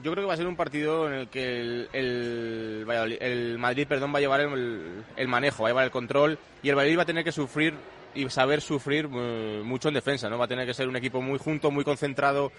Yo 0.00 0.12
creo 0.12 0.22
que 0.22 0.28
va 0.28 0.34
a 0.34 0.36
ser 0.36 0.46
un 0.46 0.54
partido 0.54 1.08
en 1.08 1.14
el 1.14 1.28
que 1.28 1.60
el, 1.60 1.88
el, 1.92 3.56
Madrid 3.58 3.88
perdón, 3.88 4.14
va 4.14 4.18
a 4.18 4.20
llevar 4.20 4.42
el, 4.42 5.28
manejo, 5.28 5.64
va 5.64 5.68
a 5.68 5.72
llevar 5.72 5.84
el 5.86 5.90
control 5.90 6.38
y 6.62 6.68
el 6.68 6.76
Valladolid 6.76 6.98
va 6.98 7.02
a 7.02 7.06
tener 7.06 7.24
que 7.24 7.32
sufrir 7.32 7.74
y 8.14 8.28
saber 8.30 8.60
sufrir 8.60 9.08
mucho 9.08 9.88
en 9.88 9.94
defensa, 9.94 10.30
¿no? 10.30 10.38
Va 10.38 10.44
a 10.44 10.48
tener 10.48 10.66
que 10.66 10.72
ser 10.72 10.88
un 10.88 10.96
equipo 10.96 11.20
muy 11.20 11.38
junto, 11.38 11.70
muy 11.70 11.84
concentrado, 11.84 12.52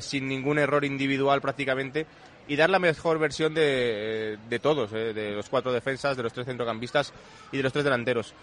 sin 0.00 0.28
ningún 0.28 0.58
error 0.58 0.84
individual 0.84 1.40
prácticamente 1.40 2.06
y 2.48 2.56
dar 2.56 2.70
la 2.70 2.78
mejor 2.78 3.18
versión 3.18 3.54
de, 3.54 4.38
de 4.48 4.58
todos, 4.58 4.92
eh, 4.92 5.12
de 5.12 5.32
los 5.32 5.48
cuatro 5.48 5.72
defensas, 5.72 6.16
de 6.16 6.22
los 6.22 6.32
tres 6.32 6.46
centrocampistas 6.46 7.12
y 7.52 7.56
de 7.56 7.62
los 7.62 7.72
tres 7.72 7.84
delanteros. 7.84 8.34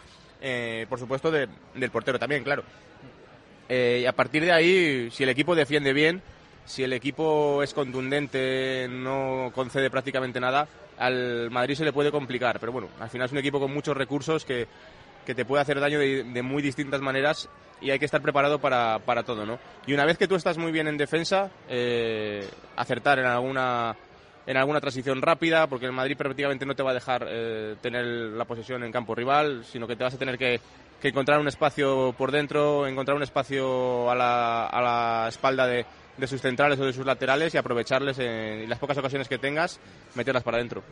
Eh, 0.41 0.85
por 0.89 0.99
supuesto, 0.99 1.31
del 1.31 1.89
portero 1.91 2.19
también, 2.19 2.43
claro. 2.43 2.63
Eh, 3.69 4.01
y 4.03 4.05
a 4.05 4.11
partir 4.11 4.43
de 4.43 4.51
ahí, 4.51 5.09
si 5.11 5.23
el 5.23 5.29
equipo 5.29 5.55
defiende 5.55 5.93
bien, 5.93 6.21
si 6.65 6.83
el 6.83 6.93
equipo 6.93 7.63
es 7.63 7.73
contundente, 7.73 8.87
no 8.89 9.51
concede 9.53 9.89
prácticamente 9.89 10.39
nada, 10.39 10.67
al 10.97 11.49
Madrid 11.49 11.75
se 11.75 11.85
le 11.85 11.93
puede 11.93 12.11
complicar. 12.11 12.59
Pero 12.59 12.73
bueno, 12.73 12.89
al 12.99 13.09
final 13.09 13.25
es 13.25 13.31
un 13.31 13.37
equipo 13.37 13.59
con 13.59 13.73
muchos 13.73 13.95
recursos 13.95 14.43
que, 14.43 14.67
que 15.25 15.35
te 15.35 15.45
puede 15.45 15.61
hacer 15.61 15.79
daño 15.79 15.99
de, 15.99 16.41
muy 16.41 16.61
distintas 16.61 17.01
maneras 17.01 17.49
y 17.81 17.91
hay 17.91 17.99
que 17.99 18.05
estar 18.05 18.21
preparado 18.21 18.59
para, 18.59 18.99
para, 18.99 19.23
todo, 19.23 19.45
¿no? 19.45 19.59
Y 19.85 19.93
una 19.93 20.05
vez 20.05 20.17
que 20.17 20.27
tú 20.27 20.35
estás 20.35 20.57
muy 20.57 20.71
bien 20.71 20.87
en 20.87 20.97
defensa, 20.97 21.49
eh, 21.67 22.47
acertar 22.75 23.19
en 23.19 23.25
alguna 23.25 23.95
en 24.45 24.57
alguna 24.57 24.81
transición 24.81 25.21
rápida, 25.21 25.67
porque 25.67 25.85
el 25.85 25.93
Madrid 25.93 26.17
prácticamente 26.17 26.65
no 26.65 26.75
te 26.75 26.83
va 26.83 26.91
a 26.91 26.93
dejar 26.93 27.25
eh, 27.29 27.75
tener 27.81 28.05
la 28.05 28.43
posesión 28.43 28.83
en 28.83 28.91
campo 28.91 29.15
rival, 29.15 29.63
sino 29.63 29.87
que 29.87 29.95
te 29.95 30.03
vas 30.03 30.13
a 30.13 30.17
tener 30.17 30.37
que, 30.37 30.59
que 31.01 31.07
encontrar 31.07 31.39
un 31.39 31.47
espacio 31.47 32.13
por 32.17 32.29
dentro, 32.29 32.85
encontrar 32.85 33.15
un 33.15 33.23
espacio 33.23 34.11
a 34.11 34.15
la, 34.15 34.65
a 34.65 34.81
la 34.81 35.29
espalda 35.29 35.65
de, 35.65 35.85
de 36.17 36.27
sus 36.27 36.41
centrales 36.41 36.79
o 36.79 36.85
de 36.85 36.93
sus 36.93 37.05
laterales 37.05 37.53
y 37.53 37.57
aprovecharles 37.57 38.19
en, 38.19 38.69
las 38.69 38.79
pocas 38.79 38.97
ocasiones 38.97 39.27
que 39.27 39.37
tengas, 39.37 39.79
meterlas 40.15 40.43
para 40.43 40.57
adentro. 40.57 40.83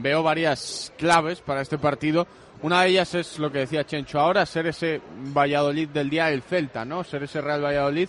Veo 0.00 0.22
varias 0.22 0.92
claves 0.96 1.40
para 1.40 1.60
este 1.60 1.78
partido. 1.78 2.26
Una 2.62 2.82
de 2.82 2.88
ellas 2.88 3.14
es 3.14 3.38
lo 3.38 3.52
que 3.52 3.60
decía 3.60 3.84
Chencho 3.84 4.18
ahora, 4.18 4.44
ser 4.46 4.66
ese 4.66 5.00
Valladolid 5.34 5.88
del 5.88 6.10
día 6.10 6.26
del 6.26 6.42
Celta, 6.42 6.84
¿no? 6.84 7.04
Ser 7.04 7.22
ese 7.22 7.40
Real 7.40 7.64
Valladolid 7.64 8.08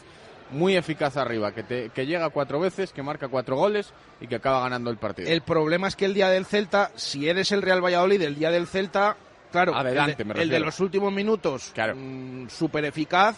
muy 0.52 0.76
eficaz 0.76 1.18
arriba, 1.18 1.52
que, 1.52 1.64
te, 1.64 1.90
que 1.90 2.06
llega 2.06 2.30
cuatro 2.30 2.60
veces, 2.60 2.92
que 2.92 3.04
marca 3.04 3.28
cuatro 3.28 3.56
goles 3.56 3.94
y 4.20 4.28
que 4.28 4.36
acaba 4.36 4.62
ganando 4.62 4.90
el 4.90 4.98
partido. 4.98 5.30
El 5.30 5.42
problema 5.42 5.88
es 5.88 5.96
que 5.96 6.06
el 6.06 6.14
día 6.14 6.30
del 6.30 6.46
Celta, 6.46 6.92
si 6.96 7.30
eres 7.30 7.52
el 7.52 7.62
Real 7.62 7.84
Valladolid, 7.84 8.22
el 8.22 8.36
día 8.36 8.50
del 8.50 8.68
Celta, 8.68 9.16
claro, 9.52 9.76
Adelante, 9.76 10.24
el, 10.24 10.28
me 10.28 10.34
de, 10.34 10.42
el 10.42 10.50
de 10.50 10.60
los 10.60 10.80
últimos 10.80 11.14
minutos, 11.14 11.72
claro. 11.74 11.96
mmm, 11.96 12.48
súper 12.50 12.86
eficaz, 12.86 13.38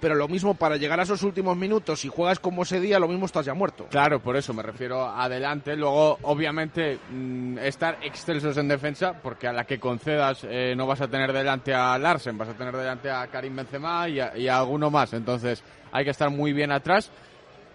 pero 0.00 0.14
lo 0.14 0.28
mismo 0.28 0.54
para 0.54 0.76
llegar 0.76 1.00
a 1.00 1.04
esos 1.04 1.22
últimos 1.22 1.56
minutos, 1.56 2.00
si 2.00 2.08
juegas 2.08 2.38
como 2.38 2.62
ese 2.62 2.80
día, 2.80 2.98
lo 2.98 3.08
mismo 3.08 3.26
estás 3.26 3.46
ya 3.46 3.54
muerto. 3.54 3.86
Claro, 3.90 4.20
por 4.20 4.36
eso 4.36 4.52
me 4.52 4.62
refiero 4.62 5.06
adelante. 5.06 5.76
Luego, 5.76 6.18
obviamente, 6.22 6.98
mmm, 7.10 7.58
estar 7.58 7.98
excelsos 8.02 8.56
en 8.58 8.68
defensa, 8.68 9.14
porque 9.22 9.48
a 9.48 9.52
la 9.52 9.64
que 9.64 9.80
concedas 9.80 10.44
eh, 10.44 10.74
no 10.76 10.86
vas 10.86 11.00
a 11.00 11.08
tener 11.08 11.32
delante 11.32 11.74
a 11.74 11.98
Larsen, 11.98 12.36
vas 12.36 12.48
a 12.48 12.54
tener 12.54 12.76
delante 12.76 13.10
a 13.10 13.26
Karim 13.28 13.56
Benzema 13.56 14.08
y 14.08 14.20
a, 14.20 14.36
y 14.36 14.48
a 14.48 14.58
alguno 14.58 14.90
más. 14.90 15.12
Entonces, 15.12 15.62
hay 15.92 16.04
que 16.04 16.10
estar 16.10 16.30
muy 16.30 16.52
bien 16.52 16.72
atrás. 16.72 17.10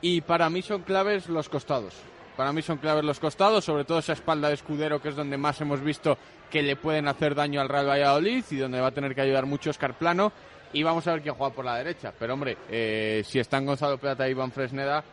Y 0.02 0.22
para 0.22 0.50
mí 0.50 0.62
son 0.62 0.82
claves 0.82 1.30
los 1.30 1.50
costados. 1.50 1.94
Para 2.36 2.54
mí 2.54 2.62
son 2.62 2.78
claves 2.78 3.04
los 3.04 3.20
costados, 3.20 3.66
sobre 3.66 3.84
todo 3.84 4.00
esa 4.00 4.14
espalda 4.14 4.48
de 4.48 4.56
escudero, 4.56 5.02
que 5.02 5.10
es 5.10 5.16
donde 5.16 5.38
más 5.38 5.60
hemos 5.62 5.82
visto 5.82 6.18
que 6.50 6.64
le 6.64 6.76
pueden 6.76 7.08
hacer 7.08 7.36
daño 7.36 7.62
al 7.62 7.70
Real 7.70 7.88
Valladolid 7.88 8.44
y 8.50 8.56
donde 8.58 8.82
va 8.82 8.88
a 8.88 8.92
tener 8.92 9.14
que 9.14 9.22
ayudar 9.22 9.46
mucho 9.46 9.70
Oscar 9.70 9.98
Plano 9.98 10.32
y 10.74 10.84
vamos 10.84 11.08
a 11.08 11.14
ver 11.14 11.22
quién 11.22 11.36
juega 11.36 11.54
por 11.54 11.66
la 11.66 11.78
derecha. 11.78 12.14
Pero 12.18 12.34
hombre, 12.34 12.58
eh, 12.70 13.24
si 13.26 13.40
están 13.40 13.66
Gonzalo 13.66 13.98
Plata 13.98 14.28
y 14.28 14.32
Iván 14.32 14.52
Fresneda, 14.52 15.04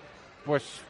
pues 0.44 0.80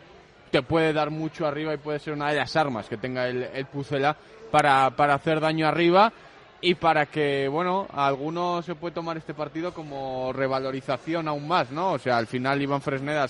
te 0.50 0.62
puede 0.62 0.92
dar 0.92 1.10
mucho 1.10 1.46
arriba 1.46 1.74
y 1.74 1.78
puede 1.78 1.98
ser 1.98 2.14
una 2.14 2.30
de 2.30 2.36
las 2.36 2.56
armas 2.56 2.88
que 2.88 2.96
tenga 2.96 3.28
el, 3.28 3.42
el 3.42 3.66
Pucela 3.66 4.16
para, 4.50 4.90
para 4.90 5.14
hacer 5.14 5.40
daño 5.40 5.66
arriba 5.66 6.12
y 6.60 6.74
para 6.74 7.06
que, 7.06 7.46
bueno, 7.48 7.86
a 7.92 8.06
alguno 8.06 8.62
se 8.62 8.74
puede 8.74 8.94
tomar 8.94 9.16
este 9.16 9.34
partido 9.34 9.72
como 9.72 10.32
revalorización 10.32 11.28
aún 11.28 11.46
más, 11.46 11.70
¿no? 11.70 11.92
O 11.92 11.98
sea, 11.98 12.16
al 12.16 12.26
final 12.26 12.60
Iván 12.60 12.82
Fresneda, 12.82 13.26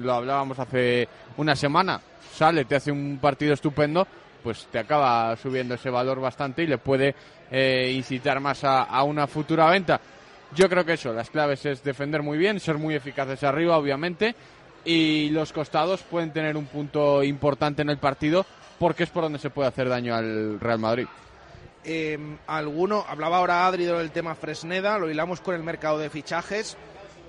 lo 0.00 0.12
hablábamos 0.14 0.58
hace 0.58 1.06
una 1.36 1.54
semana, 1.54 2.00
sale, 2.32 2.64
te 2.64 2.76
hace 2.76 2.90
un 2.90 3.18
partido 3.20 3.52
estupendo, 3.52 4.06
pues 4.42 4.66
te 4.72 4.78
acaba 4.78 5.36
subiendo 5.36 5.74
ese 5.74 5.90
valor 5.90 6.20
bastante 6.20 6.62
y 6.62 6.66
le 6.66 6.78
puede 6.78 7.14
eh, 7.50 7.92
incitar 7.94 8.40
más 8.40 8.64
a, 8.64 8.84
a 8.84 9.02
una 9.02 9.26
futura 9.26 9.68
venta. 9.68 10.00
Yo 10.54 10.68
creo 10.68 10.84
que 10.84 10.94
eso, 10.94 11.12
las 11.12 11.30
claves 11.30 11.64
es 11.64 11.82
defender 11.82 12.22
muy 12.22 12.36
bien, 12.36 12.60
ser 12.60 12.76
muy 12.76 12.94
eficaces 12.94 13.42
arriba, 13.42 13.78
obviamente, 13.78 14.34
y 14.84 15.30
los 15.30 15.52
costados 15.52 16.02
pueden 16.02 16.32
tener 16.32 16.56
un 16.56 16.66
punto 16.66 17.22
importante 17.22 17.82
en 17.82 17.88
el 17.88 17.98
partido 17.98 18.44
porque 18.78 19.04
es 19.04 19.10
por 19.10 19.22
donde 19.22 19.38
se 19.38 19.50
puede 19.50 19.68
hacer 19.68 19.88
daño 19.88 20.14
al 20.14 20.60
Real 20.60 20.78
Madrid. 20.78 21.06
Eh, 21.84 22.18
alguno, 22.46 23.04
hablaba 23.08 23.38
ahora 23.38 23.66
Adri 23.66 23.84
del 23.84 24.10
tema 24.10 24.34
Fresneda, 24.34 24.98
lo 24.98 25.10
hilamos 25.10 25.40
con 25.40 25.54
el 25.54 25.62
mercado 25.62 25.98
de 25.98 26.10
fichajes. 26.10 26.76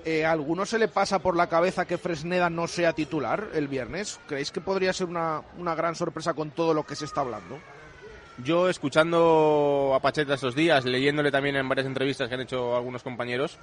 Eh, 0.04 0.26
¿A 0.26 0.32
alguno 0.32 0.66
se 0.66 0.78
le 0.78 0.88
pasa 0.88 1.20
por 1.20 1.34
la 1.34 1.48
cabeza 1.48 1.86
que 1.86 1.96
Fresneda 1.96 2.50
no 2.50 2.66
sea 2.66 2.92
titular 2.92 3.48
el 3.54 3.68
viernes? 3.68 4.20
¿Creéis 4.28 4.50
que 4.50 4.60
podría 4.60 4.92
ser 4.92 5.06
una, 5.06 5.40
una 5.56 5.74
gran 5.74 5.94
sorpresa 5.94 6.34
con 6.34 6.50
todo 6.50 6.74
lo 6.74 6.84
que 6.84 6.94
se 6.94 7.06
está 7.06 7.22
hablando? 7.22 7.58
Yo, 8.38 8.68
escuchando 8.68 9.92
a 9.94 10.00
Pacheta 10.00 10.34
estos 10.34 10.54
días, 10.54 10.84
leyéndole 10.84 11.30
también 11.30 11.56
en 11.56 11.68
varias 11.68 11.86
entrevistas 11.86 12.28
que 12.28 12.34
han 12.34 12.40
hecho 12.40 12.76
algunos 12.76 13.02
compañeros, 13.02 13.58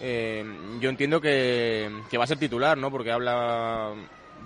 eh, 0.00 0.44
yo 0.80 0.88
entiendo 0.88 1.20
que, 1.20 1.90
va 2.18 2.24
a 2.24 2.26
ser 2.26 2.38
titular, 2.38 2.78
¿no? 2.78 2.90
Porque 2.90 3.12
habla 3.12 3.92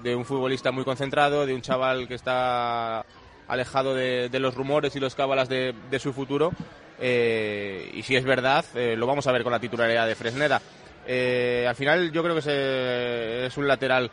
de 0.03 0.17
un 0.17 0.25
futbolista 0.25 0.73
muy 0.73 0.85
concentrado, 0.85 1.47
de 1.47 1.55
un 1.55 1.63
chaval 1.63 2.09
que 2.09 2.15
está 2.15 3.05
alejado 3.47 3.95
de, 3.95 4.29
los 4.41 4.55
rumores 4.55 4.97
y 4.97 5.01
los 5.01 5.15
cábalas 5.15 5.49
de, 5.49 5.75
de 5.91 5.99
su 5.99 6.13
futuro. 6.13 6.53
Eh, 7.01 7.91
y 7.95 8.03
si 8.03 8.17
es 8.17 8.25
verdad, 8.25 8.65
eh, 8.75 8.97
lo 8.97 9.07
vamos 9.07 9.27
a 9.27 9.33
ver 9.33 9.43
con 9.43 9.53
la 9.53 9.61
titularidad 9.61 10.07
de 10.07 10.15
Fresneda. 10.15 10.61
Eh, 11.07 11.65
al 11.69 11.77
final, 11.77 12.13
yo 12.13 12.23
creo 12.23 12.35
que 12.35 12.43
se, 12.43 13.47
es 13.47 13.57
un 13.57 13.69
lateral 13.69 14.11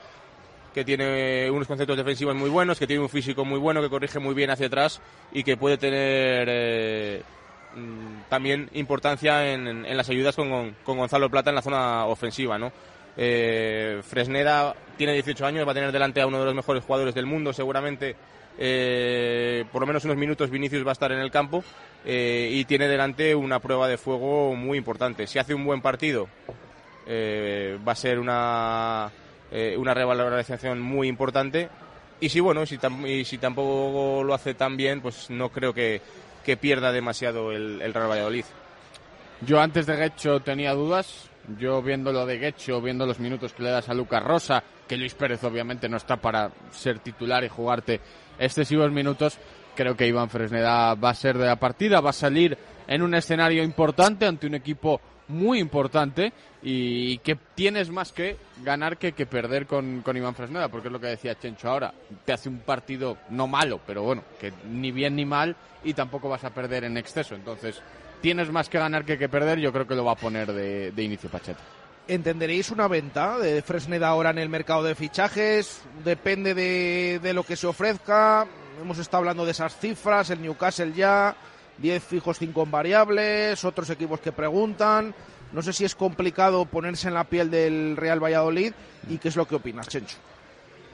que 0.75 0.83
tiene 0.83 1.49
unos 1.49 1.69
conceptos 1.69 1.95
defensivos 1.95 2.35
muy 2.35 2.49
buenos, 2.49 2.77
que 2.77 2.85
tiene 2.85 3.01
un 3.01 3.07
físico 3.07 3.45
muy 3.45 3.57
bueno, 3.57 3.81
que 3.81 3.89
corrige 3.89 4.19
muy 4.19 4.35
bien 4.35 4.49
hacia 4.49 4.67
atrás 4.67 4.99
y 5.31 5.41
que 5.41 5.55
puede 5.55 5.77
tener 5.77 6.49
eh, 6.51 7.21
también 8.27 8.69
importancia 8.73 9.53
en, 9.53 9.95
las 9.95 10.09
ayudas 10.09 10.35
con, 10.35 10.75
con, 10.83 10.97
Gonzalo 10.97 11.29
Plata 11.29 11.49
en 11.49 11.55
la 11.55 11.61
zona 11.61 12.05
ofensiva, 12.07 12.57
¿no? 12.57 12.73
Eh, 13.15 14.01
Fresneda 14.03 14.75
tiene 14.97 15.13
18 15.13 15.45
años, 15.45 15.65
va 15.65 15.71
a 15.71 15.75
tener 15.75 15.93
delante 15.93 16.19
a 16.19 16.27
uno 16.27 16.39
de 16.39 16.45
los 16.45 16.55
mejores 16.55 16.83
jugadores 16.83 17.15
del 17.15 17.25
mundo, 17.25 17.53
seguramente 17.53 18.17
eh, 18.57 19.63
por 19.71 19.79
lo 19.79 19.87
menos 19.87 20.03
unos 20.03 20.17
minutos 20.17 20.49
Vinicius 20.49 20.85
va 20.85 20.91
a 20.91 20.99
estar 20.99 21.13
en 21.13 21.19
el 21.19 21.31
campo 21.31 21.63
y 22.05 22.65
tiene 22.65 22.89
delante 22.89 23.33
una 23.33 23.59
prueba 23.59 23.87
de 23.87 23.97
fuego 23.97 24.53
muy 24.55 24.77
importante. 24.77 25.25
Si 25.25 25.39
hace 25.39 25.55
un 25.55 25.63
buen 25.63 25.81
partido, 25.81 26.27
va 27.07 27.91
a 27.93 27.95
ser 27.95 28.19
una 28.19 29.09
eh, 29.57 29.77
una 29.77 29.93
revalorización 29.93 30.81
muy 30.81 31.07
importante. 31.07 31.69
Y 32.19 32.27
si 32.27 32.41
bueno, 32.41 32.65
si, 32.65 32.77
tam 32.77 33.05
y 33.07 33.23
si 33.23 33.37
tampoco 33.37 34.21
lo 34.21 34.33
hace 34.33 34.53
tan 34.53 34.75
bien, 34.75 34.99
pues 34.99 35.29
no 35.29 35.47
creo 35.47 35.73
que, 35.73 36.01
que 36.43 36.57
pierda 36.57 36.91
demasiado 36.91 37.53
el, 37.53 37.81
el, 37.81 37.93
Real 37.93 38.09
Valladolid. 38.09 38.43
Yo 39.47 39.61
antes 39.61 39.85
de 39.85 39.95
Guecho 39.95 40.41
tenía 40.41 40.73
dudas. 40.73 41.29
Yo 41.57 41.81
viendo 41.81 42.11
lo 42.11 42.25
de 42.25 42.37
Guecho, 42.37 42.81
viendo 42.81 43.05
los 43.05 43.21
minutos 43.21 43.53
que 43.53 43.63
le 43.63 43.69
das 43.69 43.87
a 43.87 43.93
Lucas 43.93 44.21
Rosa, 44.21 44.61
que 44.89 44.97
Luis 44.97 45.13
Pérez 45.13 45.41
obviamente 45.45 45.87
no 45.87 45.95
está 45.95 46.17
para 46.17 46.51
ser 46.71 46.99
titular 46.99 47.45
y 47.45 47.47
jugarte 47.47 48.01
excesivos 48.37 48.91
minutos, 48.91 49.37
creo 49.73 49.95
que 49.95 50.05
Iván 50.05 50.29
Fresneda 50.29 50.95
va 50.95 51.11
a 51.11 51.15
ser 51.15 51.37
de 51.37 51.45
la 51.45 51.55
partida, 51.55 52.01
va 52.01 52.09
a 52.09 52.13
salir 52.13 52.57
en 52.87 53.01
un 53.01 53.13
escenario 53.15 53.63
importante 53.63 54.25
ante 54.25 54.47
un 54.47 54.55
equipo 54.55 54.99
muy 55.27 55.59
importante 55.59 56.33
y 56.61 57.17
que 57.19 57.35
tienes 57.55 57.89
más 57.89 58.11
que 58.11 58.37
ganar 58.63 58.97
que, 58.97 59.13
que 59.13 59.25
perder 59.25 59.65
con, 59.65 60.01
con, 60.01 60.17
Iván 60.17 60.35
Fresneda, 60.35 60.69
porque 60.69 60.87
es 60.87 60.91
lo 60.91 60.99
que 60.99 61.07
decía 61.07 61.37
Chencho 61.37 61.69
ahora. 61.69 61.93
Te 62.25 62.33
hace 62.33 62.49
un 62.49 62.59
partido 62.59 63.17
no 63.29 63.47
malo, 63.47 63.79
pero 63.85 64.03
bueno, 64.03 64.23
que 64.39 64.53
ni 64.69 64.91
bien 64.91 65.15
ni 65.15 65.25
mal 65.25 65.55
y 65.83 65.93
tampoco 65.93 66.29
vas 66.29 66.43
a 66.43 66.49
perder 66.49 66.83
en 66.83 66.97
exceso. 66.97 67.35
Entonces, 67.35 67.81
tienes 68.21 68.51
más 68.51 68.69
que 68.69 68.79
ganar 68.79 69.05
que, 69.05 69.17
que 69.17 69.29
perder, 69.29 69.59
yo 69.59 69.71
creo 69.71 69.87
que 69.87 69.95
lo 69.95 70.05
va 70.05 70.13
a 70.13 70.17
poner 70.17 70.51
de, 70.51 70.91
de 70.91 71.03
inicio 71.03 71.29
Pacheta. 71.29 71.59
¿Entenderéis 72.07 72.69
una 72.69 72.87
venta 72.87 73.39
de 73.39 73.63
Fresneda 73.63 74.09
ahora 74.09 74.29
en 74.29 74.37
el 74.37 74.49
mercado 74.49 74.83
de 74.83 74.93
fichajes? 74.93 75.81
Depende 76.03 76.53
de, 76.53 77.19
de 77.21 77.33
lo 77.33 77.43
que 77.43 77.55
se 77.55 77.65
ofrezca. 77.65 78.45
Hemos 78.79 78.99
estado 78.99 79.19
hablando 79.19 79.45
de 79.45 79.51
esas 79.51 79.75
cifras, 79.77 80.29
el 80.29 80.41
Newcastle 80.41 80.93
ya 80.93 81.35
10 81.77 82.03
fijos, 82.03 82.39
5 82.39 82.65
variables, 82.67 83.63
otros 83.65 83.89
equipos 83.89 84.19
que 84.19 84.31
preguntan. 84.31 85.13
No 85.51 85.61
sé 85.61 85.73
si 85.73 85.85
es 85.85 85.95
complicado 85.95 86.65
ponerse 86.65 87.07
en 87.07 87.13
la 87.13 87.23
piel 87.23 87.49
del 87.49 87.95
Real 87.97 88.23
Valladolid 88.23 88.73
y 89.09 89.17
qué 89.17 89.29
es 89.29 89.35
lo 89.35 89.47
que 89.47 89.55
opinas, 89.55 89.87
Chencho. 89.87 90.17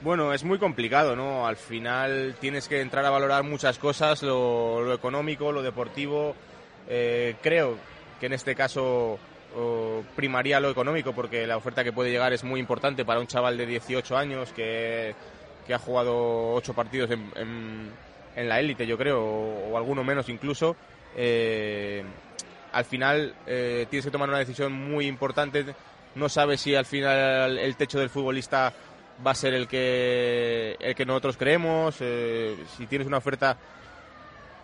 Bueno, 0.02 0.32
es 0.32 0.42
muy 0.42 0.58
complicado, 0.58 1.14
¿no? 1.14 1.46
Al 1.46 1.56
final 1.56 2.34
tienes 2.40 2.66
que 2.66 2.80
entrar 2.80 3.04
a 3.04 3.10
valorar 3.10 3.44
muchas 3.44 3.78
cosas, 3.78 4.22
lo, 4.22 4.92
económico, 4.92 5.52
lo 5.52 5.62
deportivo. 5.62 6.34
Eh, 6.88 7.36
creo 7.40 7.76
que 8.18 8.26
en 8.26 8.32
este 8.32 8.56
caso 8.56 9.18
oh, 9.56 10.02
primaría 10.16 10.58
lo 10.58 10.70
económico 10.70 11.12
porque 11.12 11.46
la 11.46 11.56
oferta 11.56 11.84
que 11.84 11.92
puede 11.92 12.10
llegar 12.10 12.32
es 12.32 12.42
muy 12.42 12.58
importante 12.58 13.04
para 13.04 13.20
un 13.20 13.28
chaval 13.28 13.56
de 13.56 13.66
18 13.66 14.16
años 14.16 14.52
que, 14.52 15.14
que 15.66 15.74
ha 15.74 15.78
jugado 15.78 16.52
8 16.54 16.74
partidos 16.74 17.10
en, 17.12 17.30
en 17.36 17.90
en 18.36 18.48
la 18.48 18.60
élite, 18.60 18.86
yo 18.86 18.96
creo, 18.98 19.22
o, 19.22 19.72
o, 19.72 19.76
alguno 19.76 20.04
menos 20.04 20.28
incluso, 20.28 20.76
eh, 21.16 22.02
al 22.72 22.84
final 22.84 23.34
eh, 23.46 23.86
tienes 23.90 24.04
que 24.04 24.10
tomar 24.10 24.28
una 24.28 24.38
decisión 24.38 24.72
muy 24.72 25.06
importante. 25.06 25.64
No 26.14 26.28
sabes 26.28 26.60
si 26.60 26.74
al 26.74 26.86
final 26.86 27.58
el 27.58 27.76
techo 27.76 27.98
del 27.98 28.10
futbolista 28.10 28.72
va 29.24 29.30
a 29.30 29.34
ser 29.34 29.54
el 29.54 29.68
que, 29.68 30.76
el 30.80 30.94
que 30.94 31.04
nosotros 31.04 31.36
creemos. 31.36 31.96
Eh, 32.00 32.56
si 32.76 32.86
tienes 32.86 33.06
una 33.06 33.18
oferta 33.18 33.56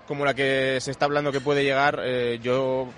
como 0.06 0.24
la 0.24 0.34
que 0.34 0.78
se 0.80 0.90
está 0.90 1.04
hablando 1.04 1.32
que 1.32 1.40
puede 1.40 1.64
llegar, 1.64 2.00
eh, 2.02 2.38
yo 2.42 2.88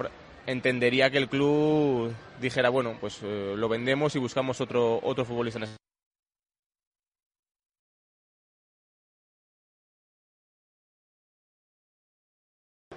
entendería 0.46 1.10
que 1.10 1.18
el 1.18 1.28
club 1.28 2.14
dijera, 2.40 2.70
bueno, 2.70 2.96
pues 3.00 3.20
lo 3.22 3.68
vendemos 3.68 4.14
y 4.14 4.18
buscamos 4.18 4.60
otro, 4.60 5.00
otro 5.02 5.24
futbolista 5.24 5.58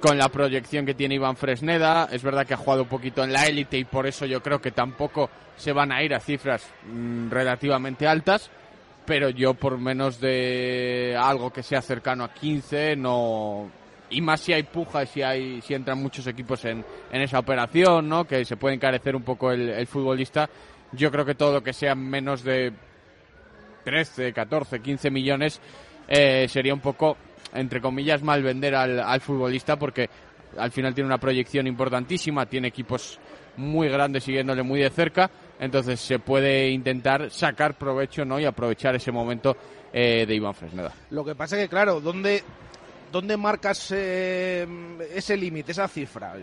con 0.03 0.17
la 0.17 0.27
proyección 0.27 0.85
que 0.85 0.95
tiene 0.95 1.15
Iván 1.15 1.37
Fresneda. 1.37 2.09
Es 2.11 2.21
verdad 2.21 2.45
que 2.45 2.55
ha 2.55 2.57
jugado 2.57 2.83
un 2.83 2.89
poquito 2.89 3.23
en 3.23 3.31
la 3.31 3.45
élite 3.45 3.77
y 3.77 3.85
por 3.85 4.05
eso 4.05 4.25
yo 4.25 4.43
creo 4.43 4.59
que 4.59 4.71
tampoco 4.71 5.29
se 5.55 5.71
van 5.71 5.93
a 5.93 6.03
ir 6.03 6.13
a 6.13 6.19
cifras 6.19 6.69
mm, 6.91 7.29
relativamente 7.29 8.05
altas. 8.05 8.51
Pero 9.05 9.29
yo 9.29 9.53
por 9.53 9.77
menos 9.77 10.19
de 10.19 11.17
algo 11.17 11.53
que 11.53 11.63
sea 11.63 11.81
cercano 11.81 12.25
a 12.25 12.33
15 12.33 12.97
no, 12.97 13.71
y 14.09 14.19
más 14.19 14.41
si 14.41 14.51
hay 14.51 14.63
puja 14.63 15.05
si 15.05 15.21
hay 15.21 15.61
si 15.61 15.73
entran 15.73 16.01
muchos 16.01 16.27
equipos 16.27 16.65
en, 16.65 16.83
en 17.11 17.21
esa 17.21 17.39
operación 17.39 18.07
no 18.07 18.25
que 18.25 18.43
se 18.45 18.57
puede 18.57 18.75
encarecer 18.75 19.15
un 19.15 19.23
poco 19.23 19.51
el, 19.51 19.85
futbolista 19.87 20.49
yo 20.93 21.11
creo 21.11 21.25
que 21.25 21.35
todo 21.35 21.53
lo 21.53 21.63
que 21.63 21.73
sea 21.73 21.95
menos 21.95 22.43
de 22.43 22.71
13 23.83 24.31
14 24.31 24.79
15 24.79 25.11
millones 25.11 25.59
eh, 26.07 26.47
sería 26.47 26.73
un 26.73 26.79
poco 26.79 27.17
entre 27.53 27.81
comillas 27.81 28.21
mal 28.23 28.41
vender 28.43 28.75
al, 28.75 28.99
al 28.99 29.21
futbolista 29.21 29.77
porque 29.77 30.09
al 30.57 30.71
final 30.71 30.93
tiene 30.93 31.07
una 31.07 31.17
proyección 31.17 31.67
importantísima 31.67 32.45
tiene 32.45 32.67
equipos 32.67 33.19
muy 33.57 33.87
grandes 33.89 34.23
siguiéndole 34.23 34.63
muy 34.63 34.79
de 34.79 34.89
cerca 34.89 35.29
entonces 35.59 35.99
se 35.99 36.19
puede 36.19 36.69
intentar 36.69 37.29
sacar 37.31 37.75
provecho 37.75 38.25
no 38.25 38.39
y 38.39 38.45
aprovechar 38.45 38.95
ese 38.95 39.11
momento 39.11 39.55
eh, 39.93 40.25
de 40.27 40.35
Iván 40.35 40.55
Fresneda. 40.55 40.91
Lo 41.11 41.23
que 41.23 41.35
pasa 41.35 41.55
que, 41.55 41.69
claro, 41.69 42.01
¿dónde, 42.01 42.43
¿dónde 43.11 43.37
marcas 43.37 43.91
eh, 43.95 44.67
ese 45.13 45.37
límite, 45.37 45.71
esa 45.71 45.87
cifra? 45.87 46.33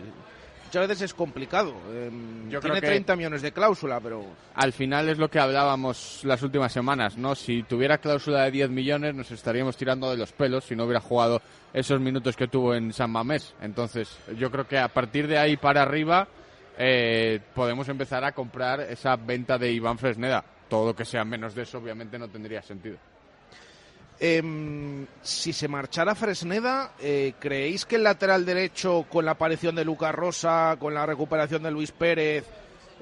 Muchas 0.71 0.87
veces 0.87 1.01
es 1.01 1.13
complicado. 1.13 1.73
Em, 1.93 2.49
Yo 2.49 2.61
Tiene 2.61 2.79
30 2.79 3.17
millones 3.17 3.41
de 3.41 3.51
cláusula, 3.51 3.99
pero... 3.99 4.23
Al 4.55 4.71
final 4.71 5.09
es 5.09 5.17
lo 5.17 5.29
que 5.29 5.37
hablábamos 5.37 6.21
las 6.23 6.41
últimas 6.43 6.71
semanas, 6.71 7.17
¿no? 7.17 7.35
Si 7.35 7.63
tuviera 7.63 7.97
cláusula 7.97 8.45
de 8.45 8.51
10 8.51 8.69
millones 8.69 9.13
nos 9.13 9.29
estaríamos 9.31 9.75
tirando 9.75 10.09
de 10.09 10.15
los 10.15 10.31
pelos 10.31 10.63
si 10.63 10.73
no 10.77 10.85
hubiera 10.85 11.01
jugado 11.01 11.41
esos 11.73 11.99
minutos 11.99 12.37
que 12.37 12.47
tuvo 12.47 12.73
en 12.73 12.93
San 12.93 13.11
Mamés. 13.11 13.53
Entonces, 13.61 14.17
yo 14.37 14.49
creo 14.49 14.65
que 14.65 14.77
a 14.77 14.87
partir 14.87 15.27
de 15.27 15.37
ahí 15.37 15.57
para 15.57 15.81
arriba 15.81 16.29
eh, 16.77 17.41
podemos 17.53 17.89
empezar 17.89 18.23
a 18.23 18.31
comprar 18.31 18.79
esa 18.79 19.17
venta 19.17 19.57
de 19.57 19.73
Iván 19.73 19.97
Fresneda. 19.97 20.41
Todo 20.69 20.85
lo 20.85 20.95
que 20.95 21.03
sea 21.03 21.25
menos 21.25 21.53
de 21.53 21.63
eso 21.63 21.79
obviamente 21.79 22.17
no 22.17 22.29
tendría 22.29 22.61
sentido. 22.61 22.97
Em, 24.23 25.07
si 25.23 25.51
se 25.51 25.67
marchara 25.67 26.13
Fresneda, 26.13 26.91
eh, 26.99 27.33
¿creéis 27.39 27.87
que 27.87 27.95
el 27.95 28.03
lateral 28.03 28.45
derecho, 28.45 29.07
con 29.09 29.25
la 29.25 29.31
aparición 29.31 29.73
de 29.73 29.83
Lucas 29.83 30.13
Rosa, 30.13 30.77
con 30.79 30.93
la 30.93 31.07
recuperación 31.07 31.63
de 31.63 31.71
Luis 31.71 31.91
Pérez, 31.91 32.45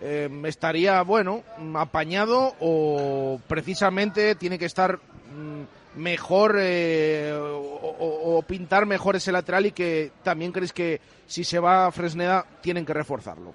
em, 0.02 0.46
estaría, 0.46 1.02
bueno, 1.02 1.44
apañado 1.76 2.56
o 2.62 3.38
precisamente 3.50 4.36
tiene 4.36 4.58
que 4.58 4.64
estar 4.64 4.96
mm, 4.98 6.00
mejor 6.00 6.56
eh, 6.58 7.34
o, 7.38 8.42
pintar 8.48 8.86
mejor 8.86 9.18
ese 9.18 9.34
lateral 9.34 9.66
y 9.66 9.72
que 9.74 10.14
también 10.24 10.54
creéis 10.54 10.72
que 10.72 11.02
si 11.28 11.44
se 11.44 11.60
va 11.60 11.88
a 11.88 11.92
Fresneda 11.92 12.46
tienen 12.62 12.86
que 12.86 12.94
reforzarlo? 12.94 13.54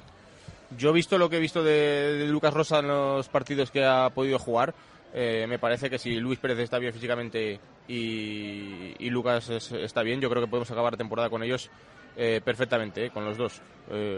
Yo 0.77 0.91
he 0.91 0.93
visto 0.93 1.17
lo 1.17 1.31
que 1.31 1.37
he 1.39 1.41
visto 1.41 1.65
de 1.65 2.27
Lucas 2.29 2.53
Rosa 2.53 2.81
en 2.81 2.89
los 2.89 3.27
partidos 3.31 3.71
que 3.71 3.83
ha 3.87 4.11
podido 4.11 4.39
jugar 4.39 4.75
eh, 5.17 5.47
me 5.49 5.61
parece 5.61 5.89
que 5.89 5.97
si 5.97 6.17
Luis 6.17 6.41
Pérez 6.41 6.59
está 6.59 6.81
bien 6.81 6.93
físicamente 6.93 7.61
y, 7.87 9.09
Lucas 9.11 9.49
está 9.49 10.03
bien, 10.03 10.21
yo 10.21 10.29
creo 10.29 10.43
que 10.43 10.49
podemos 10.49 10.69
acabar 10.73 10.93
la 10.95 10.97
temporada 10.97 11.31
con 11.31 11.45
ellos 11.45 11.71
eh, 12.17 12.41
perfectamente, 12.45 13.07
eh, 13.07 13.11
con 13.11 13.25
los 13.25 13.37
dos. 13.37 13.63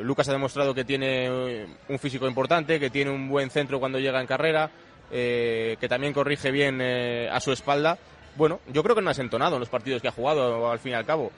Lucas 0.02 0.28
ha 0.30 0.32
demostrado 0.32 0.72
que 0.74 0.84
tiene 0.84 1.66
un 1.88 1.98
físico 1.98 2.26
importante, 2.26 2.80
que 2.80 2.88
tiene 2.88 3.10
un 3.10 3.28
buen 3.28 3.50
centro 3.50 3.78
cuando 3.78 3.98
llega 3.98 4.20
en 4.20 4.26
carrera, 4.26 4.70
que 5.10 5.86
también 5.88 6.14
corrige 6.14 6.50
bien 6.50 6.80
a 6.80 7.38
su 7.40 7.52
espalda. 7.52 7.98
Bueno, 8.36 8.60
yo 8.72 8.82
creo 8.82 8.94
que 8.94 9.02
no 9.02 9.10
ha 9.10 9.14
entonado 9.18 9.56
en 9.56 9.60
los 9.60 9.68
partidos 9.68 10.00
que 10.00 10.08
ha 10.08 10.12
jugado, 10.12 10.70
al 10.70 10.78
fin 10.78 10.92
y 10.92 10.94
al 10.94 11.04
cabo. 11.04 11.30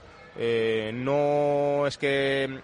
no 0.93 1.87
es 1.87 1.99
que 1.99 2.61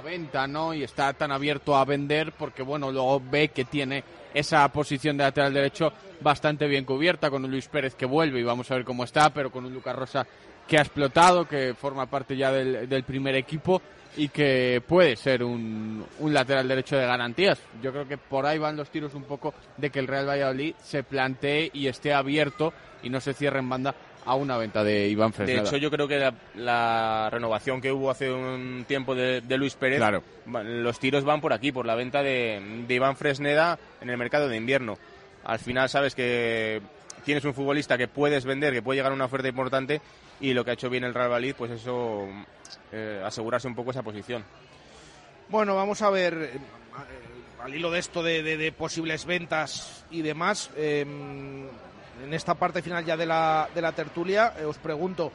venta, 0.00 0.46
¿no? 0.46 0.74
Y 0.74 0.82
está 0.82 1.12
tan 1.12 1.32
abierto 1.32 1.76
a 1.76 1.84
vender 1.84 2.32
porque, 2.32 2.62
bueno, 2.62 2.90
luego 2.90 3.20
ve 3.30 3.48
que 3.48 3.64
tiene 3.64 4.04
esa 4.34 4.68
posición 4.68 5.16
de 5.16 5.24
lateral 5.24 5.54
derecho 5.54 5.92
bastante 6.20 6.66
bien 6.66 6.84
cubierta 6.84 7.30
con 7.30 7.44
un 7.44 7.50
Luis 7.50 7.68
Pérez 7.68 7.94
que 7.94 8.06
vuelve 8.06 8.40
y 8.40 8.44
vamos 8.44 8.70
a 8.70 8.74
ver 8.74 8.84
cómo 8.84 9.04
está, 9.04 9.30
pero 9.30 9.50
con 9.50 9.64
un 9.64 9.72
Lucas 9.72 9.96
Rosa 9.96 10.26
que 10.66 10.78
ha 10.78 10.82
explotado, 10.82 11.48
que 11.48 11.74
forma 11.74 12.06
parte 12.06 12.36
ya 12.36 12.52
del, 12.52 13.04
primer 13.04 13.34
equipo 13.34 13.80
y 14.16 14.28
que 14.28 14.82
puede 14.86 15.16
ser 15.16 15.42
un, 15.42 16.04
un, 16.18 16.34
lateral 16.34 16.68
derecho 16.68 16.96
de 16.96 17.06
garantías. 17.06 17.58
Yo 17.82 17.90
creo 17.92 18.06
que 18.06 18.18
por 18.18 18.44
ahí 18.44 18.58
van 18.58 18.76
los 18.76 18.90
tiros 18.90 19.14
un 19.14 19.22
poco 19.22 19.54
de 19.76 19.90
que 19.90 19.98
el 19.98 20.06
Real 20.06 20.28
Valladolid 20.28 20.74
se 20.82 21.02
plantee 21.02 21.70
y 21.72 21.86
esté 21.86 22.12
abierto 22.12 22.74
y 23.02 23.08
no 23.10 23.20
se 23.20 23.32
cierre 23.32 23.60
en 23.60 23.68
banda 23.68 23.94
a 24.28 24.34
una 24.34 24.58
venta 24.58 24.84
de 24.84 25.08
Iván 25.08 25.32
Fresneda. 25.32 25.62
De 25.62 25.66
hecho, 25.66 25.78
yo 25.78 25.90
creo 25.90 26.06
que 26.06 26.32
la, 26.54 27.30
renovación 27.30 27.80
que 27.80 27.90
hubo 27.90 28.10
hace 28.10 28.30
un 28.30 28.84
tiempo 28.86 29.14
de, 29.14 29.42
Luis 29.56 29.74
Pérez, 29.74 30.02
los 30.44 30.98
tiros 30.98 31.24
van 31.24 31.40
por 31.40 31.54
aquí, 31.54 31.72
por 31.72 31.86
la 31.86 31.94
venta 31.94 32.22
de, 32.22 32.84
Iván 32.86 33.16
Fresneda 33.16 33.78
en 34.02 34.10
el 34.10 34.18
mercado 34.18 34.46
de 34.48 34.56
invierno. 34.56 34.98
Al 35.44 35.58
final 35.58 35.88
sabes 35.88 36.14
que 36.14 36.82
tienes 37.24 37.42
un 37.44 37.54
futbolista 37.54 37.96
que 37.96 38.06
puedes 38.06 38.44
vender, 38.44 38.74
que 38.74 38.82
puede 38.82 38.98
llegar 38.98 39.12
a 39.12 39.14
una 39.14 39.24
oferta 39.24 39.48
importante 39.48 40.02
y 40.40 40.52
lo 40.52 40.62
que 40.62 40.72
ha 40.72 40.74
hecho 40.74 40.90
bien 40.90 41.04
el 41.04 41.14
Real 41.14 41.28
Valladolid, 41.28 41.54
pues 41.56 41.70
eso, 41.70 42.28
eh, 42.92 43.22
asegurarse 43.24 43.66
un 43.66 43.74
poco 43.74 43.92
esa 43.92 44.02
posición. 44.02 44.44
Bueno, 45.48 45.74
vamos 45.74 46.02
a 46.02 46.10
ver, 46.10 46.34
eh, 46.34 46.58
al 47.64 47.74
hilo 47.74 47.90
de 47.90 47.98
esto 47.98 48.22
de, 48.22 48.74
posibles 48.76 49.24
ventas 49.24 50.04
y 50.10 50.20
demás, 50.20 50.70
eh, 50.76 51.06
en 52.22 52.34
esta 52.34 52.54
parte 52.54 52.82
final 52.82 53.04
ya 53.04 53.16
de 53.16 53.26
la, 53.26 53.68
de 53.74 53.82
la 53.82 53.92
tertulia, 53.92 54.54
eh, 54.58 54.64
os 54.64 54.78
pregunto, 54.78 55.32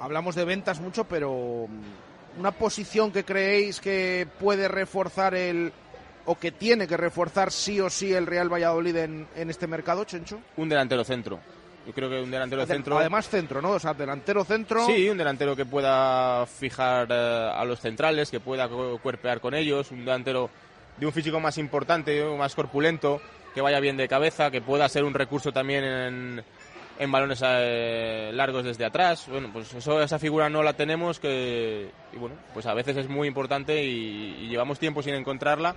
hablamos 0.00 0.34
de 0.34 0.44
ventas 0.44 0.80
mucho, 0.80 1.04
pero 1.04 1.66
mm, 1.68 2.40
una 2.40 2.52
posición 2.52 3.12
que 3.12 3.24
creéis 3.24 3.80
que 3.80 4.26
puede 4.38 4.68
reforzar 4.68 5.34
el 5.34 5.72
o 6.28 6.36
que 6.36 6.50
tiene 6.50 6.88
que 6.88 6.96
reforzar 6.96 7.52
sí 7.52 7.80
o 7.80 7.88
sí 7.88 8.12
el 8.12 8.26
Real 8.26 8.52
Valladolid 8.52 8.96
en, 8.96 9.28
en 9.36 9.48
este 9.48 9.68
mercado, 9.68 10.04
Chencho? 10.04 10.40
Un 10.56 10.68
delantero 10.68 11.04
centro. 11.04 11.38
Yo 11.86 11.92
creo 11.92 12.10
que 12.10 12.20
un 12.20 12.30
delantero 12.32 12.66
centro. 12.66 12.98
Además, 12.98 13.28
centro, 13.28 13.62
¿no? 13.62 13.70
O 13.70 13.78
sea, 13.78 13.94
delantero 13.94 14.44
centro. 14.44 14.84
Sí, 14.86 15.08
un 15.08 15.16
delantero 15.16 15.54
que 15.54 15.64
pueda 15.64 16.44
fijar 16.46 17.06
eh, 17.10 17.50
a 17.54 17.64
los 17.64 17.80
centrales, 17.80 18.28
que 18.28 18.40
pueda 18.40 18.68
cuerpear 18.68 19.40
con 19.40 19.54
ellos, 19.54 19.92
un 19.92 20.00
delantero 20.00 20.50
de 20.96 21.06
un 21.06 21.12
físico 21.12 21.38
más 21.38 21.58
importante, 21.58 22.24
más 22.36 22.56
corpulento, 22.56 23.20
que 23.56 23.62
vaya 23.62 23.80
bien 23.80 23.96
de 23.96 24.06
cabeza, 24.06 24.50
que 24.50 24.60
pueda 24.60 24.86
ser 24.86 25.02
un 25.02 25.14
recurso 25.14 25.50
también 25.50 25.82
en, 25.82 26.44
en 26.98 27.10
balones 27.10 27.42
eh, 27.42 28.30
largos 28.34 28.64
desde 28.64 28.84
atrás. 28.84 29.26
Bueno, 29.30 29.48
pues 29.50 29.72
eso, 29.72 30.02
esa 30.02 30.18
figura 30.18 30.50
no 30.50 30.62
la 30.62 30.74
tenemos, 30.74 31.18
que 31.18 31.88
y 32.12 32.18
bueno, 32.18 32.36
pues 32.52 32.66
a 32.66 32.74
veces 32.74 32.98
es 32.98 33.08
muy 33.08 33.26
importante 33.26 33.82
y 33.82 34.46
llevamos 34.50 34.78
tiempo 34.78 35.02
sin 35.02 35.14
encontrarla 35.14 35.74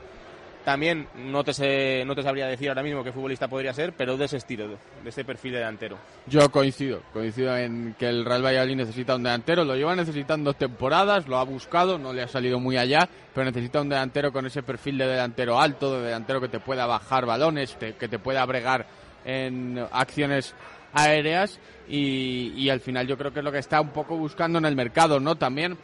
también 0.70 1.08
no 1.16 1.44
te, 1.44 2.06
no 2.06 2.14
te 2.14 2.22
sabría 2.22 2.46
decir 2.46 2.70
ahora 2.70 2.84
mismo 2.84 3.04
qué 3.04 3.12
futbolista 3.12 3.48
podría 3.48 3.74
ser, 3.74 3.94
pero 3.94 4.18
de 4.18 4.26
ese 4.26 4.38
estilo, 4.38 4.68
de 4.68 5.10
ese 5.10 5.26
perfil 5.26 5.54
delantero. 5.54 5.98
Yo 6.28 6.52
coincido, 6.52 7.02
coincido 7.12 7.58
en 7.58 7.96
que 7.98 8.08
el 8.08 8.24
Real 8.24 8.46
Valladolid 8.46 8.76
necesita 8.76 9.16
un 9.16 9.24
delantero, 9.24 9.66
lo 9.66 9.76
lleva 9.76 9.96
necesitando 9.96 10.54
temporadas, 10.54 11.28
lo 11.28 11.40
ha 11.40 11.44
buscado, 11.44 11.98
no 11.98 12.14
le 12.14 12.22
ha 12.22 12.28
salido 12.28 12.60
muy 12.60 12.78
allá, 12.78 13.10
pero 13.34 13.46
necesita 13.46 13.82
un 13.82 13.90
delantero 13.90 14.32
con 14.32 14.46
ese 14.46 14.62
perfil 14.62 15.00
de 15.00 15.08
delantero 15.08 15.60
alto, 15.60 15.98
de 15.98 16.06
delantero 16.06 16.40
que 16.40 16.50
te 16.50 16.60
pueda 16.60 16.86
bajar 16.86 17.26
balones, 17.26 17.76
que 17.76 18.08
te 18.08 18.20
pueda 18.20 18.46
bregar 18.46 18.86
en 19.26 19.84
acciones 19.92 20.54
aéreas 20.94 21.60
y, 21.88 22.54
y 22.56 22.70
al 22.70 22.80
final 22.80 23.08
yo 23.08 23.18
creo 23.18 23.34
que 23.34 23.40
es 23.40 23.46
lo 23.46 23.52
que 23.52 23.58
está 23.58 23.82
un 23.82 23.90
poco 23.90 24.16
buscando 24.18 24.60
en 24.60 24.66
el 24.66 24.76
mercado, 24.76 25.20
¿no? 25.20 25.36
También 25.36 25.80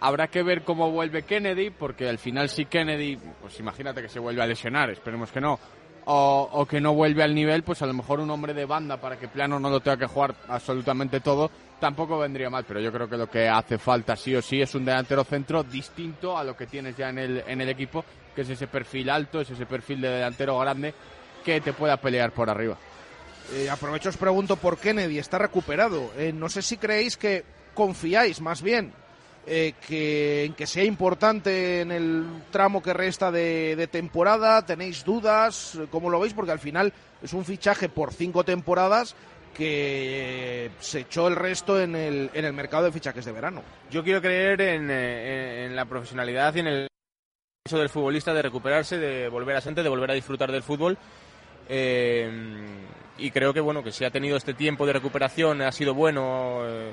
Habrá 0.00 0.28
que 0.28 0.42
ver 0.42 0.62
cómo 0.62 0.90
vuelve 0.90 1.22
Kennedy, 1.22 1.70
porque 1.70 2.08
al 2.08 2.18
final 2.18 2.48
si 2.48 2.66
Kennedy, 2.66 3.18
pues 3.40 3.58
imagínate 3.60 4.02
que 4.02 4.08
se 4.08 4.18
vuelve 4.18 4.42
a 4.42 4.46
lesionar, 4.46 4.90
esperemos 4.90 5.32
que 5.32 5.40
no, 5.40 5.58
o, 6.04 6.66
que 6.68 6.80
no 6.80 6.94
vuelve 6.94 7.22
al 7.22 7.34
nivel, 7.34 7.62
pues 7.62 7.82
a 7.82 7.86
lo 7.86 7.94
mejor 7.94 8.20
un 8.20 8.30
hombre 8.30 8.54
de 8.54 8.64
banda 8.64 8.98
para 8.98 9.18
que 9.18 9.28
Plano 9.28 9.58
no 9.58 9.70
lo 9.70 9.80
tenga 9.80 9.96
que 9.96 10.06
jugar 10.06 10.34
absolutamente 10.48 11.20
todo, 11.20 11.50
tampoco 11.80 12.18
vendría 12.18 12.48
mal, 12.48 12.64
pero 12.66 12.80
yo 12.80 12.92
creo 12.92 13.08
que 13.08 13.16
lo 13.16 13.28
que 13.28 13.48
hace 13.48 13.78
falta 13.78 14.14
sí 14.16 14.34
o 14.34 14.42
sí 14.42 14.60
es 14.60 14.74
un 14.74 14.84
delantero 14.84 15.24
centro 15.24 15.62
distinto 15.64 16.38
a 16.38 16.44
lo 16.44 16.56
que 16.56 16.66
tienes 16.66 16.96
ya 16.96 17.08
en 17.08 17.18
el, 17.18 17.44
en 17.46 17.60
el 17.60 17.68
equipo, 17.68 18.04
que 18.34 18.42
es 18.42 18.50
ese 18.50 18.68
perfil 18.68 19.10
alto, 19.10 19.40
es 19.40 19.50
ese 19.50 19.66
perfil 19.66 20.00
de 20.00 20.10
delantero 20.10 20.58
grande 20.58 20.94
que 21.44 21.60
te 21.60 21.72
pueda 21.72 21.96
pelear 21.96 22.32
por 22.32 22.50
arriba. 22.50 22.76
Eh, 23.52 23.70
aprovecho 23.70 24.08
os 24.08 24.16
pregunto 24.16 24.56
por 24.56 24.78
Kennedy, 24.78 25.18
está 25.18 25.38
recuperado. 25.38 26.10
Eh, 26.16 26.32
no 26.32 26.48
sé 26.48 26.62
si 26.62 26.76
creéis 26.76 27.16
que 27.16 27.44
confiáis 27.74 28.40
más 28.40 28.62
bien 28.62 28.92
eh, 29.46 29.74
que, 29.86 30.44
en 30.44 30.54
que 30.54 30.66
sea 30.66 30.84
importante 30.84 31.80
en 31.80 31.92
el 31.92 32.26
tramo 32.50 32.82
que 32.82 32.92
resta 32.92 33.30
de, 33.30 33.88
temporada? 33.90 34.66
¿Tenéis 34.66 35.04
dudas? 35.04 35.78
¿Cómo 35.90 36.10
lo 36.10 36.20
veis? 36.20 36.34
Porque 36.34 36.52
al 36.52 36.58
final 36.58 36.92
es 37.22 37.32
un 37.32 37.44
fichaje 37.44 37.88
por 37.88 38.12
cinco 38.12 38.44
temporadas 38.44 39.14
que 39.54 40.70
se 40.80 41.00
echó 41.00 41.28
el 41.28 41.36
resto 41.36 41.80
en 41.80 41.96
el, 41.96 42.30
en 42.34 42.44
el 42.44 42.52
mercado 42.52 42.84
de 42.84 42.92
fichajes 42.92 43.24
de 43.24 43.32
verano. 43.32 43.62
Yo 43.90 44.04
quiero 44.04 44.20
creer 44.20 44.60
en, 44.60 44.90
eh, 44.90 45.64
en 45.64 45.76
la 45.76 45.86
profesionalidad 45.86 46.54
y 46.56 46.60
en 46.60 46.66
el 46.66 46.88
eso 47.64 47.78
del 47.78 47.88
futbolista 47.88 48.32
de 48.32 48.42
recuperarse, 48.42 48.96
de 48.96 49.28
volver 49.28 49.56
a 49.56 49.60
gente, 49.60 49.82
de 49.82 49.88
volver 49.88 50.10
a 50.10 50.14
disfrutar 50.14 50.52
del 50.52 50.62
fútbol. 50.62 50.96
Eh, 51.68 52.30
y 53.18 53.30
creo 53.30 53.52
que 53.52 53.60
bueno 53.60 53.82
que 53.82 53.92
si 53.92 54.04
ha 54.04 54.10
tenido 54.10 54.36
este 54.36 54.54
tiempo 54.54 54.86
de 54.86 54.92
recuperación 54.92 55.62
ha 55.62 55.72
sido 55.72 55.94
bueno, 55.94 56.60
eh, 56.64 56.92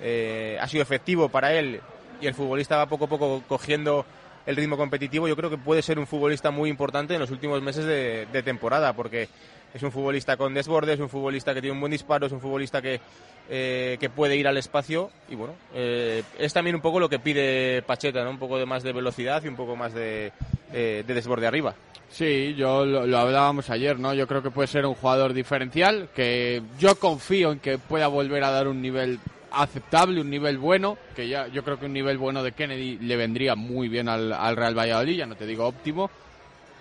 eh, 0.00 0.58
ha 0.60 0.68
sido 0.68 0.82
efectivo 0.82 1.28
para 1.28 1.52
él 1.52 1.80
y 2.20 2.26
el 2.26 2.34
futbolista 2.34 2.76
va 2.76 2.86
poco 2.86 3.06
a 3.06 3.08
poco 3.08 3.42
cogiendo 3.46 4.04
el 4.46 4.56
ritmo 4.56 4.76
competitivo. 4.76 5.28
Yo 5.28 5.36
creo 5.36 5.50
que 5.50 5.58
puede 5.58 5.82
ser 5.82 5.98
un 5.98 6.06
futbolista 6.06 6.50
muy 6.50 6.70
importante 6.70 7.14
en 7.14 7.20
los 7.20 7.30
últimos 7.30 7.60
meses 7.62 7.84
de, 7.84 8.26
de 8.32 8.42
temporada 8.42 8.92
porque 8.92 9.28
es 9.74 9.82
un 9.82 9.92
futbolista 9.92 10.36
con 10.36 10.54
desbordes, 10.54 10.94
es 10.94 11.00
un 11.00 11.08
futbolista 11.08 11.52
que 11.52 11.60
tiene 11.60 11.74
un 11.74 11.80
buen 11.80 11.92
disparo, 11.92 12.26
es 12.26 12.32
un 12.32 12.40
futbolista 12.40 12.80
que, 12.80 13.00
eh, 13.48 13.96
que 14.00 14.08
puede 14.08 14.36
ir 14.36 14.48
al 14.48 14.56
espacio 14.56 15.10
y 15.28 15.34
bueno, 15.34 15.54
eh, 15.74 16.22
es 16.38 16.52
también 16.52 16.76
un 16.76 16.82
poco 16.82 16.98
lo 16.98 17.08
que 17.08 17.18
pide 17.18 17.82
Pacheta, 17.82 18.24
¿no? 18.24 18.30
un 18.30 18.38
poco 18.38 18.58
de 18.58 18.66
más 18.66 18.82
de 18.82 18.92
velocidad 18.92 19.42
y 19.44 19.48
un 19.48 19.56
poco 19.56 19.76
más 19.76 19.92
de, 19.92 20.32
eh, 20.72 21.04
de 21.06 21.14
desborde 21.14 21.46
arriba. 21.46 21.74
Sí, 22.08 22.54
yo 22.54 22.86
lo, 22.86 23.06
lo, 23.06 23.18
hablábamos 23.18 23.68
ayer, 23.68 23.98
¿no? 23.98 24.14
Yo 24.14 24.28
creo 24.28 24.42
que 24.42 24.50
puede 24.50 24.68
ser 24.68 24.86
un 24.86 24.94
jugador 24.94 25.34
diferencial, 25.34 26.08
que 26.14 26.62
yo 26.78 26.94
confío 26.94 27.52
en 27.52 27.58
que 27.58 27.78
pueda 27.78 28.06
volver 28.06 28.44
a 28.44 28.50
dar 28.50 28.68
un 28.68 28.80
nivel 28.80 29.18
aceptable, 29.62 30.20
un 30.20 30.30
nivel 30.30 30.58
bueno, 30.58 30.98
que 31.14 31.28
ya 31.28 31.48
yo 31.48 31.64
creo 31.64 31.78
que 31.78 31.86
un 31.86 31.92
nivel 31.92 32.18
bueno 32.18 32.42
de 32.42 32.52
Kennedy 32.52 32.98
le 32.98 33.16
vendría 33.16 33.54
muy 33.54 33.88
bien 33.88 34.08
al, 34.08 34.32
al 34.32 34.56
Real 34.56 34.78
Valladolid, 34.78 35.16
ya 35.16 35.26
no 35.26 35.36
te 35.36 35.46
digo 35.46 35.66
óptimo, 35.66 36.10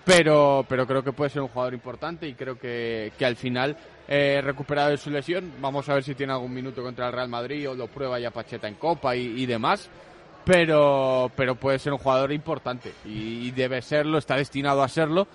pero, 0.05 0.63
pero 0.69 0.85
creo 0.85 1.03
que 1.03 1.13
puede 1.13 1.31
ser 1.31 1.41
un 1.41 1.47
jugador 1.47 1.73
importante 1.73 2.27
y 2.27 2.35
creo 2.35 2.59
que, 2.59 3.11
que 3.17 3.25
al 3.25 3.35
final, 3.35 3.75
eh, 4.07 4.39
recuperado 4.43 4.91
de 4.91 4.97
su 4.97 5.09
lesión, 5.09 5.51
vamos 5.59 5.89
a 5.89 5.95
ver 5.95 6.03
si 6.03 6.13
tiene 6.13 6.31
algún 6.31 6.53
minuto 6.53 6.83
contra 6.83 7.07
el 7.07 7.13
Real 7.13 7.27
Madrid 7.27 7.69
o 7.69 7.73
lo 7.73 7.87
prueba 7.87 8.19
ya 8.19 8.29
Pacheta 8.29 8.67
en 8.67 8.75
Copa 8.75 9.15
y, 9.15 9.45
demás. 9.47 9.89
Pero, 10.45 11.31
pero 11.35 11.55
puede 11.55 11.79
ser 11.79 11.91
un 11.91 11.97
jugador 11.97 12.31
importante 12.31 12.93
y 13.03 13.49
debe 13.49 13.81
serlo, 13.81 14.19
está 14.19 14.35
destinado 14.35 14.83
a 14.83 14.87
serlo. 14.87 15.27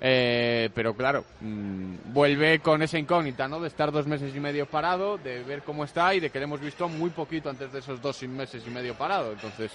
Eh, 0.00 0.68
pero 0.74 0.94
claro, 0.94 1.24
mmm, 1.40 1.94
vuelve 2.12 2.58
con 2.58 2.82
esa 2.82 2.98
incógnita, 2.98 3.48
¿no? 3.48 3.60
De 3.60 3.68
estar 3.68 3.90
dos 3.90 4.06
meses 4.06 4.34
y 4.34 4.40
medio 4.40 4.66
parado, 4.66 5.16
de 5.16 5.42
ver 5.42 5.62
cómo 5.62 5.84
está 5.84 6.14
y 6.14 6.20
de 6.20 6.30
que 6.30 6.38
le 6.38 6.44
hemos 6.44 6.60
visto 6.60 6.88
muy 6.88 7.10
poquito 7.10 7.48
antes 7.48 7.72
de 7.72 7.78
esos 7.78 8.02
dos 8.02 8.22
meses 8.24 8.62
y 8.66 8.70
medio 8.70 8.94
parado. 8.94 9.32
Entonces, 9.32 9.72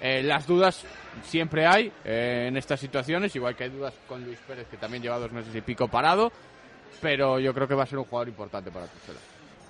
eh, 0.00 0.22
las 0.22 0.46
dudas 0.46 0.82
siempre 1.24 1.66
hay 1.66 1.92
eh, 2.04 2.46
en 2.48 2.56
estas 2.56 2.80
situaciones, 2.80 3.34
igual 3.36 3.54
que 3.54 3.64
hay 3.64 3.70
dudas 3.70 3.94
con 4.08 4.24
Luis 4.24 4.38
Pérez, 4.46 4.66
que 4.68 4.76
también 4.76 5.02
lleva 5.02 5.18
dos 5.18 5.30
meses 5.30 5.54
y 5.54 5.60
pico 5.60 5.88
parado, 5.88 6.32
pero 7.00 7.38
yo 7.38 7.54
creo 7.54 7.68
que 7.68 7.74
va 7.74 7.84
a 7.84 7.86
ser 7.86 7.98
un 7.98 8.06
jugador 8.06 8.28
importante 8.28 8.70
para 8.70 8.86
Pucela. 8.86 9.20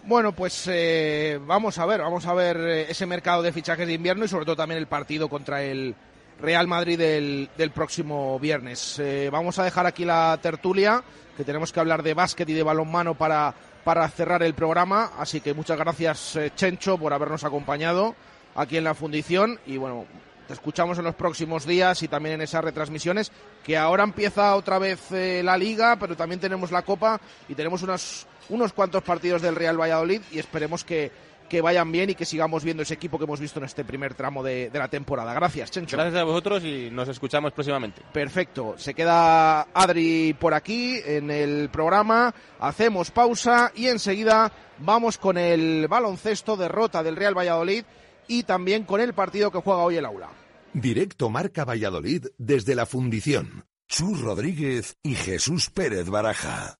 Bueno, 0.05 0.32
pues 0.32 0.66
eh, 0.72 1.38
vamos 1.42 1.78
a 1.78 1.84
ver, 1.84 2.01
vamos 2.01 2.24
a 2.24 2.32
ver 2.32 2.57
eh, 2.57 2.86
ese 2.90 3.05
mercado 3.05 3.42
de 3.42 3.53
fichajes 3.53 3.86
de 3.86 3.92
invierno 3.92 4.24
y 4.24 4.28
sobre 4.28 4.46
todo 4.46 4.57
también 4.57 4.78
el 4.78 4.86
partido 4.86 5.28
contra 5.28 5.62
el 5.62 5.94
Real 6.41 6.66
Madrid 6.66 6.99
del, 6.99 7.51
del 7.57 7.70
próximo 7.70 8.38
viernes. 8.38 8.99
Eh, 8.99 9.28
vamos 9.30 9.59
a 9.59 9.64
dejar 9.64 9.86
aquí 9.86 10.05
la 10.05 10.38
tertulia, 10.41 11.03
que 11.36 11.45
tenemos 11.45 11.72
que 11.72 11.80
hablar 11.80 12.03
de 12.03 12.14
básquet 12.14 12.49
y 12.49 12.55
de 12.55 12.62
balonmano 12.62 13.14
para, 13.14 13.55
para 13.84 14.09
cerrar 14.09 14.43
el 14.43 14.55
programa, 14.55 15.12
así 15.18 15.41
que 15.41 15.55
muchas 15.55 15.78
gracias 15.78 16.36
eh, 16.36 16.53
Chencho 16.55 16.99
por 16.99 17.12
habernos 17.12 17.45
acompañado 17.45 18.14
aquí 18.55 18.76
en 18.76 18.84
la 18.84 18.95
fundición 18.95 19.61
y 19.66 19.76
bueno, 19.76 20.07
te 20.47 20.55
escuchamos 20.55 20.99
en 20.99 21.05
los 21.05 21.14
próximos 21.14 21.66
días 21.66 22.03
y 22.03 22.09
también 22.09 22.36
en 22.36 22.43
esas 22.43 22.64
retransmisiones, 22.64 23.30
que 23.62 23.76
ahora 23.76 24.03
empieza 24.03 24.57
otra 24.57 24.78
vez 24.78 25.12
eh, 25.12 25.43
la 25.45 25.57
liga, 25.57 25.97
pero 26.01 26.16
también 26.16 26.41
tenemos 26.41 26.72
la 26.72 26.82
copa 26.82 27.20
y 27.49 27.55
tenemos 27.55 27.82
unos, 27.82 28.26
unos 28.49 28.72
cuantos 28.72 29.03
partidos 29.03 29.43
del 29.43 29.57
Real 29.57 29.80
Valladolid 29.80 30.22
y 30.32 30.38
esperemos 30.38 30.84
que, 30.84 31.12
que 31.51 31.61
vayan 31.61 31.90
bien 31.92 32.09
y 32.09 32.14
que 32.14 32.24
sigamos 32.24 32.64
viendo 32.64 32.82
ese 32.82 32.94
equipo 32.94 33.18
que 33.18 33.24
hemos 33.24 33.40
visto 33.40 33.59
en 33.59 33.66
este 33.66 33.84
primer 33.84 34.14
tramo 34.14 34.42
de, 34.42 34.70
de 34.70 34.78
la 34.78 34.88
temporada. 34.88 35.34
Gracias, 35.34 35.70
Chencho. 35.70 35.96
Gracias 35.96 36.18
a 36.18 36.24
vosotros 36.24 36.64
y 36.64 36.88
nos 36.90 37.09
escuchamos 37.09 37.53
próximamente. 37.53 38.01
Perfecto. 38.12 38.74
Se 38.78 38.94
queda 38.94 39.62
Adri 39.74 40.34
por 40.38 40.55
aquí 40.55 41.01
en 41.05 41.30
el 41.30 41.68
programa. 41.68 42.32
Hacemos 42.61 43.11
pausa 43.11 43.72
y 43.74 43.88
enseguida 43.88 44.53
vamos 44.78 45.18
con 45.18 45.36
el 45.36 45.88
baloncesto 45.88 46.57
derrota 46.57 47.03
del 47.03 47.16
Real 47.16 47.36
Valladolid 47.36 47.84
y 48.28 48.44
también 48.44 48.84
con 48.84 49.01
el 49.01 49.12
partido 49.12 49.51
que 49.51 49.59
juega 49.59 49.82
hoy 49.82 49.96
el 49.96 50.07
aula. 50.07 50.30
Directo 50.72 51.30
Marca 51.30 51.64
Valladolid 51.64 52.26
desde 52.38 52.76
la 52.76 52.86
fundición. 52.86 53.64
Chus 53.88 54.20
Rodríguez 54.20 54.96
y 55.03 55.16
Jesús 55.16 55.68
Pérez 55.68 56.09
Baraja. 56.09 56.80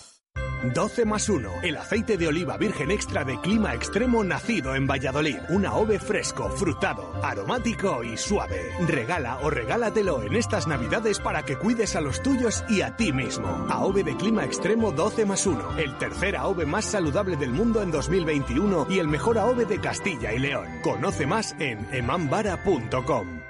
12 0.63 1.05
más 1.05 1.27
1. 1.27 1.61
El 1.63 1.77
aceite 1.77 2.17
de 2.17 2.27
oliva 2.27 2.57
virgen 2.57 2.91
extra 2.91 3.23
de 3.23 3.39
clima 3.39 3.73
extremo 3.73 4.23
nacido 4.23 4.75
en 4.75 4.87
Valladolid. 4.87 5.37
Un 5.49 5.65
AOVE 5.65 5.99
fresco, 5.99 6.49
frutado, 6.49 7.13
aromático 7.23 8.03
y 8.03 8.17
suave. 8.17 8.71
Regala 8.87 9.39
o 9.41 9.49
regálatelo 9.49 10.21
en 10.21 10.35
estas 10.35 10.67
navidades 10.67 11.19
para 11.19 11.43
que 11.43 11.57
cuides 11.57 11.95
a 11.95 12.01
los 12.01 12.21
tuyos 12.21 12.63
y 12.69 12.81
a 12.81 12.95
ti 12.95 13.11
mismo. 13.11 13.65
AOVE 13.69 14.03
de 14.03 14.15
clima 14.15 14.45
extremo 14.45 14.91
12 14.91 15.25
más 15.25 15.45
1. 15.47 15.77
El 15.77 15.97
tercer 15.97 16.35
AOVE 16.35 16.65
más 16.65 16.85
saludable 16.85 17.37
del 17.37 17.51
mundo 17.51 17.81
en 17.81 17.91
2021 17.91 18.87
y 18.89 18.99
el 18.99 19.07
mejor 19.07 19.39
AOVE 19.39 19.65
de 19.65 19.79
Castilla 19.79 20.31
y 20.31 20.39
León. 20.39 20.67
Conoce 20.83 21.25
más 21.25 21.55
en 21.59 21.87
emambara.com. 21.91 23.40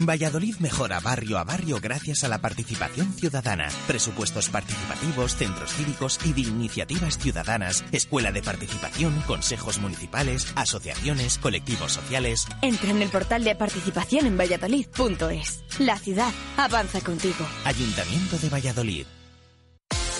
Valladolid 0.00 0.56
mejora 0.60 0.98
barrio 0.98 1.38
a 1.38 1.44
barrio 1.44 1.78
gracias 1.80 2.24
a 2.24 2.28
la 2.28 2.38
participación 2.38 3.12
ciudadana, 3.12 3.68
presupuestos 3.86 4.48
participativos, 4.48 5.36
centros 5.36 5.74
cívicos 5.74 6.18
y 6.24 6.32
de 6.32 6.40
iniciativas 6.40 7.18
ciudadanas, 7.18 7.84
escuela 7.92 8.32
de 8.32 8.42
participación, 8.42 9.20
consejos 9.26 9.78
municipales, 9.78 10.52
asociaciones, 10.56 11.38
colectivos 11.38 11.92
sociales. 11.92 12.46
Entra 12.62 12.90
en 12.90 13.02
el 13.02 13.10
portal 13.10 13.44
de 13.44 13.54
participación 13.54 14.26
en 14.26 14.38
valladolid.es. 14.38 15.64
La 15.78 15.98
ciudad 15.98 16.32
avanza 16.56 17.00
contigo. 17.00 17.46
Ayuntamiento 17.64 18.38
de 18.38 18.48
Valladolid. 18.48 19.06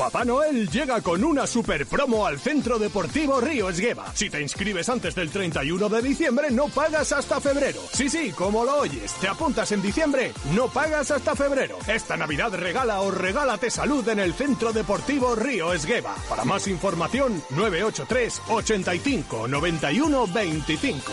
Papá 0.00 0.24
Noel 0.24 0.66
llega 0.70 1.02
con 1.02 1.22
una 1.22 1.46
super 1.46 1.86
promo 1.86 2.24
al 2.24 2.40
Centro 2.40 2.78
Deportivo 2.78 3.38
Río 3.38 3.68
Esgueva. 3.68 4.10
Si 4.14 4.30
te 4.30 4.40
inscribes 4.40 4.88
antes 4.88 5.14
del 5.14 5.28
31 5.28 5.90
de 5.90 6.00
diciembre, 6.00 6.50
no 6.50 6.68
pagas 6.68 7.12
hasta 7.12 7.38
febrero. 7.38 7.82
Sí, 7.92 8.08
sí, 8.08 8.30
como 8.30 8.64
lo 8.64 8.78
oyes, 8.78 9.12
te 9.20 9.28
apuntas 9.28 9.70
en 9.72 9.82
diciembre, 9.82 10.32
no 10.54 10.68
pagas 10.68 11.10
hasta 11.10 11.36
febrero. 11.36 11.76
Esta 11.86 12.16
Navidad 12.16 12.54
regala 12.54 13.02
o 13.02 13.10
regálate 13.10 13.68
salud 13.68 14.08
en 14.08 14.20
el 14.20 14.32
Centro 14.32 14.72
Deportivo 14.72 15.34
Río 15.36 15.74
Esgueva. 15.74 16.14
Para 16.30 16.46
más 16.46 16.66
información, 16.66 17.42
983 17.50 18.40
85 18.48 19.48
91 19.48 20.26
25. 20.28 21.12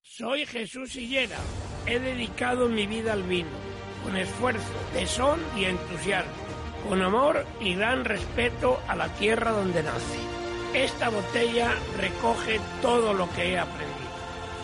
Soy 0.00 0.46
Jesús 0.46 0.92
Sillera. 0.92 1.36
He 1.84 1.98
dedicado 1.98 2.70
mi 2.70 2.86
vida 2.86 3.12
al 3.12 3.24
vino 3.24 3.69
con 4.02 4.16
esfuerzo, 4.16 4.72
tesón 4.92 5.40
y 5.56 5.64
entusiasmo, 5.64 6.32
con 6.88 7.02
amor 7.02 7.44
y 7.60 7.74
gran 7.74 8.04
respeto 8.04 8.80
a 8.88 8.96
la 8.96 9.08
tierra 9.14 9.52
donde 9.52 9.82
nace. 9.82 10.18
Esta 10.74 11.08
botella 11.08 11.74
recoge 11.98 12.60
todo 12.80 13.12
lo 13.12 13.28
que 13.30 13.52
he 13.52 13.58
aprendido. 13.58 14.10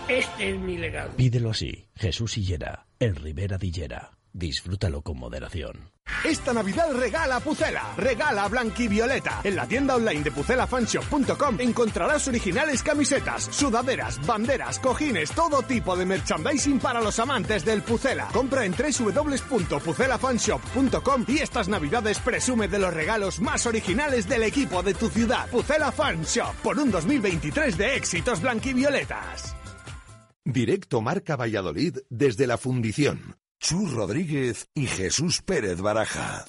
Este 0.09 0.51
es 0.51 0.59
mi 0.59 0.78
legado. 0.78 1.11
Pídelo 1.16 1.51
así, 1.51 1.89
Jesús 1.97 2.39
Hillera, 2.39 2.87
el 3.01 3.16
Ribera 3.16 3.59
de 3.59 3.66
Hillera. 3.66 4.12
Disfrútalo 4.32 5.03
con 5.03 5.18
moderación. 5.18 5.96
Esta 6.27 6.53
Navidad 6.53 6.93
regala 6.93 7.39
Pucela, 7.39 7.95
regala 7.97 8.49
Blanquivioleta. 8.49 9.43
En 9.45 9.55
la 9.55 9.69
tienda 9.69 9.95
online 9.95 10.25
de 10.25 10.33
pucelafanshop.com 10.33 11.61
encontrarás 11.61 12.27
originales 12.27 12.83
camisetas, 12.83 13.45
sudaderas, 13.45 14.19
banderas, 14.27 14.81
cojines, 14.81 15.31
todo 15.31 15.63
tipo 15.63 15.97
de 15.97 16.05
merchandising 16.05 16.81
para 16.81 17.01
los 17.01 17.21
amantes 17.21 17.65
del 17.65 17.83
Pucela. 17.83 18.27
Compra 18.33 18.65
en 18.65 18.73
www.pucelafanshop.com 18.73 21.25
y 21.29 21.39
estas 21.39 21.69
Navidades 21.69 22.19
presume 22.19 22.67
de 22.67 22.81
los 22.81 22.93
regalos 22.93 23.41
más 23.41 23.65
originales 23.67 24.29
del 24.29 24.43
equipo 24.43 24.83
de 24.83 24.95
tu 24.95 25.09
ciudad. 25.09 25.49
Pucela 25.51 25.93
Fan 25.93 26.25
Shop, 26.25 26.57
por 26.57 26.77
un 26.81 26.91
2023 26.91 27.79
de 27.79 27.95
éxitos 27.95 28.41
blanquivioletas. 28.41 29.55
Directo 30.45 31.01
Marca 31.01 31.37
Valladolid 31.37 31.99
desde 32.11 32.49
la 32.49 32.59
fundición. 32.59 33.37
Chus 33.61 33.93
Rodríguez 33.93 34.69
y 34.75 34.87
Jesús 34.87 35.43
Pérez 35.43 35.81
Baraja. 35.81 36.45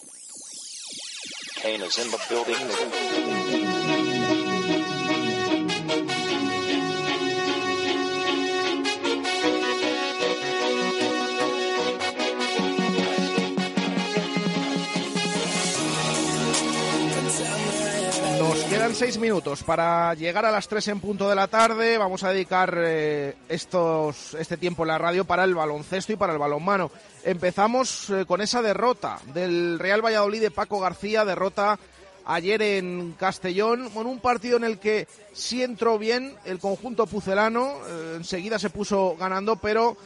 Quedan 18.87 18.95
seis 18.95 19.17
minutos 19.17 19.63
para 19.63 20.13
llegar 20.13 20.45
a 20.45 20.51
las 20.51 20.69
tres 20.69 20.87
en 20.87 21.01
punto 21.01 21.27
de 21.27 21.35
la 21.35 21.49
tarde. 21.49 21.97
Vamos 21.97 22.23
a 22.23 22.31
dedicar 22.31 22.73
eh, 22.77 23.35
estos, 23.49 24.33
este 24.35 24.55
tiempo 24.55 24.83
en 24.83 24.87
la 24.87 24.97
radio 24.97 25.25
para 25.25 25.43
el 25.43 25.53
baloncesto 25.53 26.13
y 26.13 26.15
para 26.15 26.31
el 26.31 26.39
balonmano. 26.39 26.89
Empezamos 27.25 28.09
eh, 28.11 28.23
con 28.25 28.39
esa 28.39 28.61
derrota 28.61 29.19
del 29.33 29.77
Real 29.77 30.05
Valladolid 30.05 30.39
de 30.39 30.51
Paco 30.51 30.79
García, 30.79 31.25
derrota 31.25 31.77
ayer 32.23 32.61
en 32.61 33.13
Castellón, 33.19 33.89
con 33.89 34.07
un 34.07 34.19
partido 34.19 34.55
en 34.55 34.63
el 34.63 34.79
que 34.79 35.05
sí 35.33 35.63
entró 35.63 35.97
bien 35.97 36.35
el 36.45 36.59
conjunto 36.59 37.07
pucelano, 37.07 37.73
eh, 37.89 38.13
enseguida 38.15 38.57
se 38.57 38.69
puso 38.69 39.17
ganando, 39.19 39.57
pero 39.57 39.97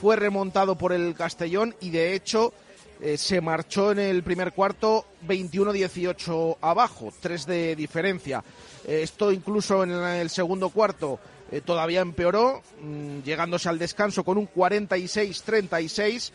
fue 0.00 0.16
remontado 0.16 0.74
por 0.74 0.92
el 0.92 1.14
Castellón 1.14 1.76
y 1.80 1.90
de 1.90 2.14
hecho 2.14 2.52
eh, 3.00 3.16
se 3.16 3.40
marchó 3.40 3.92
en 3.92 3.98
el 3.98 4.22
primer 4.22 4.52
cuarto 4.52 5.06
21-18 5.26 6.58
abajo, 6.60 7.12
tres 7.20 7.46
de 7.46 7.76
diferencia. 7.76 8.42
Eh, 8.86 9.00
esto 9.02 9.32
incluso 9.32 9.82
en 9.82 9.90
el 9.90 10.30
segundo 10.30 10.70
cuarto 10.70 11.18
todavía 11.64 12.00
empeoró, 12.00 12.60
mm, 12.82 13.20
llegándose 13.20 13.68
al 13.68 13.78
descanso 13.78 14.24
con 14.24 14.36
un 14.36 14.48
46-36. 14.48 16.32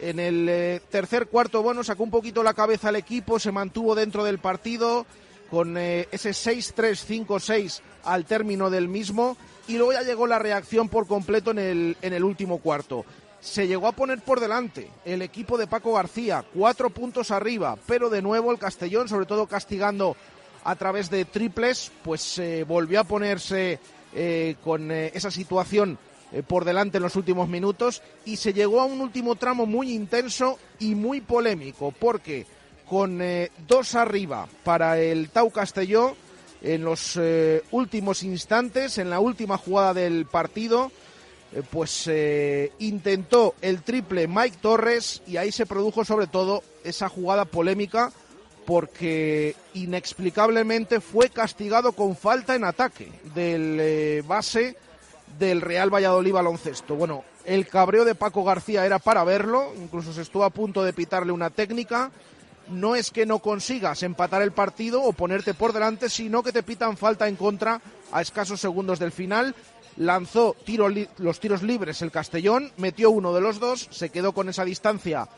En 0.00 0.18
el 0.18 0.80
tercer 0.90 1.26
cuarto, 1.26 1.62
bueno, 1.62 1.84
sacó 1.84 2.02
un 2.02 2.10
poquito 2.10 2.42
la 2.42 2.54
cabeza 2.54 2.88
al 2.88 2.96
equipo, 2.96 3.38
se 3.38 3.52
mantuvo 3.52 3.94
dentro 3.94 4.24
del 4.24 4.38
partido 4.38 5.06
con 5.50 5.76
ese 5.76 6.30
6-3-5-6 6.30 7.80
al 8.04 8.24
término 8.24 8.70
del 8.70 8.88
mismo 8.88 9.36
y 9.68 9.76
luego 9.76 9.92
ya 9.92 10.02
llegó 10.02 10.26
la 10.26 10.38
reacción 10.38 10.88
por 10.88 11.06
completo 11.06 11.50
en 11.50 11.58
el, 11.58 11.96
en 12.02 12.12
el 12.12 12.24
último 12.24 12.58
cuarto. 12.58 13.04
Se 13.44 13.66
llegó 13.66 13.88
a 13.88 13.92
poner 13.92 14.22
por 14.22 14.40
delante 14.40 14.88
el 15.04 15.20
equipo 15.20 15.58
de 15.58 15.66
Paco 15.66 15.92
García, 15.92 16.42
cuatro 16.54 16.88
puntos 16.88 17.30
arriba, 17.30 17.76
pero 17.86 18.08
de 18.08 18.22
nuevo 18.22 18.50
el 18.50 18.58
Castellón, 18.58 19.06
sobre 19.06 19.26
todo 19.26 19.46
castigando 19.46 20.16
a 20.64 20.74
través 20.76 21.10
de 21.10 21.26
triples, 21.26 21.92
pues 22.02 22.38
eh, 22.38 22.64
volvió 22.64 23.00
a 23.00 23.04
ponerse 23.04 23.78
eh, 24.14 24.56
con 24.64 24.90
eh, 24.90 25.12
esa 25.14 25.30
situación 25.30 25.98
por 26.48 26.64
delante 26.64 26.96
en 26.96 27.04
los 27.04 27.14
últimos 27.14 27.48
minutos 27.48 28.02
y 28.24 28.38
se 28.38 28.54
llegó 28.54 28.80
a 28.80 28.86
un 28.86 29.00
último 29.00 29.36
tramo 29.36 29.66
muy 29.66 29.92
intenso 29.92 30.58
y 30.80 30.96
muy 30.96 31.20
polémico, 31.20 31.92
porque 31.92 32.44
con 32.88 33.22
dos 33.68 33.94
arriba 33.94 34.48
para 34.64 34.98
el 34.98 35.30
Tau 35.30 35.50
Castelló, 35.50 36.16
en 36.64 36.82
los 36.82 37.18
eh, 37.20 37.62
últimos 37.70 38.22
instantes, 38.22 38.98
en 38.98 39.10
la 39.10 39.20
última 39.20 39.58
jugada 39.58 39.94
del 39.94 40.24
partido, 40.26 40.86
eh, 40.86 40.90
pues 41.70 42.06
eh, 42.08 42.72
intentó 42.78 43.54
el 43.60 43.82
triple 43.82 44.26
Mike 44.26 44.58
Torres 44.60 45.22
y 45.26 45.36
ahí 45.36 45.52
se 45.52 45.66
produjo 45.66 46.04
sobre 46.04 46.26
todo 46.26 46.62
esa 46.82 47.08
jugada 47.08 47.44
polémica 47.44 48.12
porque 48.66 49.54
inexplicablemente 49.74 51.00
fue 51.00 51.28
castigado 51.28 51.92
con 51.92 52.16
falta 52.16 52.54
en 52.54 52.64
ataque 52.64 53.12
del 53.34 54.22
base 54.22 54.76
del 55.38 55.60
Real 55.60 55.92
Valladolid 55.92 56.32
baloncesto. 56.32 56.94
Bueno, 56.94 57.24
el 57.44 57.68
cabreo 57.68 58.04
de 58.04 58.14
Paco 58.14 58.42
García 58.42 58.86
era 58.86 58.98
para 58.98 59.22
verlo, 59.24 59.72
incluso 59.76 60.12
se 60.12 60.22
estuvo 60.22 60.44
a 60.44 60.50
punto 60.50 60.82
de 60.82 60.92
pitarle 60.94 61.32
una 61.32 61.50
técnica 61.50 62.10
no 62.68 62.96
es 62.96 63.10
que 63.10 63.26
no 63.26 63.40
consigas 63.40 64.02
empatar 64.02 64.42
el 64.42 64.52
partido 64.52 65.02
o 65.02 65.12
ponerte 65.12 65.54
por 65.54 65.72
delante, 65.72 66.08
sino 66.08 66.42
que 66.42 66.52
te 66.52 66.62
pitan 66.62 66.96
falta 66.96 67.28
en 67.28 67.36
contra 67.36 67.80
a 68.12 68.22
escasos 68.22 68.60
segundos 68.60 68.98
del 68.98 69.12
final. 69.12 69.54
Lanzó 69.96 70.56
los 71.18 71.40
tiros 71.40 71.62
libres 71.62 72.02
el 72.02 72.10
Castellón, 72.10 72.72
metió 72.76 73.10
uno 73.10 73.32
de 73.32 73.40
los 73.40 73.60
dos, 73.60 73.88
se 73.90 74.10
quedó 74.10 74.32
con 74.32 74.48
esa 74.48 74.64
distancia 74.64 75.28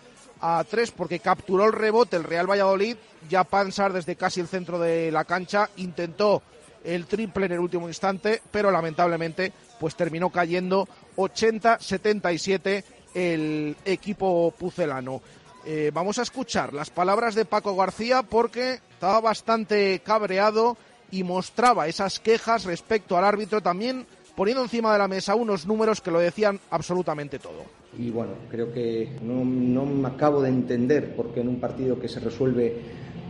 a 0.40 0.64
tres 0.68 0.90
porque 0.90 1.20
capturó 1.20 1.64
el 1.64 1.72
rebote 1.72 2.16
el 2.16 2.24
Real 2.24 2.50
Valladolid. 2.50 2.96
Ya 3.28 3.44
Pansar 3.44 3.92
desde 3.92 4.16
casi 4.16 4.40
el 4.40 4.48
centro 4.48 4.78
de 4.78 5.10
la 5.10 5.24
cancha 5.24 5.70
intentó 5.76 6.42
el 6.84 7.06
triple 7.06 7.46
en 7.46 7.52
el 7.52 7.58
último 7.58 7.88
instante, 7.88 8.40
pero 8.50 8.70
lamentablemente 8.70 9.52
pues 9.80 9.96
terminó 9.96 10.30
cayendo 10.30 10.88
80-77 11.16 12.84
el 13.14 13.76
equipo 13.84 14.52
pucelano. 14.56 15.20
Eh, 15.64 15.90
vamos 15.92 16.18
a 16.18 16.22
escuchar 16.22 16.72
las 16.72 16.90
palabras 16.90 17.34
de 17.34 17.44
Paco 17.44 17.74
García 17.74 18.22
porque 18.22 18.80
estaba 18.92 19.20
bastante 19.20 20.00
cabreado 20.00 20.76
y 21.10 21.24
mostraba 21.24 21.88
esas 21.88 22.20
quejas 22.20 22.64
respecto 22.64 23.16
al 23.16 23.24
árbitro 23.24 23.60
también 23.60 24.06
poniendo 24.36 24.62
encima 24.62 24.92
de 24.92 24.98
la 24.98 25.08
mesa 25.08 25.34
unos 25.34 25.66
números 25.66 26.00
que 26.00 26.10
lo 26.10 26.20
decían 26.20 26.60
absolutamente 26.70 27.38
todo. 27.38 27.64
Y 27.98 28.10
bueno, 28.10 28.32
creo 28.50 28.72
que 28.72 29.08
no, 29.22 29.44
me 29.44 30.08
acabo 30.08 30.42
de 30.42 30.50
entender 30.50 31.16
por 31.16 31.32
qué 31.32 31.40
en 31.40 31.48
un 31.48 31.58
partido 31.58 31.98
que 31.98 32.08
se 32.08 32.20
resuelve 32.20 32.76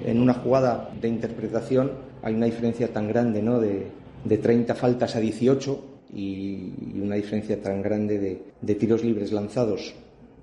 en 0.05 0.21
una 0.21 0.35
jugada 0.35 0.91
de 1.01 1.09
interpretación 1.09 1.93
hay 2.23 2.35
una 2.35 2.47
diferencia 2.47 2.93
tan 2.93 3.09
grande, 3.09 3.41
¿no? 3.41 3.61
De, 3.61 3.87
de 4.25 4.39
30 4.39 4.75
faltas 4.75 5.15
a 5.15 5.21
18 5.21 5.85
y, 6.13 6.73
una 7.01 7.15
diferencia 7.15 7.63
tan 7.63 7.81
grande 7.81 8.19
de, 8.19 8.43
de 8.61 8.75
tiros 8.75 9.05
libres 9.05 9.33
lanzados 9.33 9.95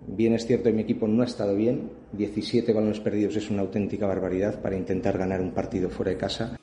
Bien 0.07 0.33
es 0.33 0.45
cierto 0.45 0.65
que 0.65 0.73
mi 0.73 0.81
equipo 0.81 1.07
no 1.07 1.23
ha 1.23 1.25
estado 1.25 1.55
bien. 1.55 1.89
17 2.11 2.73
balones 2.73 2.99
perdidos 2.99 3.35
es 3.35 3.49
una 3.49 3.61
auténtica 3.61 4.05
barbaridad 4.05 4.61
para 4.61 4.75
intentar 4.75 5.17
ganar 5.17 5.41
un 5.41 5.51
partido 5.51 5.89
fuera 5.89 6.11
de 6.11 6.17
casa. 6.17 6.57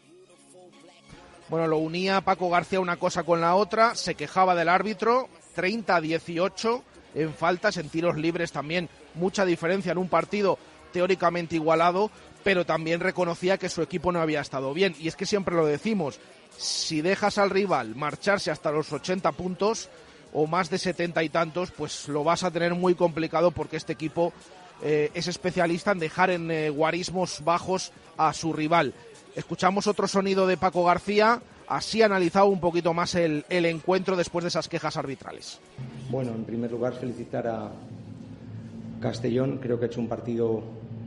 Bueno, 1.51 1.67
lo 1.67 1.79
unía 1.79 2.21
Paco 2.21 2.49
García 2.49 2.79
una 2.79 2.97
cosa 2.97 3.25
con 3.25 3.41
la 3.41 3.57
otra, 3.57 3.97
se 3.97 4.15
quejaba 4.15 4.55
del 4.55 4.69
árbitro, 4.69 5.29
30-18 5.57 6.83
en 7.17 7.35
faltas, 7.35 7.77
en 7.77 7.89
tiros 7.89 8.17
libres 8.17 8.53
también, 8.53 8.89
mucha 9.15 9.45
diferencia 9.45 9.91
en 9.91 9.99
un 9.99 10.09
partido 10.09 10.61
teóricamente 10.93 11.57
igualado, 11.57 12.13
pero 12.45 12.65
también 12.65 13.01
reconocía 13.01 13.59
que 13.59 13.69
su 13.69 13.83
equipo 13.83 14.13
no 14.13 14.21
había 14.21 14.41
estado 14.41 14.73
bien. 14.73 14.95
Y 15.01 15.09
es 15.09 15.17
que 15.17 15.27
siempre 15.27 15.57
lo 15.57 15.67
decimos, 15.67 16.21
si 16.57 17.01
dejas 17.01 17.37
al 17.37 17.51
rival 17.51 17.97
marcharse 17.97 18.53
hasta 18.53 18.71
los 18.71 18.93
80 18.93 19.33
puntos, 19.33 19.89
o 20.33 20.47
más 20.47 20.71
de 20.71 20.79
setenta 20.79 21.25
y 21.25 21.31
tantos, 21.31 21.73
pues 21.73 22.07
lo 22.07 22.23
vas 22.23 22.45
a 22.45 22.53
tener 22.53 22.75
muy 22.77 22.95
complicado 22.95 23.51
porque 23.51 23.77
este 23.77 23.93
equipo 23.93 24.33
eh, 24.83 25.11
es 25.15 25.27
especialista 25.27 25.91
en 25.91 25.99
dejar 25.99 26.31
en 26.31 26.51
eh, 26.51 26.71
guarismos 26.71 27.43
bajos 27.45 27.93
a 28.17 28.33
su 28.33 28.53
rival. 28.53 28.95
Escuchamos 29.37 29.87
otro 29.87 30.09
sonido 30.09 30.47
de 30.47 30.57
Paco 30.57 30.85
García, 30.85 31.41
así 31.69 32.03
analizado 32.03 32.47
un 32.47 32.61
poquito 32.61 32.93
más 32.93 33.15
el, 33.15 33.45
el 33.49 33.65
encuentro 33.67 34.17
después 34.17 34.45
de 34.45 34.49
esas 34.49 34.69
quejas 34.69 34.97
arbitrales. 34.97 35.61
Bueno, 36.11 36.33
en 36.33 36.45
primer 36.45 36.71
lugar 36.71 36.95
felicitar 36.95 37.47
a 37.47 37.71
Castellón, 39.01 39.59
creo 39.63 39.79
que 39.79 39.87
ha 39.87 39.89
hecho 39.89 40.01
un 40.01 40.09
partido 40.09 40.63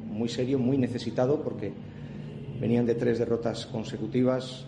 muy 0.06 0.30
serio, 0.30 0.60
muy 0.60 0.78
necesitado 0.78 1.42
porque 1.42 1.74
venían 2.60 2.86
de 2.86 2.96
tres 2.96 3.20
derrotas 3.20 3.66
consecutivas, 3.66 4.66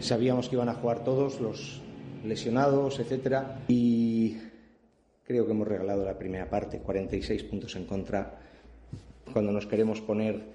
sabíamos 0.00 0.48
que 0.48 0.56
iban 0.56 0.68
a 0.68 0.74
jugar 0.74 1.04
todos, 1.04 1.40
los 1.40 1.82
lesionados, 2.24 2.98
etcétera. 2.98 3.60
Y 3.68 4.38
creo 5.24 5.46
que 5.46 5.52
hemos 5.52 5.68
regalado 5.68 6.04
la 6.04 6.18
primera 6.18 6.48
parte, 6.48 6.78
46 6.78 7.44
puntos 7.44 7.76
en 7.76 7.84
contra. 7.86 8.40
Cuando 9.32 9.52
nos 9.52 9.66
queremos 9.66 10.00
poner, 10.00 10.54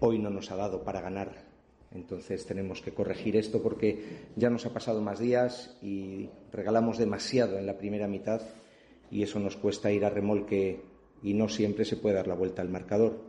hoy 0.00 0.18
no 0.18 0.30
nos 0.30 0.50
ha 0.50 0.56
dado 0.56 0.82
para 0.84 1.00
ganar. 1.00 1.50
Entonces 1.92 2.46
tenemos 2.46 2.82
que 2.82 2.92
corregir 2.92 3.36
esto 3.36 3.62
porque 3.62 4.28
ya 4.36 4.48
nos 4.48 4.64
ha 4.66 4.72
pasado 4.72 5.00
más 5.00 5.18
días 5.18 5.76
y 5.82 6.28
regalamos 6.52 6.98
demasiado 6.98 7.58
en 7.58 7.66
la 7.66 7.78
primera 7.78 8.06
mitad 8.06 8.42
y 9.10 9.22
eso 9.22 9.40
nos 9.40 9.56
cuesta 9.56 9.90
ir 9.90 10.04
a 10.04 10.10
remolque 10.10 10.82
y 11.22 11.34
no 11.34 11.48
siempre 11.48 11.84
se 11.84 11.96
puede 11.96 12.14
dar 12.14 12.28
la 12.28 12.34
vuelta 12.34 12.62
al 12.62 12.68
marcador. 12.68 13.20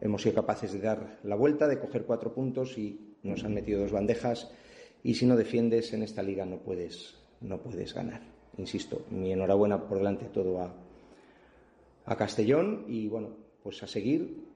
Hemos 0.00 0.22
sido 0.22 0.34
capaces 0.34 0.72
de 0.72 0.80
dar 0.80 1.20
la 1.22 1.36
vuelta, 1.36 1.68
de 1.68 1.78
coger 1.78 2.04
cuatro 2.04 2.34
puntos 2.34 2.76
y 2.76 3.14
nos 3.22 3.44
han 3.44 3.54
metido 3.54 3.80
dos 3.80 3.92
bandejas 3.92 4.50
y 5.04 5.14
si 5.14 5.26
no 5.26 5.36
defiendes 5.36 5.92
en 5.92 6.02
esta 6.02 6.22
liga 6.22 6.44
no 6.44 6.58
puedes, 6.58 7.14
no 7.40 7.58
puedes 7.58 7.94
ganar. 7.94 8.22
Insisto, 8.58 9.06
mi 9.10 9.32
enhorabuena 9.32 9.86
por 9.86 9.98
delante 9.98 10.26
todo 10.26 10.60
a, 10.60 10.74
a 12.04 12.16
Castellón 12.16 12.84
y 12.88 13.06
bueno, 13.06 13.30
pues 13.62 13.80
a 13.82 13.86
seguir. 13.86 14.51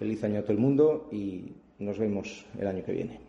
Feliz 0.00 0.24
año 0.24 0.40
a 0.40 0.42
todo 0.42 0.54
el 0.54 0.58
mundo 0.58 1.08
y 1.12 1.52
nos 1.78 1.98
vemos 1.98 2.46
el 2.58 2.66
año 2.66 2.82
que 2.82 2.92
viene. 2.92 3.20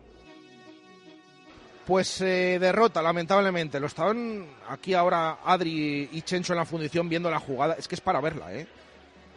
Pues 1.86 2.20
eh, 2.22 2.58
derrota, 2.58 3.02
lamentablemente. 3.02 3.78
Lo 3.78 3.86
estaban 3.86 4.46
aquí 4.68 4.94
ahora 4.94 5.38
Adri 5.44 6.08
y 6.10 6.22
Chencho 6.22 6.54
en 6.54 6.58
la 6.58 6.64
fundición 6.64 7.10
viendo 7.10 7.30
la 7.30 7.40
jugada. 7.40 7.74
Es 7.74 7.86
que 7.86 7.94
es 7.94 8.00
para 8.00 8.22
verla, 8.22 8.54
¿eh? 8.54 8.66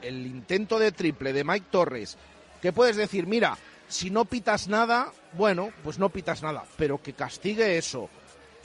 El 0.01 0.25
intento 0.25 0.79
de 0.79 0.93
triple 0.93 1.33
de 1.33 1.43
Mike 1.43 1.67
Torres. 1.69 2.17
¿Qué 2.61 2.71
puedes 2.71 2.95
decir? 2.95 3.27
Mira, 3.27 3.57
si 3.89 4.09
no 4.09 4.23
pitas 4.23 4.69
nada, 4.69 5.11
bueno, 5.33 5.71
pues 5.83 5.99
no 5.99 6.07
pitas 6.07 6.41
nada, 6.41 6.63
pero 6.77 7.01
que 7.01 7.13
castigue 7.13 7.77
eso 7.77 8.09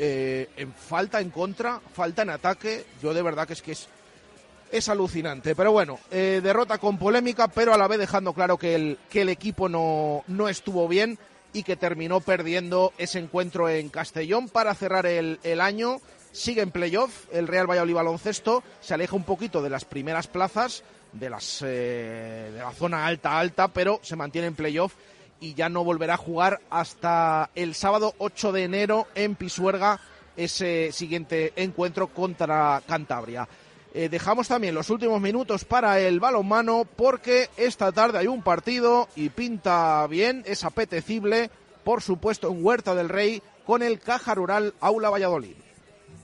eh, 0.02 0.48
en 0.56 0.72
falta 0.72 1.20
en 1.20 1.28
contra, 1.28 1.78
falta 1.92 2.22
en 2.22 2.30
ataque, 2.30 2.86
yo 3.02 3.12
de 3.12 3.20
verdad 3.20 3.46
que 3.46 3.52
es 3.52 3.60
que 3.60 3.72
es, 3.72 3.86
es 4.72 4.88
alucinante. 4.88 5.54
Pero 5.54 5.72
bueno, 5.72 5.98
eh, 6.10 6.40
derrota 6.42 6.78
con 6.78 6.98
polémica, 6.98 7.48
pero 7.48 7.74
a 7.74 7.78
la 7.78 7.88
vez 7.88 7.98
dejando 7.98 8.32
claro 8.32 8.56
que 8.56 8.74
el, 8.74 8.98
que 9.08 9.22
el 9.22 9.28
equipo 9.28 9.68
no, 9.68 10.24
no 10.26 10.48
estuvo 10.48 10.88
bien 10.88 11.18
y 11.52 11.62
que 11.62 11.76
terminó 11.76 12.20
perdiendo 12.20 12.92
ese 12.98 13.18
encuentro 13.18 13.68
en 13.68 13.88
Castellón 13.88 14.48
para 14.48 14.74
cerrar 14.74 15.06
el, 15.06 15.38
año. 15.60 16.00
Sigue 16.32 16.62
en 16.62 16.70
playoff 16.70 17.26
el 17.32 17.48
Real 17.48 17.68
Valladolid 17.68 17.94
baloncesto, 17.94 18.62
se 18.80 18.94
aleja 18.94 19.16
un 19.16 19.24
poquito 19.24 19.62
de 19.62 19.70
las 19.70 19.84
primeras 19.84 20.28
plazas, 20.28 20.84
de, 21.12 21.28
las, 21.28 21.60
eh, 21.62 22.50
de 22.52 22.58
la 22.58 22.72
zona 22.72 23.06
alta 23.06 23.38
alta, 23.38 23.68
pero 23.68 23.98
se 24.02 24.14
mantiene 24.14 24.46
en 24.46 24.54
playoff 24.54 24.94
y 25.40 25.54
ya 25.54 25.68
no 25.68 25.82
volverá 25.82 26.14
a 26.14 26.18
jugar 26.18 26.60
hasta 26.70 27.50
el 27.56 27.74
sábado 27.74 28.14
8 28.18 28.52
de 28.52 28.64
enero 28.64 29.06
en 29.16 29.34
Pisuerga, 29.34 30.00
ese 30.36 30.92
siguiente 30.92 31.52
encuentro 31.56 32.08
contra 32.08 32.80
Cantabria. 32.86 33.48
Eh, 33.92 34.08
dejamos 34.08 34.46
también 34.46 34.74
los 34.74 34.88
últimos 34.90 35.20
minutos 35.20 35.64
para 35.64 35.98
el 35.98 36.20
balonmano 36.20 36.84
porque 36.96 37.48
esta 37.56 37.90
tarde 37.90 38.18
hay 38.18 38.28
un 38.28 38.42
partido 38.42 39.08
y 39.16 39.30
pinta 39.30 40.06
bien, 40.06 40.44
es 40.46 40.64
apetecible, 40.64 41.50
por 41.82 42.00
supuesto 42.00 42.50
en 42.50 42.64
Huerta 42.64 42.94
del 42.94 43.08
Rey 43.08 43.42
con 43.66 43.82
el 43.82 43.98
Caja 43.98 44.34
Rural 44.34 44.74
Aula 44.80 45.10
Valladolid. 45.10 45.56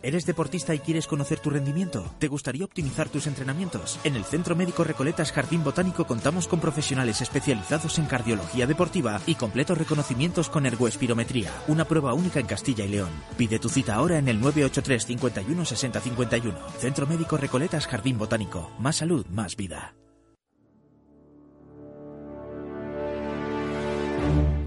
¿Eres 0.07 0.25
deportista 0.25 0.73
y 0.73 0.79
quieres 0.79 1.09
conocer 1.09 1.41
tu 1.41 1.51
rendimiento? 1.51 2.15
¿Te 2.21 2.29
gustaría 2.29 2.65
optimizar 2.65 3.09
tus 3.09 3.27
entrenamientos? 3.27 3.99
En 4.05 4.15
el 4.15 4.23
Centro 4.23 4.55
Médico 4.55 4.85
Recoletas 4.85 5.33
Jardín 5.33 5.65
Botánico 5.65 6.07
contamos 6.07 6.47
con 6.47 6.61
profesionales 6.61 7.23
especializados 7.23 7.99
en 7.99 8.07
cardiología 8.07 8.69
deportiva 8.69 9.21
y 9.27 9.35
completos 9.35 9.77
reconocimientos 9.77 10.49
con 10.49 10.65
ergoespirometría, 10.65 11.51
una 11.67 11.87
prueba 11.87 12.15
única 12.15 12.39
en 12.39 12.47
Castilla 12.47 12.85
y 12.85 12.89
León. 12.91 13.11
Pide 13.37 13.59
tu 13.59 13.69
cita 13.69 13.97
ahora 13.97 14.19
en 14.19 14.29
el 14.29 14.41
983 14.41 15.07
51 15.07 15.65
60 15.65 16.01
51. 16.01 16.57
Centro 16.79 17.09
Médico 17.09 17.37
Recoletas 17.37 17.89
Jardín 17.89 18.17
Botánico. 18.17 18.71
Más 18.79 18.95
salud, 18.95 19.27
más 19.27 19.57
vida. 19.57 19.97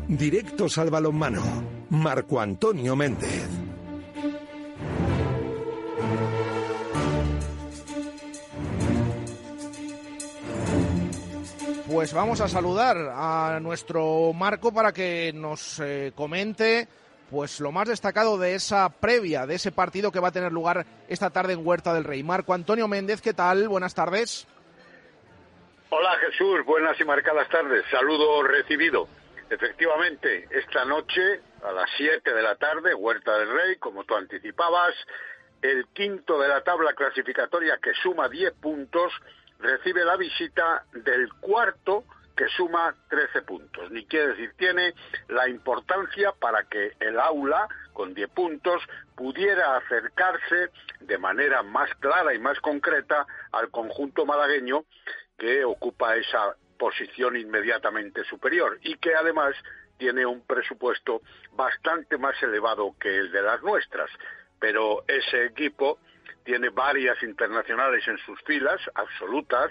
Directos 0.09 0.77
al 0.77 0.89
balonmano. 0.89 1.41
Marco 1.91 2.41
Antonio 2.41 2.97
Méndez. 2.97 3.59
Pues 11.91 12.13
vamos 12.13 12.39
a 12.39 12.47
saludar 12.47 12.97
a 13.15 13.59
nuestro 13.59 14.31
Marco 14.31 14.71
para 14.71 14.91
que 14.91 15.31
nos 15.33 15.79
eh, 15.79 16.11
comente 16.15 16.87
pues 17.31 17.59
lo 17.59 17.71
más 17.71 17.87
destacado 17.87 18.37
de 18.37 18.53
esa 18.53 18.89
previa, 18.89 19.47
de 19.47 19.55
ese 19.55 19.71
partido 19.71 20.11
que 20.11 20.19
va 20.19 20.27
a 20.27 20.31
tener 20.31 20.51
lugar 20.51 20.85
esta 21.07 21.31
tarde 21.31 21.53
en 21.53 21.65
Huerta 21.65 21.91
del 21.91 22.03
Rey. 22.03 22.21
Marco 22.21 22.53
Antonio 22.53 22.87
Méndez, 22.87 23.21
¿qué 23.21 23.33
tal? 23.33 23.67
Buenas 23.67 23.95
tardes. 23.95 24.47
Hola 25.89 26.15
Jesús, 26.27 26.63
buenas 26.63 26.99
y 26.99 27.05
marcadas 27.05 27.49
tardes. 27.49 27.83
Saludo 27.89 28.43
recibido. 28.43 29.07
Efectivamente, 29.49 30.47
esta 30.51 30.85
noche 30.85 31.41
a 31.63 31.71
las 31.71 31.89
7 31.97 32.33
de 32.33 32.41
la 32.43 32.55
tarde, 32.55 32.93
Huerta 32.93 33.35
del 33.39 33.51
Rey, 33.51 33.77
como 33.77 34.03
tú 34.03 34.15
anticipabas, 34.15 34.93
el 35.63 35.87
quinto 35.87 36.39
de 36.39 36.49
la 36.49 36.61
tabla 36.61 36.93
clasificatoria 36.93 37.79
que 37.81 37.93
suma 37.95 38.29
10 38.29 38.53
puntos 38.61 39.11
recibe 39.60 40.03
la 40.05 40.16
visita 40.16 40.86
del 40.93 41.32
cuarto 41.34 42.05
que 42.36 42.47
suma 42.55 42.95
13 43.10 43.41
puntos. 43.41 43.91
Ni 43.91 44.05
quiere 44.05 44.28
decir, 44.30 44.53
tiene 44.57 44.93
la 45.28 45.49
importancia 45.49 46.32
para 46.32 46.64
que 46.64 46.93
el 47.01 47.20
aula, 47.20 47.68
con 47.91 48.14
10 48.14 48.30
puntos, 48.30 48.82
pudiera 49.16 49.76
acercarse 49.76 50.70
de 51.01 51.18
manera 51.18 51.64
más 51.64 51.93
clara 51.95 52.34
y 52.34 52.39
más 52.39 52.57
concreta 52.62 53.28
al 53.51 53.70
conjunto 53.72 54.26
malagueño 54.26 54.86
que 55.38 55.66
ocupa 55.66 56.16
esa 56.16 56.55
posición 56.78 57.36
inmediatamente 57.36 58.24
superior 58.24 58.80
y 58.84 58.95
que 58.95 59.14
además 59.16 59.53
tiene 59.97 60.26
un 60.26 60.41
presupuesto 60.45 61.22
bastante 61.51 62.18
más 62.18 62.41
elevado 62.41 62.95
que 62.97 63.18
el 63.18 63.34
de 63.34 63.41
las 63.41 63.62
nuestras. 63.64 64.10
Pero 64.60 65.03
ese 65.07 65.45
equipo 65.45 65.99
tiene 66.49 66.69
varias 66.69 67.21
internacionales 67.21 68.07
en 68.07 68.17
sus 68.25 68.41
filas, 68.41 68.81
absolutas, 68.95 69.69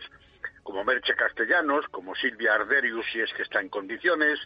como 0.62 0.84
Merche 0.84 1.16
Castellanos, 1.16 1.84
como 1.88 2.14
Silvia 2.14 2.54
Arderius, 2.54 3.04
si 3.12 3.20
es 3.20 3.32
que 3.32 3.42
está 3.42 3.60
en 3.60 3.68
condiciones, 3.68 4.38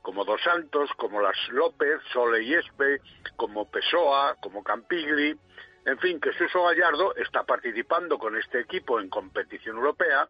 como 0.00 0.24
Dos 0.24 0.40
Santos, 0.40 0.88
como 0.96 1.20
Las 1.20 1.36
López, 1.50 2.00
Sole 2.10 2.42
y 2.42 2.54
Espe, 2.54 3.02
como 3.36 3.70
Pessoa, 3.70 4.34
como 4.40 4.64
Campigli. 4.64 5.38
En 5.84 5.98
fin, 5.98 6.18
que 6.20 6.32
Suso 6.32 6.64
Gallardo 6.64 7.14
está 7.16 7.42
participando 7.42 8.16
con 8.16 8.34
este 8.38 8.60
equipo 8.60 8.98
en 8.98 9.10
competición 9.10 9.76
europea 9.76 10.26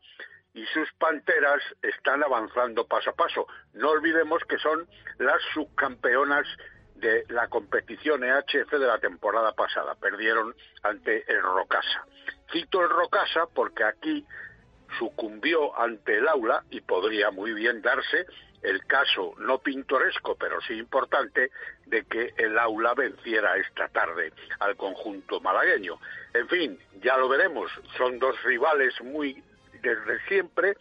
y 0.54 0.66
sus 0.66 0.92
panteras 0.94 1.62
están 1.82 2.24
avanzando 2.24 2.88
paso 2.88 3.10
a 3.10 3.14
paso. 3.14 3.46
No 3.74 3.90
olvidemos 3.90 4.42
que 4.48 4.58
son 4.58 4.88
las 5.18 5.40
subcampeonas 5.52 6.48
de 6.94 7.24
la 7.28 7.48
competición 7.48 8.24
EHF 8.24 8.70
de 8.70 8.86
la 8.86 8.98
temporada 8.98 9.52
pasada. 9.52 9.94
Perdieron 9.94 10.54
ante 10.82 11.24
el 11.30 11.42
Rocasa. 11.42 12.06
Cito 12.52 12.82
el 12.82 12.88
Rocasa 12.88 13.46
porque 13.52 13.84
aquí 13.84 14.24
sucumbió 14.98 15.78
ante 15.78 16.18
el 16.18 16.28
aula 16.28 16.62
y 16.70 16.80
podría 16.80 17.30
muy 17.30 17.52
bien 17.52 17.82
darse 17.82 18.26
el 18.64 18.84
caso 18.86 19.34
no 19.38 19.58
pintoresco, 19.58 20.36
pero 20.36 20.60
sí 20.62 20.72
importante, 20.74 21.50
de 21.84 22.04
que 22.04 22.32
el 22.38 22.58
aula 22.58 22.94
venciera 22.94 23.56
esta 23.58 23.88
tarde 23.88 24.32
al 24.58 24.74
conjunto 24.76 25.38
malagueño. 25.40 26.00
En 26.32 26.48
fin, 26.48 26.78
ya 27.02 27.16
lo 27.18 27.28
veremos. 27.28 27.70
Son 27.98 28.18
dos 28.18 28.42
rivales 28.42 28.98
muy 29.02 29.42
desde 29.82 30.18
siempre. 30.28 30.76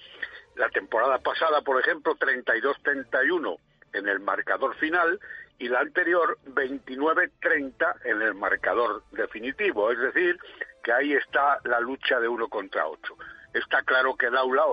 La 0.55 0.69
temporada 0.69 1.19
pasada, 1.19 1.61
por 1.61 1.79
ejemplo, 1.79 2.15
32-31 2.15 3.57
en 3.93 4.07
el 4.07 4.19
marcador 4.21 4.75
final 4.77 5.19
y 5.59 5.67
la 5.69 5.79
anterior 5.79 6.37
29-30 6.45 7.95
en 8.05 8.21
el 8.21 8.33
marcador 8.33 9.03
definitivo. 9.11 9.91
Es 9.91 9.99
decir, 9.99 10.37
que 10.83 10.91
ahí 10.91 11.13
está 11.13 11.59
la 11.63 11.79
lucha 11.79 12.19
de 12.19 12.27
uno 12.27 12.47
contra 12.47 12.87
ocho. 12.87 13.15
Está 13.53 13.83
claro 13.83 14.15
que 14.15 14.27
el 14.27 14.37
aula 14.37 14.63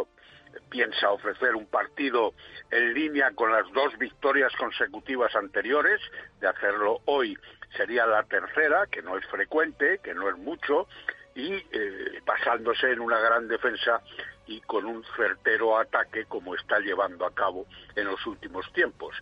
piensa 0.68 1.10
ofrecer 1.10 1.54
un 1.54 1.66
partido 1.66 2.34
en 2.70 2.94
línea 2.94 3.30
con 3.32 3.52
las 3.52 3.70
dos 3.72 3.96
victorias 3.98 4.52
consecutivas 4.56 5.34
anteriores, 5.36 6.00
de 6.40 6.48
hacerlo 6.48 7.00
hoy 7.04 7.36
sería 7.76 8.06
la 8.06 8.24
tercera, 8.24 8.86
que 8.86 9.02
no 9.02 9.16
es 9.16 9.24
frecuente, 9.26 10.00
que 10.02 10.14
no 10.14 10.28
es 10.28 10.36
mucho, 10.36 10.88
y 11.34 11.54
eh, 11.54 12.20
basándose 12.26 12.90
en 12.90 13.00
una 13.00 13.20
gran 13.20 13.46
defensa 13.46 14.02
y 14.46 14.60
con 14.62 14.84
un 14.84 15.04
certero 15.16 15.78
ataque 15.78 16.24
como 16.24 16.56
está 16.56 16.80
llevando 16.80 17.24
a 17.24 17.32
cabo 17.32 17.66
en 17.94 18.06
los 18.06 18.26
últimos 18.26 18.70
tiempos. 18.72 19.14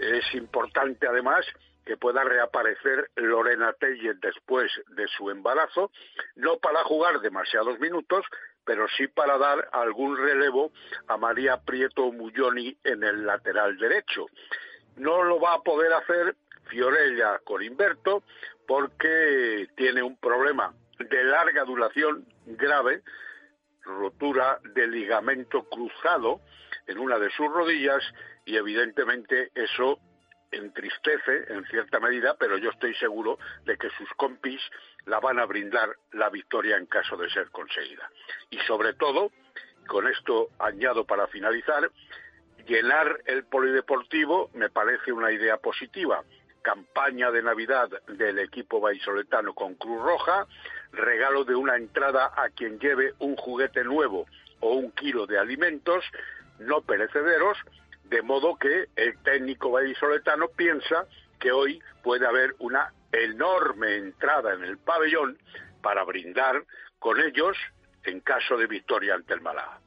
Es 0.00 0.34
importante 0.34 1.06
además 1.06 1.44
que 1.84 1.98
pueda 1.98 2.24
reaparecer 2.24 3.10
Lorena 3.16 3.74
Tellez 3.74 4.18
después 4.20 4.72
de 4.96 5.06
su 5.08 5.30
embarazo, 5.30 5.90
no 6.36 6.56
para 6.58 6.82
jugar 6.84 7.20
demasiados 7.20 7.78
minutos, 7.80 8.24
pero 8.64 8.86
sí 8.96 9.08
para 9.08 9.36
dar 9.36 9.68
algún 9.72 10.16
relevo 10.16 10.72
a 11.06 11.18
María 11.18 11.58
Prieto 11.58 12.10
Mulloni 12.12 12.76
en 12.82 13.04
el 13.04 13.26
lateral 13.26 13.76
derecho. 13.76 14.26
No 14.96 15.22
lo 15.22 15.38
va 15.38 15.54
a 15.54 15.62
poder 15.62 15.92
hacer 15.92 16.34
Fiorella 16.68 17.38
Corimberto 17.44 18.22
porque 18.66 19.68
tiene 19.76 20.02
un 20.02 20.16
problema 20.16 20.72
de 20.98 21.24
larga 21.24 21.64
duración 21.64 22.24
grave, 22.46 23.02
rotura 23.82 24.60
de 24.62 24.86
ligamento 24.86 25.64
cruzado 25.64 26.40
en 26.86 26.98
una 26.98 27.18
de 27.18 27.30
sus 27.30 27.48
rodillas 27.48 28.02
y 28.44 28.56
evidentemente 28.56 29.50
eso 29.54 29.98
entristece 30.50 31.52
en 31.52 31.64
cierta 31.66 32.00
medida, 32.00 32.34
pero 32.38 32.58
yo 32.58 32.70
estoy 32.70 32.94
seguro 32.96 33.38
de 33.64 33.76
que 33.76 33.88
sus 33.90 34.08
compis 34.16 34.60
la 35.06 35.20
van 35.20 35.38
a 35.38 35.46
brindar 35.46 35.96
la 36.12 36.28
victoria 36.28 36.76
en 36.76 36.86
caso 36.86 37.16
de 37.16 37.30
ser 37.30 37.50
conseguida. 37.50 38.10
Y 38.50 38.58
sobre 38.60 38.94
todo, 38.94 39.30
con 39.86 40.08
esto 40.08 40.48
añado 40.58 41.04
para 41.04 41.26
finalizar, 41.28 41.90
llenar 42.66 43.20
el 43.26 43.44
polideportivo 43.44 44.50
me 44.54 44.70
parece 44.70 45.12
una 45.12 45.30
idea 45.32 45.56
positiva. 45.58 46.24
Campaña 46.62 47.30
de 47.30 47.42
Navidad 47.42 47.88
del 48.06 48.38
equipo 48.38 48.80
vallisoletano 48.80 49.54
con 49.54 49.76
Cruz 49.76 50.02
Roja, 50.02 50.46
regalo 50.92 51.44
de 51.44 51.54
una 51.54 51.76
entrada 51.76 52.32
a 52.36 52.50
quien 52.50 52.78
lleve 52.78 53.14
un 53.18 53.36
juguete 53.36 53.82
nuevo 53.82 54.26
o 54.60 54.74
un 54.74 54.90
kilo 54.92 55.26
de 55.26 55.38
alimentos 55.38 56.04
no 56.58 56.82
perecederos 56.82 57.56
de 58.10 58.22
modo 58.22 58.56
que 58.56 58.88
el 58.96 59.16
técnico 59.22 59.70
vallisoletano 59.70 60.48
piensa 60.48 61.06
que 61.38 61.52
hoy 61.52 61.80
puede 62.02 62.26
haber 62.26 62.54
una 62.58 62.92
enorme 63.12 63.96
entrada 63.96 64.52
en 64.54 64.64
el 64.64 64.78
pabellón 64.78 65.38
para 65.80 66.04
brindar 66.04 66.64
con 66.98 67.20
ellos 67.20 67.56
en 68.04 68.20
caso 68.20 68.56
de 68.56 68.66
victoria 68.66 69.14
ante 69.14 69.34
el 69.34 69.40
Málaga. 69.40 69.78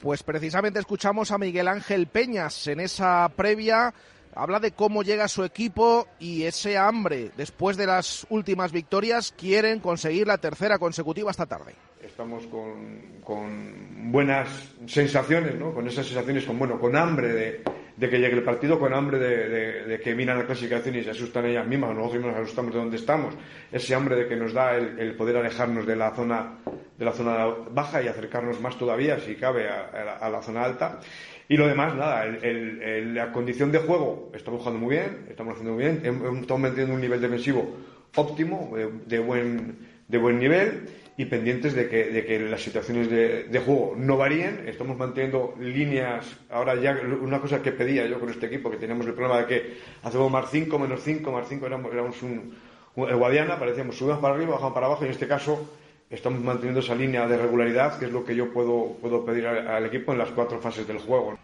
Pues 0.00 0.22
precisamente 0.22 0.80
escuchamos 0.80 1.30
a 1.30 1.38
Miguel 1.38 1.68
Ángel 1.68 2.06
Peñas 2.08 2.66
en 2.66 2.80
esa 2.80 3.28
previa. 3.34 3.94
Habla 4.34 4.60
de 4.60 4.72
cómo 4.72 5.02
llega 5.02 5.28
su 5.28 5.44
equipo 5.44 6.08
y 6.18 6.42
ese 6.42 6.76
hambre. 6.76 7.30
Después 7.36 7.76
de 7.76 7.86
las 7.86 8.26
últimas 8.28 8.72
victorias, 8.72 9.32
quieren 9.32 9.80
conseguir 9.80 10.26
la 10.26 10.38
tercera 10.38 10.78
consecutiva 10.78 11.30
esta 11.30 11.46
tarde 11.46 11.74
estamos 12.06 12.46
con, 12.46 14.10
buenas 14.10 14.74
sensaciones, 14.86 15.54
¿no? 15.56 15.74
con 15.74 15.86
esas 15.86 16.06
sensaciones, 16.06 16.44
con, 16.44 16.58
bueno, 16.58 16.78
con 16.78 16.96
hambre 16.96 17.62
de 17.96 18.10
que 18.10 18.18
llegue 18.18 18.34
el 18.34 18.42
partido 18.42 18.78
con 18.78 18.92
hambre 18.94 19.18
de, 19.18 20.00
que 20.00 20.14
miran 20.14 20.38
la 20.38 20.46
clasificación 20.46 20.96
y 20.96 21.02
se 21.02 21.10
asustan 21.10 21.46
ellas 21.46 21.66
mismas, 21.66 21.90
nosotros 21.90 22.14
mismos 22.14 22.32
nos 22.32 22.44
asustamos 22.44 22.72
de 22.74 22.78
dónde 22.78 22.96
estamos, 22.96 23.34
ese 23.72 23.94
hambre 23.94 24.16
de 24.16 24.28
que 24.28 24.36
nos 24.36 24.52
da 24.52 24.76
el, 24.76 25.14
poder 25.16 25.36
alejarnos 25.36 25.86
de 25.86 25.96
la 25.96 26.14
zona 26.14 26.58
de 26.96 27.04
la 27.04 27.12
zona 27.12 27.46
baja 27.72 28.02
y 28.02 28.08
acercarnos 28.08 28.58
más 28.62 28.78
todavía, 28.78 29.18
si 29.20 29.34
cabe, 29.34 29.68
a, 29.68 30.30
la, 30.30 30.40
zona 30.40 30.64
alta. 30.64 30.98
Y 31.46 31.58
lo 31.58 31.66
demás, 31.66 31.94
nada, 31.94 32.24
la 32.24 33.32
condición 33.32 33.70
de 33.70 33.80
juego, 33.80 34.30
estamos 34.34 34.60
jugando 34.60 34.80
muy 34.80 34.96
bien, 34.96 35.26
estamos 35.28 35.52
haciendo 35.52 35.74
muy 35.74 35.82
bien, 35.84 35.96
estamos 36.40 36.58
manteniendo 36.58 36.94
un 36.94 37.00
nivel 37.02 37.20
defensivo 37.20 37.76
óptimo, 38.14 38.74
de, 39.06 39.18
buen, 39.18 39.76
de 40.08 40.16
buen 40.16 40.38
nivel 40.38 40.88
y 41.18 41.24
pendientes 41.24 41.74
de 41.74 41.88
que, 41.88 42.10
de 42.10 42.26
que 42.26 42.38
las 42.38 42.62
situaciones 42.62 43.08
de, 43.08 43.44
de, 43.44 43.60
juego 43.60 43.94
no 43.96 44.16
varíen. 44.16 44.68
Estamos 44.68 44.96
manteniendo 44.98 45.54
líneas. 45.58 46.26
Ahora 46.50 46.74
ya 46.74 46.98
una 47.20 47.40
cosa 47.40 47.62
que 47.62 47.72
pedía 47.72 48.06
yo 48.06 48.20
con 48.20 48.28
este 48.28 48.46
equipo, 48.46 48.70
que 48.70 48.76
teníamos 48.76 49.06
el 49.06 49.14
problema 49.14 49.40
de 49.40 49.46
que 49.46 49.78
hacemos 50.02 50.30
más 50.30 50.50
5, 50.50 50.78
menos 50.78 51.00
5, 51.02 51.32
más 51.32 51.48
5, 51.48 51.66
éramos, 51.66 51.92
éramos 51.92 52.22
un, 52.22 52.54
el 52.96 53.16
Guadiana, 53.16 53.58
parecíamos 53.58 53.96
subimos 53.96 54.20
para 54.20 54.34
arriba, 54.34 54.52
bajamos 54.52 54.74
para 54.74 54.86
abajo, 54.86 55.04
y 55.04 55.06
en 55.06 55.12
este 55.12 55.28
caso 55.28 55.68
estamos 56.08 56.40
manteniendo 56.40 56.80
esa 56.80 56.94
línea 56.94 57.26
de 57.26 57.36
regularidad, 57.36 57.98
que 57.98 58.06
es 58.06 58.12
lo 58.12 58.24
que 58.24 58.34
yo 58.34 58.52
puedo, 58.52 58.96
puedo 59.00 59.24
pedir 59.24 59.46
al, 59.46 59.84
equipo 59.86 60.12
en 60.12 60.18
las 60.18 60.30
cuatro 60.30 60.60
fases 60.60 60.86
del 60.86 60.98
juego. 60.98 61.38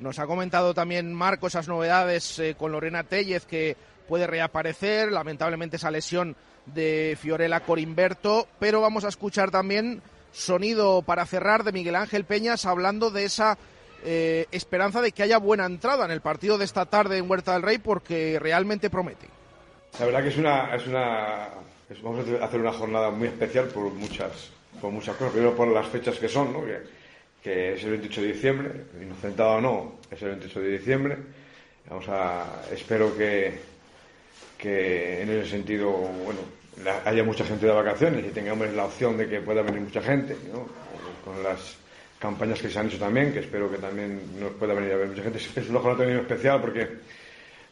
Nos 0.00 0.18
ha 0.18 0.26
comentado 0.26 0.74
también 0.74 1.12
Marco 1.12 1.46
esas 1.46 1.68
novedades 1.68 2.38
eh, 2.38 2.56
con 2.58 2.72
Lorena 2.72 3.04
Tellez, 3.04 3.46
que 3.46 3.76
puede 4.08 4.26
reaparecer. 4.26 5.12
Lamentablemente 5.12 5.76
esa 5.76 5.90
lesión 5.90 6.36
de 6.66 7.16
Fiorella 7.20 7.60
Corimberto, 7.60 8.46
pero 8.58 8.80
vamos 8.80 9.04
a 9.04 9.08
escuchar 9.08 9.50
también 9.50 10.02
sonido 10.32 11.02
para 11.02 11.26
cerrar 11.26 11.64
de 11.64 11.72
Miguel 11.72 11.96
Ángel 11.96 12.24
Peñas 12.24 12.66
hablando 12.66 13.10
de 13.10 13.24
esa 13.24 13.56
eh, 14.04 14.46
esperanza 14.50 15.00
de 15.00 15.12
que 15.12 15.22
haya 15.22 15.38
buena 15.38 15.66
entrada 15.66 16.04
en 16.04 16.10
el 16.10 16.20
partido 16.20 16.58
de 16.58 16.64
esta 16.64 16.86
tarde 16.86 17.18
en 17.18 17.30
Huerta 17.30 17.52
del 17.52 17.62
Rey 17.62 17.78
porque 17.78 18.38
realmente 18.40 18.90
promete. 18.90 19.28
La 19.98 20.06
verdad 20.06 20.22
que 20.22 20.28
es 20.28 20.36
una, 20.36 20.74
es 20.74 20.86
una 20.86 21.48
vamos 22.02 22.26
a 22.28 22.44
hacer 22.44 22.60
una 22.60 22.72
jornada 22.72 23.10
muy 23.10 23.28
especial 23.28 23.66
por 23.68 23.92
muchas, 23.92 24.50
por 24.80 24.90
muchas 24.90 25.16
cosas. 25.16 25.32
Primero 25.32 25.54
por 25.54 25.68
las 25.68 25.86
fechas 25.88 26.18
que 26.18 26.28
son, 26.28 26.52
¿no? 26.52 26.64
que, 26.64 26.82
que 27.42 27.74
es 27.74 27.84
el 27.84 27.90
28 27.90 28.20
de 28.20 28.32
diciembre, 28.32 28.84
inocentado 29.00 29.56
o 29.56 29.60
no, 29.60 29.94
es 30.10 30.20
el 30.22 30.30
28 30.30 30.60
de 30.60 30.68
diciembre. 30.78 31.18
Vamos 31.88 32.08
a, 32.08 32.62
espero 32.72 33.16
que, 33.16 33.58
que 34.64 35.20
en 35.20 35.28
ese 35.28 35.50
sentido, 35.50 35.90
bueno, 35.90 36.40
haya 37.04 37.22
mucha 37.22 37.44
gente 37.44 37.66
de 37.66 37.72
vacaciones 37.72 38.24
y 38.24 38.30
tengamos 38.30 38.72
la 38.72 38.86
opción 38.86 39.18
de 39.18 39.28
que 39.28 39.42
pueda 39.42 39.60
venir 39.60 39.82
mucha 39.82 40.00
gente, 40.00 40.34
¿no? 40.50 40.66
con 41.22 41.42
las 41.42 41.76
campañas 42.18 42.62
que 42.62 42.70
se 42.70 42.78
han 42.78 42.86
hecho 42.86 42.98
también, 42.98 43.30
que 43.30 43.40
espero 43.40 43.70
que 43.70 43.76
también 43.76 44.40
nos 44.40 44.52
pueda 44.52 44.72
venir 44.72 44.92
a 44.92 44.96
ver 44.96 45.08
mucha 45.08 45.22
gente. 45.22 45.38
Es 45.38 45.68
una 45.68 45.80
jornada 45.80 45.98
también 45.98 46.20
especial 46.20 46.62
porque 46.62 46.88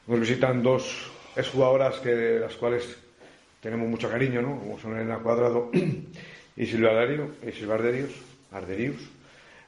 nos 0.06 0.20
visitan 0.20 0.62
dos 0.62 1.10
exjugadoras 1.34 1.96
que, 2.00 2.38
las 2.40 2.54
cuales 2.56 2.94
tenemos 3.62 3.88
mucho 3.88 4.10
cariño, 4.10 4.42
¿no? 4.42 4.58
como 4.58 4.78
son 4.78 4.94
Elena 4.94 5.16
Cuadrado 5.16 5.70
y 6.56 6.66
Silvia 6.66 6.92
Dario, 6.92 7.36
y 7.46 7.52
Silva 7.52 7.76
Arderius. 7.76 8.12
Arderius 8.52 9.08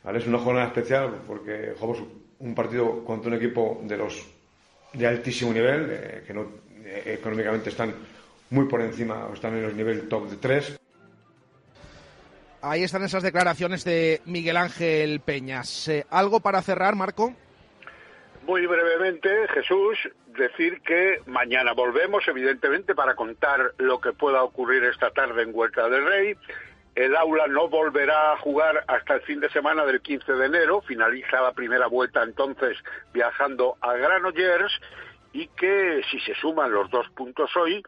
¿vale? 0.03 0.19
Es 0.19 0.27
una 0.27 0.41
jornada 0.41 0.67
especial 0.67 1.23
porque 1.27 1.73
jugamos 1.79 2.05
un 2.41 2.55
partido 2.55 3.03
contra 3.03 3.31
un 3.31 3.39
equipo 3.39 3.81
de 3.83 3.97
los 3.97 4.27
de 4.93 5.07
altísimo 5.07 5.55
nivel, 5.55 6.23
que 6.27 6.35
no 6.35 6.65
eh, 6.85 7.15
económicamente 7.19 7.71
están 7.71 7.95
muy 8.51 8.67
por 8.67 8.81
encima, 8.83 9.29
están 9.33 9.57
en 9.57 9.65
el 9.65 9.77
nivel 9.77 10.09
top 10.09 10.29
de 10.29 10.37
tres. 10.37 10.81
Ahí 12.61 12.83
están 12.83 13.03
esas 13.03 13.23
declaraciones 13.23 13.85
de 13.85 14.23
Miguel 14.25 14.57
Ángel 14.57 15.21
Peñas. 15.21 15.89
Eh, 15.89 16.07
¿Algo 16.11 16.41
para 16.41 16.63
cerrar, 16.63 16.95
Marco? 16.95 17.35
Muy 18.47 18.67
brevemente, 18.67 19.49
Jesús, 19.49 19.99
decir 20.29 20.81
que 20.83 21.21
mañana 21.27 21.73
volvemos, 21.73 22.27
evidentemente, 22.29 22.95
para 22.95 23.15
contar 23.15 23.73
lo 23.79 24.01
que 24.01 24.13
pueda 24.13 24.43
ocurrir 24.43 24.85
esta 24.85 25.11
tarde 25.11 25.43
en 25.43 25.55
Huerta 25.55 25.89
del 25.89 26.05
Rey. 26.05 26.37
El 26.95 27.17
aula 27.17 27.49
no 27.49 27.69
volverá 27.69 28.33
a 28.33 28.39
jugar 28.39 28.85
hasta 28.87 29.15
el 29.15 29.21
fin 29.23 29.41
de 29.41 29.51
semana 29.51 29.85
del 29.85 30.01
15 30.01 30.33
de 30.33 30.47
enero, 30.47 30.81
finaliza 30.83 31.41
la 31.41 31.53
primera 31.53 31.87
vuelta 31.87 32.23
entonces 32.23 32.79
viajando 33.13 33.77
a 33.81 33.95
Granollers 33.95 34.81
y 35.35 35.49
que 35.49 36.01
si 36.11 36.21
se 36.21 36.35
suman 36.37 36.73
los 36.73 36.89
dos 36.91 37.11
puntos 37.11 37.55
hoy, 37.57 37.83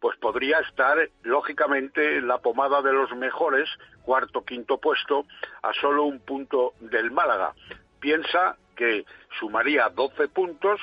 pues 0.00 0.16
podría 0.18 0.60
estar 0.60 0.96
lógicamente 1.24 2.16
en 2.16 2.28
la 2.28 2.38
pomada 2.38 2.80
de 2.80 2.92
los 2.92 3.14
mejores, 3.16 3.68
cuarto, 4.02 4.44
quinto 4.44 4.78
puesto, 4.78 5.26
a 5.62 5.72
solo 5.74 6.04
un 6.04 6.20
punto 6.20 6.74
del 6.80 7.10
Málaga. 7.10 7.54
Piensa 8.00 8.56
que 8.76 9.04
sumaría 9.40 9.88
12 9.88 10.28
puntos 10.28 10.80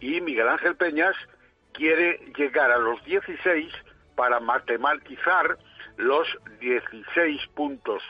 y 0.00 0.20
Miguel 0.22 0.48
Ángel 0.48 0.76
Peñas 0.76 1.14
quiere 1.72 2.18
llegar 2.36 2.72
a 2.72 2.78
los 2.78 3.04
16 3.04 3.70
para 4.16 4.40
matematizar 4.40 5.58
los 5.98 6.26
16 6.58 7.46
puntos 7.54 8.02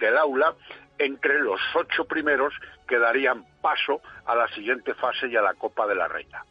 del 0.00 0.18
aula 0.18 0.54
entre 0.98 1.40
los 1.40 1.60
ocho 1.74 2.04
primeros 2.06 2.52
que 2.88 2.98
darían 2.98 3.44
paso 3.60 4.00
a 4.26 4.34
la 4.34 4.48
siguiente 4.48 4.94
fase 4.94 5.28
y 5.28 5.36
a 5.36 5.42
la 5.42 5.54
Copa 5.54 5.86
de 5.86 5.94
la 5.94 6.08
Reina. 6.08 6.44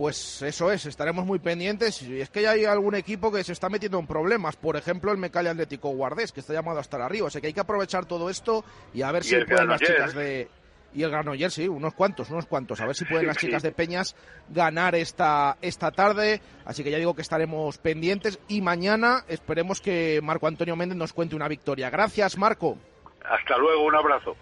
Pues 0.00 0.40
eso 0.40 0.72
es, 0.72 0.86
estaremos 0.86 1.26
muy 1.26 1.40
pendientes. 1.40 2.00
Y 2.00 2.22
es 2.22 2.30
que 2.30 2.40
ya 2.40 2.52
hay 2.52 2.64
algún 2.64 2.94
equipo 2.94 3.30
que 3.30 3.44
se 3.44 3.52
está 3.52 3.68
metiendo 3.68 3.98
en 3.98 4.06
problemas. 4.06 4.56
Por 4.56 4.78
ejemplo, 4.78 5.12
el 5.12 5.18
Mecalia 5.18 5.50
Atlético 5.50 5.90
Guardés, 5.90 6.32
que 6.32 6.40
está 6.40 6.54
llamado 6.54 6.78
a 6.78 6.80
estar 6.80 7.02
arriba. 7.02 7.26
O 7.26 7.30
sea 7.30 7.42
que 7.42 7.48
hay 7.48 7.52
que 7.52 7.60
aprovechar 7.60 8.06
todo 8.06 8.30
esto 8.30 8.64
y 8.94 9.02
a 9.02 9.12
ver 9.12 9.24
si 9.24 9.36
pueden 9.44 9.68
las 9.68 9.78
chicas 9.78 10.14
de. 10.14 10.48
Y 10.94 11.02
el 11.02 11.10
Granollers, 11.10 11.52
sí, 11.52 11.68
unos 11.68 11.92
cuantos, 11.92 12.30
unos 12.30 12.46
cuantos. 12.46 12.80
A 12.80 12.86
ver 12.86 12.96
si 12.96 13.04
pueden 13.04 13.26
las 13.26 13.36
chicas 13.36 13.62
de 13.62 13.72
Peñas 13.72 14.16
ganar 14.48 14.94
esta, 14.94 15.58
esta 15.60 15.90
tarde. 15.90 16.40
Así 16.64 16.82
que 16.82 16.90
ya 16.90 16.96
digo 16.96 17.14
que 17.14 17.20
estaremos 17.20 17.76
pendientes. 17.76 18.38
Y 18.48 18.62
mañana 18.62 19.26
esperemos 19.28 19.82
que 19.82 20.20
Marco 20.22 20.46
Antonio 20.46 20.76
Méndez 20.76 20.96
nos 20.96 21.12
cuente 21.12 21.36
una 21.36 21.46
victoria. 21.46 21.90
Gracias, 21.90 22.38
Marco. 22.38 22.78
Hasta 23.22 23.58
luego, 23.58 23.84
un 23.84 23.96
abrazo. 23.96 24.34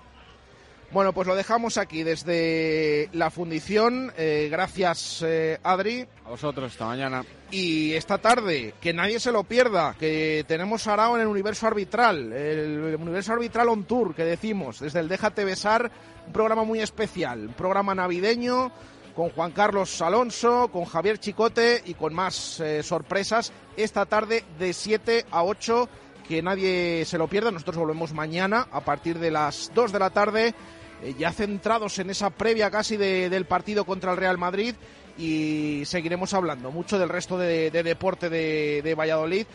Bueno, 0.90 1.12
pues 1.12 1.28
lo 1.28 1.36
dejamos 1.36 1.77
aquí 1.77 2.02
desde 2.02 3.10
la 3.12 3.31
fundición. 3.31 4.10
Eh, 4.16 4.48
gracias, 4.51 5.23
eh, 5.27 5.59
Adri. 5.62 6.06
A 6.24 6.31
vosotros, 6.31 6.73
esta 6.73 6.86
mañana. 6.86 7.27
Y 7.51 7.93
esta 7.93 8.16
tarde, 8.16 8.73
que 8.81 8.94
nadie 8.94 9.20
se 9.20 9.31
lo 9.31 9.44
pierda, 9.44 9.94
que 9.98 10.47
tenemos 10.48 10.86
Arao 10.86 11.16
en 11.16 11.23
el 11.23 11.28
universo 11.28 11.66
arbitral, 11.66 12.32
el 12.32 12.97
universo 12.98 13.35
arbitral 13.35 13.69
on 13.69 13.85
tour, 13.85 14.15
que 14.15 14.24
decimos, 14.24 14.81
desde 14.81 15.01
el 15.01 15.09
Déjate 15.09 15.44
Besar, 15.44 15.90
un 16.27 16.32
programa 16.32 16.65
muy 16.65 16.81
especial, 16.81 17.48
un 17.48 17.55
programa 17.55 17.94
navideño 17.94 18.73
con 19.15 19.28
Juan 19.31 19.52
Carlos 19.52 20.01
Alonso, 20.01 20.69
con 20.69 20.85
Javier 20.86 21.19
Chicote 21.19 21.82
y 21.85 21.94
con 21.94 22.15
más 22.15 22.60
eh, 22.60 22.82
sorpresas 22.82 23.52
esta 23.77 24.06
tarde 24.06 24.44
de 24.59 24.73
7 24.73 25.27
a 25.31 25.43
8 25.43 25.89
que 26.28 26.43
nadie 26.43 27.05
se 27.05 27.19
lo 27.19 27.27
pierda. 27.27 27.51
Nosotros 27.51 27.78
volvemos 27.78 28.12
mañana 28.12 28.69
a 28.70 28.81
partir 28.81 29.19
de 29.19 29.31
las 29.31 29.73
2 29.74 29.93
de 29.93 29.98
la 29.98 30.10
tarde 30.10 30.55
eh, 31.02 31.14
ya 31.18 31.32
centrados 31.32 31.98
en 31.98 32.10
esa 32.10 32.30
previa 32.30 32.70
casi 32.70 32.96
del 32.96 33.44
partido 33.44 33.84
contra 33.84 34.12
el 34.12 34.16
Real 34.16 34.38
Madrid 34.38 34.74
y 35.16 35.82
seguiremos 35.84 36.32
hablando 36.34 36.70
mucho 36.70 36.98
del 36.98 37.08
resto 37.08 37.38
de, 37.38 37.70
deporte 37.70 38.28
de, 38.28 38.82
de 38.82 38.94
Valladolid. 38.94 39.46